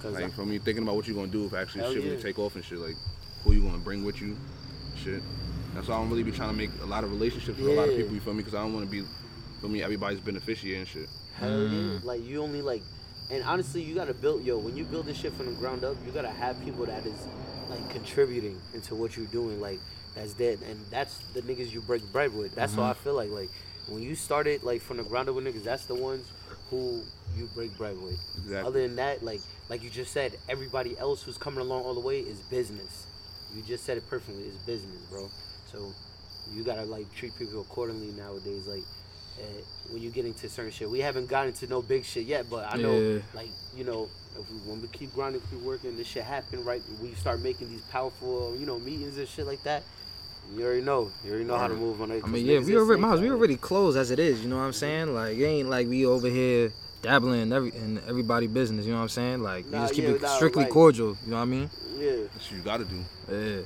'Cause 0.00 0.14
Like 0.14 0.32
for 0.32 0.46
me, 0.46 0.58
thinking 0.58 0.82
about 0.84 0.94
what 0.96 1.06
you're 1.08 1.16
gonna 1.16 1.26
do 1.30 1.44
if 1.46 1.54
actually 1.54 1.82
Hell 1.82 1.92
shit 1.92 2.02
yeah. 2.04 2.10
really 2.10 2.22
take 2.22 2.38
off 2.38 2.54
and 2.54 2.64
shit. 2.64 2.78
Like 2.78 2.96
who 3.44 3.52
you 3.52 3.62
gonna 3.62 3.78
bring 3.78 4.04
with 4.04 4.20
you, 4.20 4.36
shit. 5.02 5.22
That's 5.74 5.88
why 5.88 5.96
I 5.96 5.98
don't 5.98 6.10
really 6.10 6.22
be 6.22 6.30
trying 6.32 6.50
to 6.50 6.56
make 6.56 6.70
a 6.82 6.86
lot 6.86 7.04
of 7.04 7.10
relationships 7.10 7.58
with 7.58 7.68
a 7.68 7.72
lot 7.72 7.88
of 7.88 7.96
people. 7.96 8.14
You 8.14 8.20
feel 8.20 8.32
me? 8.34 8.38
Because 8.38 8.54
I 8.54 8.62
don't 8.62 8.74
want 8.74 8.86
to 8.86 8.90
be, 8.90 9.02
feel 9.60 9.68
me, 9.70 9.82
everybody's 9.82 10.20
beneficiary 10.20 10.78
and 10.78 10.88
shit. 10.88 11.08
Hell 11.38 11.62
yeah. 11.68 11.98
Like 12.02 12.24
you 12.24 12.42
only 12.42 12.62
like, 12.62 12.82
and 13.30 13.42
honestly, 13.44 13.82
you 13.82 13.94
gotta 13.94 14.14
build 14.14 14.44
yo. 14.44 14.58
When 14.58 14.76
you 14.76 14.84
build 14.84 15.06
this 15.06 15.16
shit 15.18 15.32
from 15.34 15.46
the 15.46 15.52
ground 15.52 15.84
up, 15.84 15.96
you 16.06 16.12
gotta 16.12 16.30
have 16.30 16.62
people 16.64 16.86
that 16.86 17.04
is 17.04 17.26
like 17.70 17.88
contributing 17.90 18.60
into 18.74 18.94
what 18.94 19.16
you're 19.16 19.26
doing. 19.26 19.60
Like 19.60 19.78
that's 20.14 20.32
dead, 20.32 20.60
and 20.68 20.78
that's 20.90 21.18
the 21.34 21.42
niggas 21.42 21.72
you 21.72 21.80
break 21.80 22.02
bread 22.12 22.34
with. 22.36 22.54
That's 22.54 22.72
Mm-hmm. 22.72 22.82
how 22.82 22.90
I 22.90 22.94
feel 22.94 23.14
like. 23.14 23.30
Like 23.30 23.50
when 23.88 24.02
you 24.02 24.14
started 24.14 24.62
like 24.62 24.80
from 24.82 24.96
the 24.98 25.02
ground 25.02 25.28
up 25.28 25.34
with 25.34 25.44
niggas, 25.44 25.64
that's 25.64 25.86
the 25.86 25.94
ones 25.94 26.26
who 26.70 27.02
you 27.36 27.48
break 27.54 27.76
bread 27.78 27.96
with. 28.02 28.20
Exactly. 28.38 28.58
Other 28.58 28.82
than 28.86 28.96
that, 28.96 29.22
like 29.22 29.40
like 29.68 29.82
you 29.82 29.90
just 29.90 30.12
said, 30.12 30.36
everybody 30.48 30.96
else 30.98 31.22
who's 31.22 31.38
coming 31.38 31.60
along 31.60 31.84
all 31.84 31.94
the 31.94 32.00
way 32.00 32.20
is 32.20 32.38
business. 32.50 33.06
You 33.54 33.62
just 33.62 33.84
said 33.84 33.96
it 33.96 34.08
perfectly. 34.08 34.42
It's 34.44 34.56
business, 34.58 35.00
bro. 35.10 35.28
So 35.72 35.92
you 36.54 36.62
gotta 36.64 36.84
like 36.84 37.12
treat 37.14 37.36
people 37.38 37.60
accordingly 37.60 38.12
nowadays. 38.18 38.66
Like 38.66 38.82
uh, 39.40 39.42
when 39.90 40.02
you 40.02 40.10
get 40.10 40.24
into 40.26 40.48
certain 40.48 40.72
shit, 40.72 40.90
we 40.90 41.00
haven't 41.00 41.28
gotten 41.28 41.52
to 41.54 41.66
no 41.66 41.80
big 41.82 42.04
shit 42.04 42.24
yet, 42.26 42.46
but 42.50 42.70
I 42.72 42.76
know 42.76 42.98
Yeah. 42.98 43.20
like 43.34 43.48
you 43.76 43.84
know 43.84 44.08
if 44.38 44.50
we, 44.50 44.58
when 44.70 44.82
we 44.82 44.88
keep 44.88 45.14
grinding, 45.14 45.40
keep 45.50 45.60
working, 45.62 45.96
this 45.96 46.06
shit 46.06 46.24
happen 46.24 46.64
right. 46.64 46.82
We 47.02 47.12
start 47.14 47.40
making 47.40 47.70
these 47.70 47.82
powerful 47.82 48.54
you 48.58 48.66
know 48.66 48.78
meetings 48.78 49.16
and 49.16 49.26
shit 49.28 49.46
like 49.46 49.62
that. 49.64 49.82
You 50.56 50.64
already 50.64 50.82
know. 50.82 51.10
You 51.24 51.30
already 51.30 51.44
know 51.44 51.56
how 51.58 51.68
to 51.68 51.74
move 51.74 52.00
on 52.00 52.10
it. 52.10 52.16
I 52.16 52.20
'cause 52.20 52.30
mean, 52.30 52.46
yeah, 52.46 52.58
we 52.58 52.72
is 52.72 52.76
already, 52.76 53.00
snake 53.00 53.00
Miles, 53.00 53.20
we 53.20 53.30
already 53.30 53.56
closed 53.56 53.98
as 53.98 54.10
it 54.10 54.18
is. 54.18 54.40
You 54.42 54.48
know 54.48 54.56
what 54.56 54.62
I'm 54.62 54.72
saying? 54.72 55.14
Like, 55.14 55.36
it 55.36 55.44
ain't 55.44 55.68
like 55.68 55.88
we 55.88 56.06
over 56.06 56.28
here 56.28 56.72
dabbling 57.02 57.42
in 57.42 57.52
every 57.52 57.70
in 57.70 58.00
everybody 58.08 58.46
business. 58.46 58.86
You 58.86 58.92
know 58.92 58.98
what 58.98 59.02
I'm 59.04 59.08
saying? 59.10 59.42
Like, 59.42 59.66
we 59.66 59.72
Nah, 59.72 59.82
just 59.82 59.94
keep 59.94 60.04
yeah, 60.04 60.10
it 60.10 60.22
nah, 60.22 60.28
strictly 60.36 60.64
like- 60.64 60.72
cordial. 60.72 61.16
You 61.24 61.30
know 61.30 61.36
what 61.36 61.42
I 61.42 61.46
mean? 61.46 61.70
Yeah. 61.98 62.10
That's 62.32 62.50
what 62.50 62.52
you 62.56 62.62
gotta 62.64 62.84
do. 62.84 63.04
Yeah. 63.30 63.60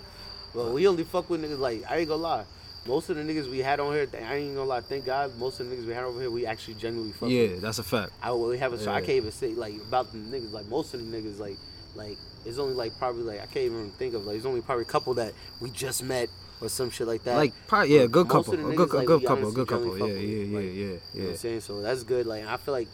Well, 0.55 0.73
we 0.73 0.87
only 0.89 1.05
fuck 1.05 1.31
with 1.31 1.43
niggas 1.43 1.59
like 1.59 1.85
I 1.89 1.99
ain't 1.99 2.09
gonna 2.09 2.23
lie. 2.23 2.45
Most 2.85 3.09
of 3.11 3.17
the 3.17 3.23
niggas 3.23 3.49
we 3.49 3.61
had 3.61 3.79
on 3.79 3.93
here, 3.95 4.09
I 4.29 4.35
ain't 4.35 4.57
gonna 4.57 4.69
lie. 4.69 4.81
Thank 4.81 5.07
God, 5.07 5.31
most 5.39 5.61
of 5.61 5.71
the 5.71 5.77
niggas 5.77 5.87
we 5.87 5.95
had 5.95 6.03
over 6.05 6.21
here, 6.21 6.31
we 6.33 6.47
actually 6.47 6.75
genuinely 6.75 7.13
fuck. 7.13 7.29
Yeah, 7.31 7.43
with. 7.43 7.61
that's 7.63 7.79
a 7.79 7.85
fact. 7.85 8.11
I 8.21 8.33
we 8.33 8.59
have 8.59 8.73
a 8.73 8.79
so 8.79 8.91
I 8.91 8.95
Yeah. 8.99 9.07
can't 9.07 9.17
even 9.19 9.33
say 9.33 9.55
like 9.55 9.77
about 9.77 10.11
the 10.13 10.19
niggas. 10.19 10.53
Like 10.53 10.69
most 10.69 10.93
of 10.93 11.01
the 11.01 11.17
niggas, 11.17 11.39
like 11.39 11.59
like 11.95 12.19
it's 12.45 12.59
only 12.59 12.75
like 12.75 12.99
probably 12.99 13.23
like 13.23 13.41
I 13.41 13.47
can't 13.47 13.67
even 13.67 13.93
think 13.99 14.15
of 14.15 14.27
like 14.27 14.37
it's 14.37 14.47
only 14.47 14.63
probably 14.63 14.83
a 14.83 14.87
couple 14.87 15.15
that 15.15 15.33
we 15.61 15.71
just 15.71 16.03
met 16.03 16.29
or 16.63 16.69
some 16.69 16.91
shit 16.91 17.07
like 17.07 17.25
that. 17.25 17.37
Like, 17.37 17.53
probably, 17.67 17.97
yeah, 17.97 18.07
good 18.07 18.29
couple, 18.29 18.55
a 18.55 18.57
good, 18.57 18.73
a 18.73 19.05
good 19.05 19.25
couple, 19.27 19.49
a 19.49 19.53
good 19.53 19.69
couple. 19.69 19.99
Yeah, 19.99 20.07
yeah, 20.07 20.13
yeah, 20.15 20.57
like, 20.57 20.65
yeah, 20.65 20.71
You 20.71 20.87
know 20.87 20.93
what 20.93 21.23
yeah. 21.25 21.29
I'm 21.31 21.37
saying? 21.37 21.61
So 21.61 21.83
that's 21.83 22.03
good. 22.05 22.27
Like 22.27 22.47
I 22.47 22.57
feel 22.57 22.73
like, 22.73 22.89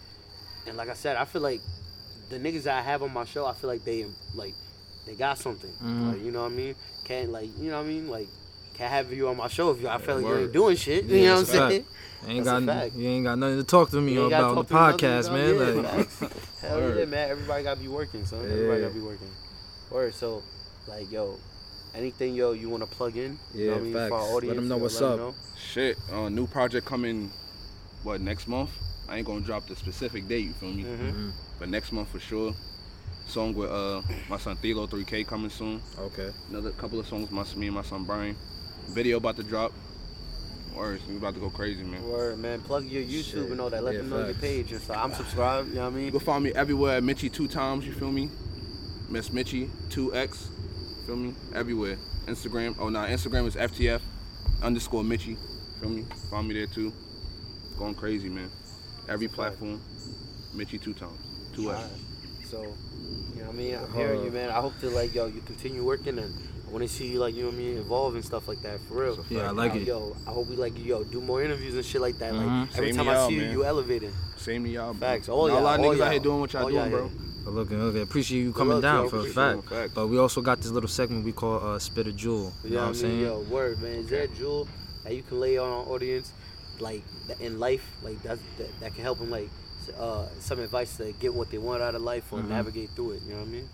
and 0.66 0.76
like 0.76 0.88
I 0.88 0.94
said, 0.94 1.16
I 1.16 1.24
feel 1.26 1.42
like 1.42 1.60
the 2.30 2.38
niggas 2.38 2.64
that 2.64 2.78
I 2.78 2.82
have 2.82 3.02
on 3.02 3.12
my 3.12 3.24
show, 3.24 3.46
I 3.46 3.52
feel 3.52 3.68
like 3.68 3.84
they 3.84 4.06
like 4.34 4.54
they 5.06 5.14
got 5.14 5.38
something. 5.38 5.70
Mhm. 5.82 6.12
Like 6.12 6.24
you 6.24 6.30
know 6.32 6.42
what 6.42 6.52
I 6.52 6.54
mean? 6.54 6.74
Can't 7.04 7.30
like 7.30 7.50
you 7.58 7.70
know 7.70 7.76
what 7.78 7.84
I 7.84 7.88
mean? 7.88 8.08
Like 8.08 8.28
can't 8.74 8.90
have 8.90 9.12
you 9.12 9.28
on 9.28 9.36
my 9.36 9.48
show 9.48 9.70
if 9.70 9.80
you 9.82 9.88
I 9.88 9.98
feel 9.98 10.16
like 10.16 10.24
you 10.26 10.38
ain't 10.38 10.52
doing 10.52 10.76
shit. 10.76 11.04
Yeah, 11.04 11.16
you 11.16 11.24
know 11.26 11.32
what 11.34 11.40
I'm 11.40 11.46
saying? 11.70 11.84
Ain't 12.26 12.44
That's 12.44 12.62
a 12.62 12.66
got, 12.66 12.74
fact. 12.82 12.94
you 12.96 13.08
ain't 13.08 13.24
got 13.24 13.38
nothing 13.38 13.58
to 13.58 13.64
talk 13.64 13.90
to 13.90 14.00
me 14.00 14.14
You 14.14 14.24
about 14.26 14.50
on 14.50 14.54
the 14.56 14.62
to 14.64 14.74
podcast, 14.74 15.32
man. 15.32 15.48
you? 15.54 15.82
Like, 15.82 16.08
Yeah. 16.20 16.28
Hell 16.68 16.98
yeah, 16.98 17.04
man. 17.04 17.30
Everybody 17.30 17.62
gotta 17.62 17.80
be 17.80 17.86
working, 17.88 18.24
son. 18.24 18.40
Everybody 18.44 18.80
Yeah. 18.80 18.88
gotta 18.88 18.94
be 18.98 19.04
working. 19.06 19.30
Word. 19.90 20.14
So, 20.14 20.42
like, 20.88 21.10
yo, 21.12 21.36
anything, 21.94 22.34
yo, 22.34 22.52
you 22.52 22.68
want 22.68 22.82
to 22.82 22.88
plug 22.88 23.16
in? 23.16 23.38
you 23.54 23.66
know 23.66 23.66
Yeah, 23.66 23.70
what 23.72 23.78
I 23.78 23.82
mean, 23.82 23.92
for 23.92 23.98
our 24.00 24.08
facts. 24.40 24.44
Let 24.46 24.56
them 24.56 24.68
know 24.68 24.76
what's 24.76 25.00
up. 25.00 25.18
know. 25.18 25.34
Shit, 25.56 25.98
uh, 26.12 26.28
new 26.28 26.46
project 26.46 26.86
coming, 26.86 27.30
what 28.02 28.20
next 28.20 28.48
month? 28.48 28.70
I 29.08 29.16
ain't 29.18 29.26
gonna 29.26 29.40
drop 29.40 29.66
the 29.66 29.74
specific 29.76 30.28
date. 30.28 30.44
You 30.44 30.52
feel 30.52 30.70
me? 30.70 30.84
Mhm. 30.84 31.32
But 31.58 31.68
next 31.70 31.92
month 31.92 32.08
for 32.10 32.18
sure. 32.20 32.54
Song 33.26 33.54
with 33.54 33.70
uh 33.70 34.00
my 34.28 34.36
son 34.38 34.56
Thilo 34.56 34.88
3K 34.88 35.24
coming 35.26 35.50
soon. 35.50 35.80
okay. 35.98 36.30
Another 36.50 36.70
couple 36.72 36.98
of 37.00 37.06
songs 37.06 37.30
my 37.30 37.44
me 37.56 37.66
and 37.66 37.74
my 37.74 37.82
son 37.82 38.04
Brian. 38.04 38.36
Video 38.90 39.16
about 39.16 39.36
to 39.36 39.42
drop. 39.42 39.72
Words, 40.74 41.02
we 41.08 41.16
about 41.16 41.34
to 41.34 41.40
go 41.40 41.50
crazy, 41.50 41.82
man. 41.82 42.02
Word, 42.04 42.38
man. 42.38 42.60
Plug 42.60 42.84
your 42.84 43.02
YouTube 43.02 43.24
Shit. 43.24 43.50
and 43.50 43.60
all 43.60 43.68
that. 43.70 43.82
Let 43.82 43.94
Yeah, 43.94 44.00
them 44.00 44.10
know 44.10 44.18
your 44.18 44.26
facts. 44.28 44.40
page 44.40 44.72
and 44.72 44.80
stuff. 44.80 44.96
I'm 44.98 45.12
subscribed. 45.12 45.68
You 45.70 45.74
know 45.76 45.80
what 45.82 45.86
I 45.88 45.90
mean? 45.90 45.98
You 45.98 46.04
mean? 46.04 46.12
can 46.12 46.20
find 46.20 46.44
me 46.44 46.52
everywhere 46.52 46.98
at 46.98 47.02
Mitchie 47.02 47.32
two 47.32 47.48
times, 47.48 47.84
you 47.86 47.92
feel 47.92 48.12
me? 48.12 48.30
Miss 49.08 49.30
Mitchie, 49.30 49.68
2X, 49.88 50.48
feel 51.08 51.16
me? 51.16 51.32
Everywhere. 51.54 51.96
Instagram, 52.26 52.76
oh 52.78 52.90
nah, 52.90 53.06
Instagram 53.06 53.46
is 53.46 53.56
FTF 53.56 54.02
underscore 54.62 55.02
Mitchie, 55.02 55.38
feel 55.80 55.88
me? 55.88 56.04
Find 56.30 56.46
me 56.46 56.52
there 56.54 56.66
too. 56.66 56.92
Going 57.78 57.94
crazy, 57.94 58.28
man. 58.28 58.50
Every 59.08 59.26
That's 59.26 59.38
a 59.38 59.42
fact. 59.42 59.58
platform, 59.58 59.80
Mitchie 60.54 60.82
two 60.82 60.92
times, 60.92 61.18
2X. 61.56 61.66
Alright. 61.66 61.84
So, 62.50 62.62
you 62.62 63.40
know 63.40 63.46
what 63.46 63.48
I 63.48 63.52
mean? 63.56 63.74
I'm 63.76 63.92
hearing 63.94 64.24
you, 64.24 64.30
man. 64.30 64.50
I 64.50 64.60
hope 64.60 64.78
to 64.80 64.90
like, 64.90 65.14
yo, 65.14 65.26
you 65.26 65.40
continue 65.46 65.82
working 65.84 66.18
and 66.18 66.34
I 66.66 66.70
want 66.70 66.82
to 66.82 66.88
see 66.88 67.06
you 67.06 67.18
like, 67.20 67.34
you 67.34 67.42
know 67.44 67.48
what 67.48 67.54
I 67.54 67.58
mean, 67.58 67.78
evolve 67.78 68.14
and 68.14 68.24
stuff 68.24 68.46
like 68.48 68.60
that 68.62 68.78
for 68.80 69.02
real. 69.02 69.16
That's 69.16 69.30
a 69.30 69.34
Yeah, 69.34 69.48
I 69.48 69.50
like 69.52 69.72
Uh, 69.72 69.76
it. 69.76 69.82
Yo, 69.86 70.16
I 70.26 70.30
hope 70.30 70.48
we 70.48 70.56
like, 70.56 70.72
yo, 70.84 71.04
do 71.04 71.20
more 71.22 71.42
interviews 71.42 71.74
and 71.74 71.84
shit 71.84 72.00
like 72.02 72.18
that. 72.18 72.32
Mhm. 72.34 72.60
Like 72.68 72.76
every 72.76 72.92
Same 72.92 72.96
time 73.04 73.08
I 73.08 73.28
see 73.28 73.34
you, 73.34 73.40
man. 73.42 73.52
you 73.52 73.64
elevating. 73.64 74.12
Same 74.36 74.64
to 74.64 74.70
y'all, 74.70 74.92
bro. 74.92 75.08
Facts. 75.08 75.28
All 75.30 75.46
Know 75.48 75.54
y'all. 75.54 75.62
a 75.62 75.64
lot 75.64 75.78
of 75.80 75.86
all 75.86 75.92
niggas 75.92 75.94
out 75.94 75.98
y'all. 76.04 76.10
here 76.10 76.20
doing 76.20 76.40
what 76.40 76.52
y'all 76.52 76.62
All 76.64 76.68
doing, 76.70 76.80
y'all 76.80 76.90
bro. 76.90 77.08
here. 77.08 77.18
But 77.48 77.54
look, 77.54 77.72
okay, 77.72 78.02
appreciate 78.02 78.42
you 78.42 78.52
coming 78.52 78.82
down 78.82 79.04
yo, 79.04 79.08
for 79.08 79.20
a 79.20 79.24
for 79.24 79.62
fact. 79.62 79.94
But 79.94 80.08
we 80.08 80.18
also 80.18 80.42
got 80.42 80.58
this 80.58 80.70
little 80.70 80.86
segment 80.86 81.24
we 81.24 81.32
call 81.32 81.66
uh, 81.66 81.78
Spit 81.78 82.06
a 82.06 82.12
Jewel. 82.12 82.52
You 82.62 82.72
know 82.72 82.80
what 82.80 82.88
I'm 82.88 82.94
saying? 82.94 83.22
Yo, 83.22 83.40
word, 83.40 83.80
man. 83.80 83.92
Is 83.92 84.10
there 84.10 84.24
a 84.24 84.28
jewel 84.28 84.68
that 85.02 85.14
you 85.14 85.22
can 85.22 85.40
lay 85.40 85.56
on 85.56 85.66
our 85.66 85.86
audience, 85.90 86.30
like 86.78 87.02
in 87.40 87.58
life, 87.58 87.90
like 88.02 88.22
that 88.22 88.38
that, 88.58 88.80
that 88.80 88.94
can 88.94 89.02
help 89.02 89.18
them, 89.18 89.30
like 89.30 89.48
uh, 89.98 90.26
some 90.40 90.58
advice 90.58 90.98
to 90.98 91.10
get 91.12 91.32
what 91.32 91.50
they 91.50 91.56
want 91.56 91.80
out 91.82 91.94
of 91.94 92.02
life 92.02 92.30
or 92.34 92.40
Mhm. 92.40 92.48
navigate 92.48 92.90
through 92.90 93.12
it. 93.12 93.22
You 93.22 93.32
know 93.32 93.38
what 93.40 93.48
I 93.48 93.52
mean? 93.52 93.68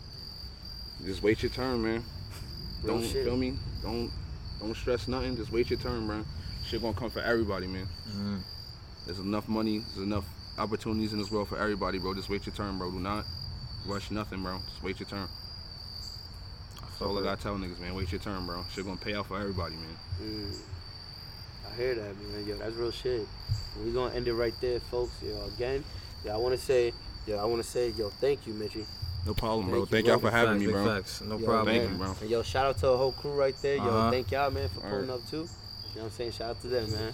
Just 1.05 1.25
wait 1.25 1.43
your 1.43 1.51
turn, 1.51 1.83
man. 1.83 2.05
Real 2.85 2.99
don't 2.99 3.11
shit. 3.11 3.25
feel 3.25 3.37
me. 3.37 3.59
Don't 3.83 4.09
don't 4.61 4.77
stress 4.77 5.09
nothing. 5.09 5.35
Just 5.35 5.51
wait 5.51 5.69
your 5.69 5.81
turn, 5.81 6.07
bro. 6.07 6.25
Shit 6.65 6.81
gonna 6.81 6.95
come 6.95 7.11
for 7.11 7.23
everybody, 7.23 7.67
man. 7.67 7.89
Mhm. 8.09 8.39
There's 9.07 9.19
enough 9.19 9.49
money. 9.49 9.81
There's 9.81 10.07
enough 10.07 10.27
opportunities 10.59 11.13
in 11.13 11.19
this 11.19 11.33
world 11.33 11.49
for 11.49 11.59
everybody, 11.59 11.99
bro. 11.99 12.15
Just 12.15 12.31
wait 12.31 12.47
your 12.47 12.55
turn, 12.55 12.79
bro. 12.79 12.93
Do 12.93 13.01
not 13.01 13.27
rush 13.87 14.11
nothing, 14.11 14.43
bro. 14.43 14.59
Just 14.69 14.83
wait 14.83 14.99
your 15.01 15.09
turn. 15.09 15.29
That's 16.81 17.03
all 17.03 17.19
I 17.19 17.23
gotta 17.23 17.43
tell 17.43 17.57
niggas, 17.57 17.79
man. 17.81 17.95
Wait 17.95 18.11
your 18.13 18.21
turn, 18.21 18.47
bro. 18.47 18.65
Shit 18.73 18.85
gonna 18.85 18.97
pay 18.97 19.15
out 19.15 19.27
for 19.27 19.39
everybody, 19.41 19.75
man. 19.75 19.97
Mm. 20.23 20.55
I 21.73 21.77
hear 21.77 21.95
that, 21.95 22.17
man. 22.21 22.47
Yo, 22.47 22.57
that's 22.57 22.75
real 22.77 22.91
shit. 22.91 23.27
We 23.85 23.91
gonna 23.93 24.15
end 24.15 24.29
it 24.29 24.35
right 24.35 24.55
there, 24.61 24.79
folks. 24.81 25.15
Yo, 25.23 25.35
again, 25.57 25.83
yo, 26.25 26.33
I 26.33 26.37
wanna 26.37 26.59
say, 26.59 26.93
yo, 27.27 27.39
I 27.39 27.45
wanna 27.45 27.63
say, 27.65 27.91
yo, 27.91 28.11
thank 28.11 28.47
you, 28.47 28.55
Mitchie. 28.55 28.85
No 29.27 29.33
problem, 29.33 29.63
Thank 29.63 29.71
bro. 29.71 29.81
you, 29.81 29.87
Thank 29.87 30.05
bro. 30.05 30.13
y'all 30.13 30.21
for 30.21 30.31
having 30.31 30.55
Facts, 30.59 30.67
me, 30.67 30.73
bro. 30.73 30.85
Facts. 30.85 31.21
No 31.23 31.39
Yo, 31.39 31.45
problem. 31.47 31.75
Thank 31.77 31.91
you, 31.91 31.97
bro. 31.97 32.15
And 32.21 32.31
yo, 32.31 32.43
shout 32.43 32.67
out 32.67 32.75
to 32.77 32.87
the 32.87 32.97
whole 32.97 33.13
crew 33.13 33.33
right 33.33 33.55
there. 33.63 33.77
Yo, 33.77 33.83
Uh-huh. 33.83 34.11
thank 34.11 34.31
y'all, 34.31 34.51
man, 34.51 34.69
for 34.69 34.85
All 34.85 34.91
pulling 34.91 35.09
right. 35.09 35.15
up 35.15 35.31
too. 35.31 35.37
You 35.37 35.43
know 35.43 35.49
what 35.95 36.05
I'm 36.05 36.11
saying? 36.11 36.33
Shout 36.33 36.51
out 36.51 36.61
to 36.61 36.69
them, 36.69 36.93
man. 36.93 37.13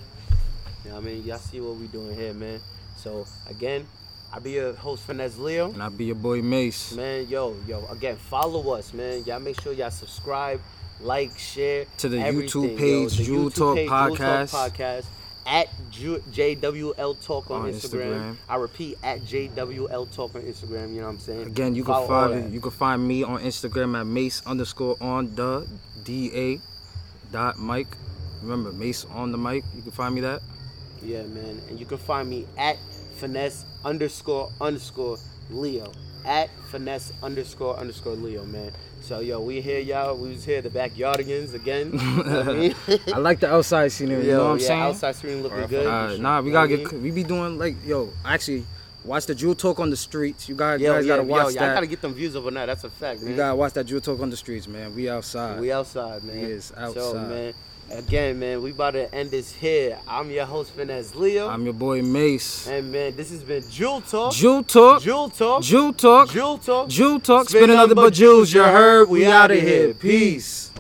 You 0.84 0.90
know 0.90 0.96
what 0.96 1.04
I 1.04 1.06
mean? 1.06 1.22
Y'all 1.24 1.38
see 1.38 1.60
what 1.60 1.76
we 1.76 1.86
doing 1.86 2.16
here, 2.16 2.34
man. 2.34 2.60
So 2.96 3.26
again, 3.48 3.86
I 4.32 4.38
be 4.38 4.52
your 4.52 4.74
host 4.74 5.02
Finesse 5.04 5.38
Leo. 5.38 5.72
And 5.72 5.82
I'll 5.82 5.90
be 5.90 6.04
your 6.06 6.14
boy 6.14 6.40
Mace. 6.40 6.92
Man, 6.92 7.26
yo, 7.28 7.56
yo, 7.66 7.84
again, 7.90 8.16
follow 8.16 8.74
us, 8.74 8.94
man. 8.94 9.24
Y'all 9.24 9.40
make 9.40 9.60
sure 9.60 9.72
y'all 9.72 9.90
subscribe, 9.90 10.60
like, 11.00 11.36
share 11.36 11.86
To 11.98 12.08
the 12.08 12.20
everything, 12.20 12.62
YouTube 12.62 12.78
page, 12.78 13.16
the 13.16 13.24
Jewel 13.24 13.50
Talk 13.50 13.76
page, 13.76 13.88
Jewel 13.88 14.16
Talk 14.16 14.18
Podcast. 14.18 14.70
Podcast. 14.70 15.04
At 15.46 15.68
JWL 15.90 17.24
Talk 17.24 17.50
on, 17.50 17.62
On 17.62 17.72
Instagram. 17.72 18.12
Instagram. 18.12 18.36
I 18.48 18.56
repeat, 18.56 18.98
at 19.02 19.20
JWL 19.22 20.14
Talk 20.14 20.34
on 20.34 20.42
Instagram. 20.42 20.94
You 20.94 21.00
know 21.00 21.06
what 21.06 21.14
I'm 21.14 21.18
saying? 21.18 21.46
Again, 21.46 21.74
you 21.74 21.82
can 21.82 21.94
Follow 21.94 22.06
find 22.06 22.54
you 22.54 22.60
can 22.60 22.70
find 22.70 23.08
me 23.08 23.24
on 23.24 23.40
Instagram 23.40 23.98
at 23.98 24.06
Mace 24.06 24.42
underscore 24.46 24.96
on 25.00 25.34
the 25.34 25.66
D 26.04 26.30
A 26.34 26.60
dot 27.32 27.58
Mike. 27.58 27.96
Remember 28.42 28.70
Mace 28.70 29.06
on 29.06 29.32
the 29.32 29.38
mic. 29.38 29.64
You 29.74 29.82
can 29.82 29.90
find 29.90 30.14
me 30.14 30.20
that. 30.20 30.42
Yeah, 31.02 31.22
man. 31.22 31.60
And 31.68 31.80
you 31.80 31.86
can 31.86 31.98
find 31.98 32.28
me 32.28 32.46
at 32.58 32.76
finesse 33.20 33.64
underscore 33.84 34.50
underscore 34.60 35.18
Leo. 35.50 35.92
At 36.24 36.50
finesse 36.70 37.12
underscore 37.22 37.76
underscore 37.76 38.14
Leo, 38.14 38.44
man. 38.44 38.72
So 39.02 39.20
yo, 39.20 39.40
we 39.40 39.60
here, 39.60 39.78
y'all. 39.80 40.16
We 40.16 40.30
was 40.30 40.44
here, 40.44 40.60
the 40.62 40.68
backyardigans 40.70 41.54
again. 41.54 41.92
You 42.00 42.24
know 42.24 42.40
I 42.40 42.52
mean? 42.52 42.74
I 43.14 43.18
like 43.18 43.40
the 43.40 43.52
outside 43.52 43.92
scenery. 43.92 44.26
you 44.26 44.32
know 44.32 44.44
what 44.44 44.50
I'm 44.52 44.58
yeah, 44.58 44.66
saying? 44.66 44.82
outside 44.82 45.16
scenery 45.16 45.36
looking 45.40 45.54
Alright, 45.56 45.70
good. 45.70 45.86
Uh, 45.86 46.16
nah, 46.18 46.40
we 46.40 46.50
gotta 46.50 46.70
what 46.76 46.80
I 46.80 46.90
get. 46.92 46.92
We 47.02 47.10
be 47.10 47.24
doing 47.24 47.58
like 47.58 47.76
yo. 47.86 48.10
Actually, 48.24 48.64
watch 49.04 49.24
the 49.26 49.34
Jewel 49.34 49.54
Talk 49.54 49.80
on 49.80 49.88
the 49.90 49.96
streets. 49.96 50.48
You 50.48 50.54
guys, 50.54 50.80
Yo, 50.80 50.92
guys 50.92 51.06
yeah, 51.06 51.16
gotta 51.16 51.22
watch 51.22 51.38
yo, 51.38 51.48
y'all 51.48 51.68
that. 51.68 51.74
gotta 51.74 51.86
get 51.86 52.02
them 52.02 52.12
views 52.14 52.36
over 52.36 52.50
now. 52.50 52.66
That's 52.66 52.84
a 52.84 52.90
fact, 52.90 53.20
man. 53.22 53.30
you 53.30 53.36
gotta 53.36 53.56
watch 53.56 53.72
that 53.74 53.84
Jewel 53.84 54.00
Talk 54.02 54.20
on 54.20 54.28
the 54.30 54.36
streets, 54.36 54.68
man. 54.68 54.94
We 54.94 55.08
outside. 55.08 55.58
we 55.60 55.72
outside, 55.72 56.22
man. 56.24 56.36
We 56.36 56.42
is 56.44 56.66
So, 56.66 56.74
outside. 56.76 57.28
man, 57.28 57.54
again, 57.90 58.38
man, 58.38 58.62
we 58.62 58.70
about 58.70 58.92
to 58.92 59.12
end 59.14 59.30
this 59.30 59.52
here. 59.52 59.98
I'm 60.08 60.30
your 60.30 60.46
host, 60.46 60.72
Finesse 60.72 61.14
Leo. 61.14 61.48
I'm 61.48 61.64
your 61.64 61.74
boy 61.74 62.02
Mace. 62.02 62.66
and 62.68 62.90
man, 62.92 63.16
this 63.16 63.30
has 63.30 63.42
been 63.42 63.62
Jewel 63.70 64.00
Talk. 64.00 64.32
Jewel 64.32 64.62
Talk. 64.62 65.02
Jewel 65.02 65.28
Talk. 65.30 65.62
Jewel 65.62 65.92
Talk. 65.92 66.28
Jewel 66.30 66.58
Talk. 66.58 66.88
Jewel 66.88 67.20
Talk. 67.20 67.48
Spit 67.48 67.62
Spit 67.62 67.70
another 67.70 67.94
but 67.94 68.12
Jews. 68.12 68.52
You 68.52 68.62
heard? 68.62 69.08
We 69.08 69.26
out 69.26 69.50
of 69.50 69.58
here. 69.60 69.94
Peace. 69.94 70.70